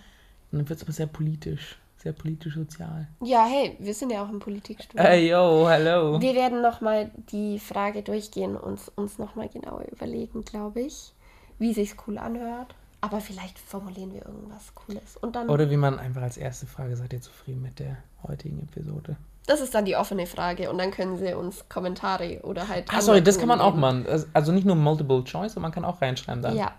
Und 0.53 0.59
dann 0.59 0.69
wird 0.69 0.79
es 0.79 0.85
aber 0.85 0.93
sehr 0.93 1.07
politisch. 1.07 1.77
Sehr 2.05 2.13
politisch-sozial. 2.13 3.09
Ja, 3.23 3.47
hey, 3.47 3.77
wir 3.79 3.95
sind 3.95 4.13
ja 4.13 4.23
auch 4.23 4.29
im 4.29 4.39
Politikstudium. 4.39 5.07
Hey, 5.07 5.31
yo, 5.31 5.67
hello. 5.67 6.21
Wir 6.21 6.35
werden 6.35 6.61
nochmal 6.61 7.11
die 7.33 7.59
Frage 7.59 8.03
durchgehen 8.03 8.57
und 8.59 8.79
uns 8.95 9.17
nochmal 9.17 9.49
genauer 9.49 9.87
überlegen, 9.91 10.45
glaube 10.45 10.83
ich, 10.83 11.15
wie 11.59 11.73
sich's 11.73 11.97
cool 12.07 12.19
anhört. 12.19 12.75
Aber 13.01 13.23
vielleicht 13.23 13.59
formulieren 13.59 14.13
wir 14.13 14.27
irgendwas 14.27 14.75
Cooles. 14.75 15.17
Und 15.17 15.35
dann, 15.35 15.49
Oder 15.49 15.71
wie 15.71 15.79
man 15.79 15.99
einfach 15.99 16.21
als 16.21 16.37
erste 16.37 16.67
Frage, 16.67 16.95
seid 16.95 17.15
ihr 17.15 17.23
zufrieden 17.23 17.63
mit 17.63 17.79
der 17.79 17.97
heutigen 18.23 18.61
Episode? 18.61 19.17
das 19.47 19.61
ist 19.61 19.75
dann 19.75 19.87
die 19.87 19.97
offene 19.97 20.27
Frage. 20.27 20.71
Und 20.71 20.77
dann 20.77 20.91
können 20.91 21.17
sie 21.17 21.33
uns 21.35 21.69
Kommentare 21.71 22.41
oder 22.43 22.69
halt. 22.69 22.85
Ah, 22.93 23.01
sorry, 23.01 23.23
das 23.23 23.39
kann 23.39 23.49
man 23.49 23.63
auch 23.63 23.75
machen. 23.75 24.07
Also- 24.35 24.53
nicht 24.53 24.67
nur 24.67 24.77
Multiple 24.77 25.25
Choice, 25.25 25.55
sondern 25.55 25.71
man 25.71 25.73
kann 25.73 25.85
auch 25.87 26.03
reinschreiben 26.03 26.43
dann. 26.43 26.55
Ja. 26.57 26.73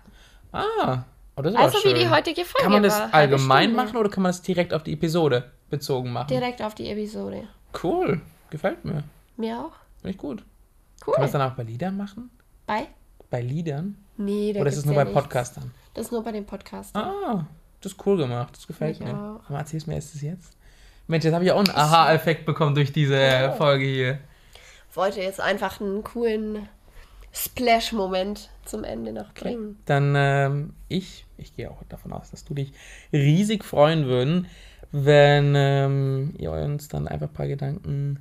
Ah, 0.52 1.04
oh, 1.36 1.42
Also 1.56 1.78
wie 1.78 1.82
schön. 1.90 1.94
die 1.96 2.08
heutige 2.08 2.44
Folge 2.44 2.62
Kann 2.64 2.72
man 2.72 2.82
das 2.82 3.00
allgemein 3.12 3.72
machen 3.74 3.96
oder 3.96 4.08
kann 4.08 4.22
man 4.22 4.30
das 4.30 4.42
direkt 4.42 4.72
auf 4.74 4.82
die 4.82 4.92
Episode 4.94 5.50
bezogen 5.70 6.12
machen? 6.12 6.28
Direkt 6.28 6.62
auf 6.62 6.74
die 6.74 6.88
Episode. 6.90 7.44
Cool, 7.82 8.20
gefällt 8.50 8.84
mir. 8.84 9.02
Mir 9.36 9.58
auch. 9.60 9.72
Finde 10.00 10.10
ich 10.10 10.18
gut. 10.18 10.44
Cool. 11.06 11.14
Kann 11.14 11.22
man 11.22 11.26
es 11.26 11.32
dann 11.32 11.42
auch 11.42 11.54
bei 11.54 11.62
Liedern 11.62 11.96
machen? 11.96 12.30
Bei? 12.66 12.86
Bei 13.30 13.40
Liedern? 13.42 13.96
Nee, 14.16 14.52
da 14.52 14.60
Oder 14.60 14.70
ist 14.70 14.78
es 14.78 14.84
nur 14.86 14.94
ja 14.94 15.00
bei 15.00 15.04
nichts. 15.10 15.20
Podcastern? 15.22 15.70
Das 15.94 16.06
ist 16.06 16.12
nur 16.12 16.22
bei 16.24 16.32
den 16.32 16.46
Podcastern. 16.46 17.02
Ah, 17.02 17.46
das 17.80 17.92
ist 17.92 18.06
cool 18.06 18.16
gemacht. 18.16 18.54
Das 18.56 18.66
gefällt 18.66 18.96
Ich 18.96 19.00
mir. 19.04 19.10
auch. 19.14 19.40
Aber 19.48 19.58
erzähl's 19.58 19.86
mir 19.86 19.94
erst 19.94 20.14
jetzt. 20.22 20.56
Mensch, 21.06 21.24
jetzt 21.24 21.34
habe 21.34 21.44
ich 21.44 21.52
auch 21.52 21.58
einen 21.58 21.70
Aha-Effekt 21.70 22.46
bekommen 22.46 22.74
durch 22.74 22.92
diese 22.92 23.16
Ja. 23.20 23.52
Folge 23.52 23.84
hier. 23.84 24.18
Wollte 24.94 25.20
jetzt 25.20 25.40
einfach 25.40 25.80
einen 25.80 26.02
coolen 26.02 26.68
Splash-Moment 27.36 28.48
zum 28.64 28.82
Ende 28.84 29.12
noch 29.12 29.30
Okay. 29.30 29.50
bringen. 29.50 29.78
Dann 29.84 30.14
ähm, 30.16 30.72
ich, 30.88 31.26
ich 31.36 31.54
gehe 31.54 31.70
auch 31.70 31.82
davon 31.88 32.12
aus, 32.12 32.30
dass 32.30 32.44
du 32.44 32.54
dich 32.54 32.72
riesig 33.12 33.64
freuen 33.64 34.06
würden, 34.06 34.46
wenn 34.92 35.52
ähm, 35.56 36.34
ihr 36.38 36.52
uns 36.52 36.88
dann 36.88 37.06
einfach 37.08 37.28
ein 37.28 37.34
paar 37.34 37.48
Gedanken, 37.48 38.20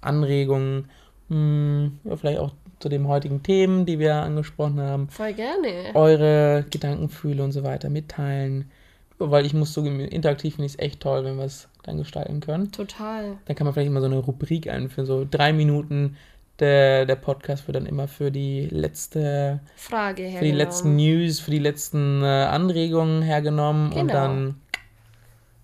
Anregungen, 0.00 0.88
mh, 1.28 1.90
ja, 2.04 2.16
vielleicht 2.16 2.38
auch 2.38 2.52
zu 2.78 2.88
den 2.88 3.06
heutigen 3.08 3.42
Themen, 3.42 3.86
die 3.86 3.98
wir 3.98 4.14
angesprochen 4.16 4.80
haben, 4.80 5.08
Voll 5.08 5.32
gerne. 5.34 5.90
eure 5.94 6.64
Gedankenfühle 6.70 7.42
und 7.42 7.52
so 7.52 7.62
weiter 7.64 7.88
mitteilen. 7.90 8.70
Weil 9.18 9.46
ich 9.46 9.54
muss 9.54 9.72
so 9.72 9.84
interaktiv 9.84 10.56
finde 10.56 10.66
ich 10.66 10.72
es 10.72 10.78
echt 10.80 11.00
toll, 11.00 11.24
wenn 11.24 11.36
wir 11.36 11.44
es 11.44 11.68
dann 11.84 11.98
gestalten 11.98 12.40
können. 12.40 12.72
Total. 12.72 13.36
Dann 13.44 13.54
kann 13.56 13.64
man 13.64 13.72
vielleicht 13.72 13.86
immer 13.86 14.00
so 14.00 14.06
eine 14.06 14.18
Rubrik 14.18 14.68
einführen, 14.68 15.06
so 15.06 15.26
drei 15.30 15.52
Minuten. 15.52 16.16
Der, 16.60 17.04
der 17.04 17.16
Podcast 17.16 17.66
wird 17.66 17.74
dann 17.76 17.86
immer 17.86 18.06
für 18.06 18.30
die 18.30 18.66
letzte 18.70 19.58
Frage 19.76 20.22
für 20.22 20.28
die 20.28 20.30
hergenommen. 20.32 20.56
letzten 20.58 20.96
News, 20.96 21.40
für 21.40 21.50
die 21.50 21.58
letzten 21.58 22.22
äh, 22.22 22.26
Anregungen 22.26 23.22
hergenommen 23.22 23.86
und 23.92 24.06
Genau. 24.06 24.12
dann 24.12 24.60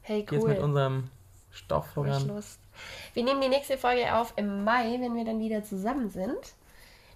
Hey, 0.03 0.24
geht's 0.24 0.42
cool. 0.42 0.50
mit 0.50 0.59
unserem 0.59 1.09
Stoff 1.53 1.87
voran. 1.94 2.42
Wir 3.14 3.22
nehmen 3.24 3.40
die 3.40 3.48
nächste 3.48 3.79
Folge 3.79 4.12
auf 4.14 4.33
im 4.37 4.64
Mai, 4.64 4.98
wenn 5.00 5.14
wir 5.14 5.24
dann 5.24 5.38
wieder 5.38 5.62
zusammen 5.62 6.11
sind. 6.11 6.35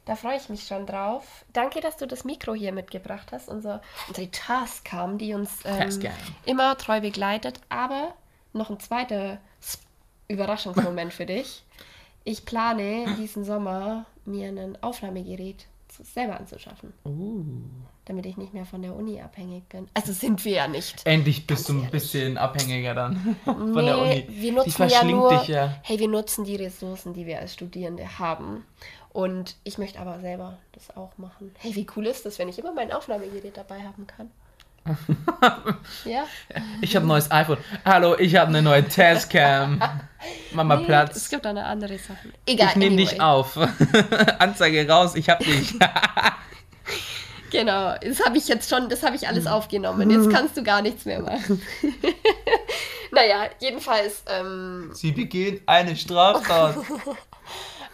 Da 0.04 0.14
freue 0.16 0.37
ich 0.37 0.48
mich 0.50 0.66
schon 0.66 0.87
drauf. 0.87 1.44
Danke, 1.52 1.80
dass 1.80 1.96
du 1.96 2.06
das 2.06 2.24
Mikro 2.24 2.54
hier 2.54 2.72
mitgebracht 2.72 3.32
hast. 3.32 3.48
Unser, 3.48 3.80
unsere 4.06 4.30
Tascam, 4.30 5.16
die 5.18 5.32
uns 5.34 5.50
ähm, 5.64 5.90
immer 6.44 6.76
treu 6.76 7.00
begleitet. 7.00 7.58
Aber 7.70 8.14
noch 8.52 8.68
ein 8.70 8.78
zweiter 8.78 9.38
Überraschungsmoment 10.28 11.12
für 11.12 11.26
dich. 11.26 11.63
Ich 12.24 12.44
plane 12.44 13.16
diesen 13.18 13.44
Sommer 13.44 14.06
mir 14.24 14.48
ein 14.48 14.82
Aufnahmegerät 14.82 15.66
selber 16.02 16.38
anzuschaffen, 16.40 16.92
Uh. 17.04 17.44
damit 18.06 18.26
ich 18.26 18.37
nicht 18.37 18.52
mehr 18.52 18.64
von 18.64 18.82
der 18.82 18.94
Uni 18.96 19.20
abhängig 19.20 19.68
bin. 19.68 19.87
Also 19.94 20.12
sind 20.12 20.44
wir 20.44 20.52
ja 20.52 20.68
nicht. 20.68 21.02
Endlich 21.04 21.46
bist 21.46 21.68
du 21.68 21.75
ein 21.75 21.90
bisschen 21.90 22.37
abhängiger 22.37 22.94
dann 22.94 23.37
von 23.44 23.75
nee, 23.75 23.85
der 23.85 23.98
Uni. 23.98 24.27
wir 24.29 24.52
nutzen 24.52 24.88
ja 24.88 25.04
nur, 25.04 25.38
dich 25.38 25.48
ja. 25.48 25.79
hey, 25.83 25.98
wir 25.98 26.08
nutzen 26.08 26.44
die 26.44 26.56
Ressourcen, 26.56 27.14
die 27.14 27.27
wir 27.27 27.38
als 27.38 27.54
Studierende 27.54 28.18
haben. 28.18 28.64
Und 29.12 29.56
ich 29.62 29.79
möchte 29.79 30.00
aber 30.00 30.18
selber 30.20 30.58
das 30.72 30.96
auch 30.96 31.16
machen. 31.18 31.54
Hey, 31.58 31.77
wie 31.77 31.87
cool 31.94 32.06
ist 32.06 32.27
das, 32.27 32.40
wenn 32.40 32.48
ich 32.48 32.58
immer 32.58 32.72
mein 32.75 32.90
Aufnahmegerät 32.90 33.56
dabei 33.56 33.83
haben 33.83 34.08
kann? 34.08 34.31
Ja? 36.04 36.26
Ich 36.80 36.94
habe 36.94 37.06
ein 37.06 37.08
neues 37.08 37.30
iPhone. 37.30 37.58
Hallo, 37.85 38.16
ich 38.18 38.37
habe 38.37 38.48
eine 38.48 38.62
neue 38.62 38.87
Tascam. 38.87 39.80
Mach 40.52 40.64
mal 40.64 40.76
Nee, 40.76 40.82
Es 40.82 40.87
Platz. 40.87 41.28
gibt 41.30 41.46
auch 41.46 41.50
eine 41.50 41.64
andere 41.64 41.98
Sache. 41.98 42.28
Egal. 42.46 42.68
Ich 42.70 42.76
nehme 42.76 42.94
anyway. 42.96 43.10
dich 43.10 43.20
auf. 43.20 43.56
Anzeige 44.38 44.88
raus, 44.88 45.14
ich 45.14 45.28
hab 45.28 45.38
dich. 45.40 45.74
Genau, 47.50 47.94
das 48.00 48.24
habe 48.24 48.37
ich 48.37 48.48
jetzt 48.48 48.68
schon, 48.68 48.88
das 48.88 49.04
habe 49.04 49.14
ich 49.14 49.28
alles 49.28 49.46
aufgenommen. 49.46 50.10
Jetzt 50.10 50.28
kannst 50.28 50.56
du 50.56 50.64
gar 50.64 50.82
nichts 50.82 51.04
mehr 51.04 51.20
machen. 51.20 51.62
naja, 53.12 53.48
jedenfalls 53.60 54.24
ähm, 54.26 54.90
Sie 54.92 55.12
begehen 55.12 55.60
eine 55.66 55.94
Straftat. 55.94 56.74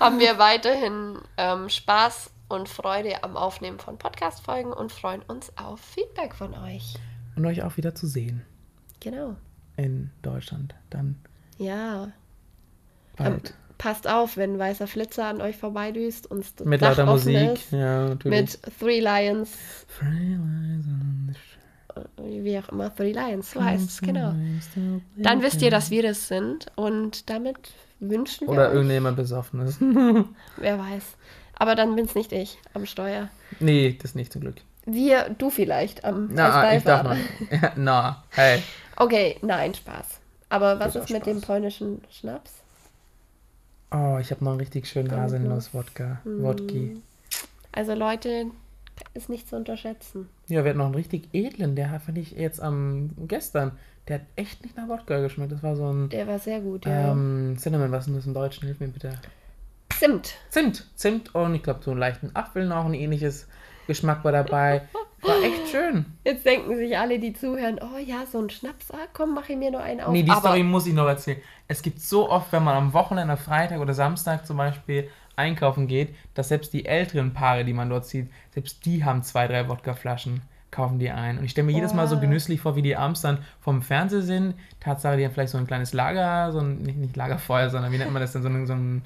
haben 0.00 0.18
wir 0.18 0.38
weiterhin 0.38 1.18
ähm, 1.36 1.68
Spaß 1.68 2.30
und 2.50 2.68
Freude 2.68 3.22
am 3.24 3.36
Aufnehmen 3.36 3.78
von 3.78 3.96
Podcast-Folgen 3.98 4.72
und 4.72 4.92
freuen 4.92 5.22
uns 5.22 5.52
auf 5.56 5.80
Feedback 5.80 6.34
von 6.34 6.54
euch. 6.54 6.94
Und 7.36 7.46
euch 7.46 7.62
auch 7.62 7.76
wieder 7.76 7.94
zu 7.94 8.06
sehen 8.06 8.42
Genau. 9.00 9.36
in 9.76 10.10
Deutschland. 10.22 10.74
Dann 10.90 11.16
Ja. 11.58 12.12
Bald. 13.16 13.50
Ähm, 13.50 13.54
passt 13.78 14.06
auf, 14.08 14.36
wenn 14.36 14.54
ein 14.54 14.58
weißer 14.58 14.86
Flitzer 14.86 15.26
an 15.26 15.40
euch 15.40 15.56
vorbeidüst 15.56 16.30
und 16.30 16.44
das 16.60 16.66
Mit 16.66 16.82
Dach 16.82 16.90
lauter 16.98 17.06
Musik. 17.06 17.52
ist, 17.54 17.72
Ja, 17.72 18.08
natürlich. 18.08 18.40
mit 18.40 18.60
Three 18.78 19.00
Lions, 19.00 19.50
Three 19.98 20.34
on 20.36 21.34
the 21.34 21.40
wie 22.42 22.58
auch 22.58 22.68
immer, 22.70 22.94
Three 22.94 23.12
Lions, 23.12 23.50
so 23.50 23.62
heißt 23.62 23.88
es, 23.88 24.00
genau. 24.00 24.32
Dann 24.74 25.02
Dann 25.16 25.42
wisst 25.42 25.60
ihr, 25.62 25.70
dass 25.70 25.90
wir 25.90 26.02
das 26.02 26.28
sind 26.28 26.66
und 26.76 27.28
damit 27.30 27.72
wünschen 27.98 28.46
wir 28.46 28.52
Oder 28.54 28.68
euch, 28.68 28.74
irgendjemand 28.74 29.16
besoffen 29.16 29.60
ist. 29.60 29.80
wer 30.56 30.78
weiß. 30.78 31.02
Aber 31.60 31.74
dann 31.74 31.94
bin's 31.94 32.14
nicht 32.14 32.32
ich 32.32 32.58
am 32.72 32.86
Steuer. 32.86 33.28
nee, 33.60 33.96
das 34.00 34.14
nicht 34.14 34.32
zum 34.32 34.40
Glück. 34.40 34.56
Wir, 34.86 35.28
du 35.28 35.50
vielleicht 35.50 36.06
am 36.06 36.30
Na, 36.32 36.74
ich 36.74 36.84
darf. 36.84 37.14
Ja, 37.50 37.72
na, 37.76 38.24
hey. 38.30 38.62
Okay, 38.96 39.36
nein, 39.42 39.74
Spaß. 39.74 40.20
Aber 40.48 40.80
was 40.80 40.94
Das 40.94 41.04
ist 41.04 41.10
mit 41.10 41.26
dem 41.26 41.42
polnischen 41.42 42.00
Schnaps? 42.10 42.54
Oh, 43.90 44.16
ich 44.18 44.30
habe 44.30 44.42
noch 44.42 44.52
einen 44.52 44.60
richtig 44.60 44.88
schönen 44.88 45.10
Haselnuss-Wodka. 45.12 46.20
Hm. 46.24 46.42
Wodki. 46.42 47.02
Also 47.72 47.92
Leute, 47.92 48.46
ist 49.12 49.28
nicht 49.28 49.46
zu 49.46 49.56
unterschätzen. 49.56 50.30
Ja, 50.48 50.64
wir 50.64 50.70
hatten 50.70 50.78
noch 50.78 50.86
einen 50.86 50.94
richtig 50.94 51.28
edlen. 51.34 51.76
Der 51.76 52.00
fand 52.00 52.16
ich 52.16 52.32
jetzt 52.32 52.62
am 52.62 53.10
gestern. 53.28 53.72
Der 54.08 54.20
hat 54.20 54.26
echt 54.36 54.62
nicht 54.64 54.78
nach 54.78 54.88
Wodka 54.88 55.20
geschmeckt. 55.20 55.52
Das 55.52 55.62
war 55.62 55.76
so 55.76 55.92
ein 55.92 56.08
Der 56.08 56.26
war 56.26 56.38
sehr 56.38 56.60
gut, 56.60 56.86
ja. 56.86 57.12
ähm, 57.12 57.56
Cinnamon. 57.58 57.92
Was 57.92 58.04
ist 58.04 58.06
denn 58.06 58.16
das 58.16 58.26
im 58.26 58.32
Deutschen? 58.34 58.64
Hilf 58.64 58.80
mir 58.80 58.88
bitte. 58.88 59.12
Zimt. 60.00 60.32
Zimt. 60.48 60.86
Zimt 60.94 61.34
und 61.34 61.54
ich 61.54 61.62
glaube 61.62 61.80
so 61.82 61.90
einen 61.90 62.00
leichten 62.00 62.34
Apfel 62.34 62.64
noch. 62.64 62.86
Ein 62.86 62.94
ähnliches 62.94 63.46
Geschmack 63.86 64.24
war 64.24 64.32
dabei. 64.32 64.88
War 65.20 65.42
echt 65.42 65.68
schön. 65.70 66.06
Jetzt 66.24 66.46
denken 66.46 66.74
sich 66.74 66.96
alle, 66.96 67.18
die 67.18 67.34
zuhören, 67.34 67.78
oh 67.82 67.98
ja, 67.98 68.24
so 68.24 68.38
ein 68.38 68.48
Schnaps, 68.48 68.90
ah, 68.92 69.06
komm, 69.12 69.34
mach 69.34 69.50
ich 69.50 69.58
mir 69.58 69.70
nur 69.70 69.82
einen 69.82 70.00
auf. 70.00 70.10
Nee, 70.10 70.22
die 70.22 70.30
Aber 70.30 70.40
Story 70.40 70.62
muss 70.62 70.86
ich 70.86 70.94
noch 70.94 71.06
erzählen. 71.06 71.42
Es 71.68 71.82
gibt 71.82 72.00
so 72.00 72.30
oft, 72.30 72.50
wenn 72.50 72.64
man 72.64 72.76
am 72.76 72.94
Wochenende, 72.94 73.36
Freitag 73.36 73.80
oder 73.80 73.92
Samstag 73.92 74.46
zum 74.46 74.56
Beispiel 74.56 75.10
einkaufen 75.36 75.86
geht, 75.86 76.16
dass 76.32 76.48
selbst 76.48 76.72
die 76.72 76.86
älteren 76.86 77.34
Paare, 77.34 77.66
die 77.66 77.74
man 77.74 77.90
dort 77.90 78.06
sieht, 78.06 78.30
selbst 78.54 78.86
die 78.86 79.04
haben 79.04 79.22
zwei, 79.22 79.48
drei 79.48 79.68
Wodkaflaschen, 79.68 80.40
kaufen 80.70 80.98
die 80.98 81.10
ein. 81.10 81.36
Und 81.36 81.44
ich 81.44 81.50
stelle 81.50 81.66
mir 81.66 81.74
jedes 81.74 81.92
Mal 81.92 82.08
so 82.08 82.14
Boah. 82.14 82.22
genüsslich 82.22 82.62
vor, 82.62 82.74
wie 82.74 82.80
die 82.80 82.96
abends 82.96 83.20
dann 83.20 83.44
vom 83.60 83.82
Fernseher 83.82 84.22
sind. 84.22 84.54
Tatsache, 84.80 85.18
die 85.18 85.26
haben 85.26 85.34
vielleicht 85.34 85.52
so 85.52 85.58
ein 85.58 85.66
kleines 85.66 85.92
Lager, 85.92 86.52
so 86.52 86.60
ein, 86.60 86.78
nicht, 86.78 86.96
nicht 86.96 87.16
Lagerfeuer, 87.16 87.68
sondern 87.68 87.92
wie 87.92 87.98
nennt 87.98 88.14
man 88.14 88.22
das 88.22 88.32
denn, 88.32 88.42
so 88.42 88.48
ein, 88.48 88.66
so 88.66 88.72
ein 88.72 89.02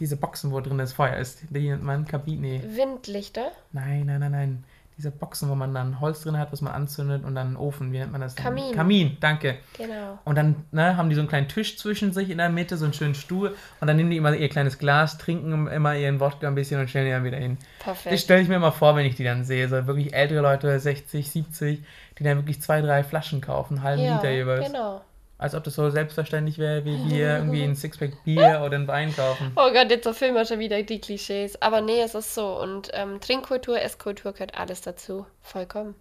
diese 0.00 0.16
Boxen, 0.16 0.50
wo 0.52 0.60
drin 0.60 0.78
das 0.78 0.92
Feuer 0.92 1.16
ist. 1.16 1.42
Die 1.50 1.68
nennt 1.68 1.82
man 1.82 2.06
Kabine. 2.06 2.62
Windlichter, 2.76 3.50
Nein, 3.72 4.06
nein, 4.06 4.20
nein, 4.20 4.32
nein. 4.32 4.64
Diese 4.96 5.10
Boxen, 5.10 5.48
wo 5.50 5.56
man 5.56 5.74
dann 5.74 5.98
Holz 5.98 6.22
drin 6.22 6.38
hat, 6.38 6.52
was 6.52 6.60
man 6.60 6.72
anzündet 6.72 7.24
und 7.24 7.34
dann 7.34 7.48
einen 7.48 7.56
Ofen. 7.56 7.90
Wie 7.92 7.98
nennt 7.98 8.12
man 8.12 8.20
das? 8.20 8.36
denn? 8.36 8.44
Kamin. 8.44 8.72
Kamin, 8.76 9.16
danke. 9.18 9.56
genau. 9.76 10.20
Und 10.24 10.36
dann 10.36 10.54
ne, 10.70 10.96
haben 10.96 11.08
die 11.08 11.16
so 11.16 11.20
einen 11.20 11.28
kleinen 11.28 11.48
Tisch 11.48 11.76
zwischen 11.78 12.12
sich 12.12 12.30
in 12.30 12.38
der 12.38 12.48
Mitte, 12.48 12.76
so 12.76 12.84
einen 12.84 12.94
schönen 12.94 13.16
Stuhl. 13.16 13.56
Und 13.80 13.88
dann 13.88 13.96
nehmen 13.96 14.10
die 14.10 14.16
immer 14.18 14.32
ihr 14.36 14.48
kleines 14.48 14.78
Glas, 14.78 15.18
trinken 15.18 15.66
immer 15.66 15.96
ihren 15.96 16.20
Wodka 16.20 16.46
ein 16.46 16.54
bisschen 16.54 16.78
und 16.80 16.88
stellen 16.88 17.06
die 17.06 17.10
dann 17.10 17.24
wieder 17.24 17.38
hin. 17.38 17.58
Das 17.78 17.84
Perfekt. 17.84 18.20
stelle 18.20 18.42
ich 18.42 18.48
mir 18.48 18.54
immer 18.54 18.70
vor, 18.70 18.94
wenn 18.94 19.04
ich 19.04 19.16
die 19.16 19.24
dann 19.24 19.42
sehe. 19.42 19.68
So 19.68 19.84
wirklich 19.88 20.14
ältere 20.14 20.42
Leute, 20.42 20.78
60, 20.78 21.28
70, 21.28 21.82
die 22.16 22.22
dann 22.22 22.36
wirklich 22.38 22.62
zwei, 22.62 22.80
drei 22.80 23.02
Flaschen 23.02 23.40
kaufen, 23.40 23.78
einen 23.78 23.82
halben 23.82 24.02
Ja, 24.04 24.14
Liter 24.14 24.30
jeweils. 24.30 24.64
genau. 24.64 25.02
Als 25.44 25.54
ob 25.54 25.62
das 25.62 25.74
so 25.74 25.90
selbstverständlich 25.90 26.56
wäre, 26.56 26.86
wie 26.86 26.96
wir 27.10 27.36
irgendwie 27.36 27.62
ein 27.64 27.76
Sixpack 27.76 28.24
Bier 28.24 28.62
oder 28.64 28.78
ein 28.78 28.88
Wein 28.88 29.14
kaufen. 29.14 29.52
Oh 29.56 29.70
Gott, 29.70 29.90
jetzt 29.90 30.06
erfüllen 30.06 30.34
wir 30.34 30.46
schon 30.46 30.58
wieder 30.58 30.82
die 30.82 31.02
Klischees. 31.02 31.60
Aber 31.60 31.82
nee, 31.82 32.00
es 32.00 32.14
ist 32.14 32.34
so. 32.34 32.58
Und 32.58 32.88
ähm, 32.94 33.20
Trinkkultur, 33.20 33.78
Esskultur 33.78 34.32
gehört 34.32 34.56
alles 34.56 34.80
dazu. 34.80 35.26
Vollkommen. 35.42 35.96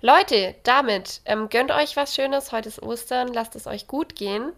Leute, 0.00 0.56
damit 0.64 1.20
ähm, 1.26 1.48
gönnt 1.48 1.70
euch 1.70 1.96
was 1.96 2.12
Schönes. 2.12 2.50
Heute 2.50 2.70
ist 2.70 2.82
Ostern. 2.82 3.32
Lasst 3.32 3.54
es 3.54 3.68
euch 3.68 3.86
gut 3.86 4.16
gehen. 4.16 4.50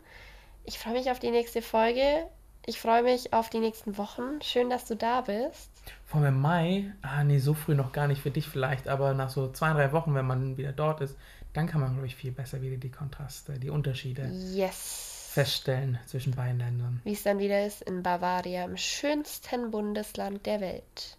Ich 0.64 0.78
freue 0.78 0.94
mich 0.94 1.10
auf 1.10 1.18
die 1.18 1.32
nächste 1.32 1.60
Folge. 1.60 2.24
Ich 2.64 2.80
freue 2.80 3.02
mich 3.02 3.34
auf 3.34 3.50
die 3.50 3.58
nächsten 3.58 3.98
Wochen. 3.98 4.40
Schön, 4.40 4.70
dass 4.70 4.86
du 4.86 4.96
da 4.96 5.20
bist. 5.20 5.70
Vor 6.06 6.22
allem 6.22 6.36
im 6.36 6.40
Mai, 6.40 6.92
ah 7.02 7.24
nee, 7.24 7.40
so 7.40 7.52
früh 7.52 7.74
noch 7.74 7.92
gar 7.92 8.08
nicht 8.08 8.22
für 8.22 8.30
dich 8.30 8.48
vielleicht, 8.48 8.88
aber 8.88 9.12
nach 9.12 9.28
so 9.28 9.52
zwei, 9.52 9.74
drei 9.74 9.92
Wochen, 9.92 10.14
wenn 10.14 10.26
man 10.26 10.56
wieder 10.56 10.72
dort 10.72 11.02
ist, 11.02 11.16
dann 11.52 11.66
kann 11.66 11.80
man, 11.80 11.92
glaube 11.92 12.06
ich, 12.06 12.14
viel 12.16 12.32
besser 12.32 12.62
wieder 12.62 12.76
die 12.76 12.90
Kontraste, 12.90 13.58
die 13.58 13.70
Unterschiede 13.70 14.30
Yes. 14.54 15.30
feststellen 15.32 15.98
zwischen 16.06 16.34
beiden 16.34 16.58
Ländern. 16.58 17.00
Wie 17.04 17.12
es 17.12 17.22
dann 17.22 17.38
wieder 17.38 17.64
ist 17.66 17.82
in 17.82 18.02
Bavaria, 18.02 18.64
im 18.64 18.76
schönsten 18.76 19.70
Bundesland 19.70 20.46
der 20.46 20.60
Welt. 20.60 21.16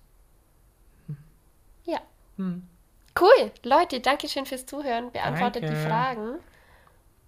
Ja. 1.86 2.00
Hm. 2.38 2.64
Cool. 3.20 3.52
Leute, 3.64 4.00
danke 4.00 4.28
schön 4.30 4.46
fürs 4.46 4.66
Zuhören. 4.66 5.12
Beantwortet 5.12 5.64
die 5.64 5.68
Danke. 5.68 5.82
Fragen. 5.88 6.40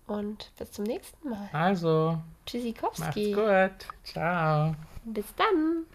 Und 0.07 0.51
bis 0.57 0.71
zum 0.71 0.83
nächsten 0.85 1.29
Mal. 1.29 1.49
Also, 1.51 2.11
macht's 2.13 2.45
Tschüssikowski. 2.45 3.33
gut. 3.33 3.87
Ciao. 4.03 4.75
Bis 5.05 5.25
dann. 5.35 5.85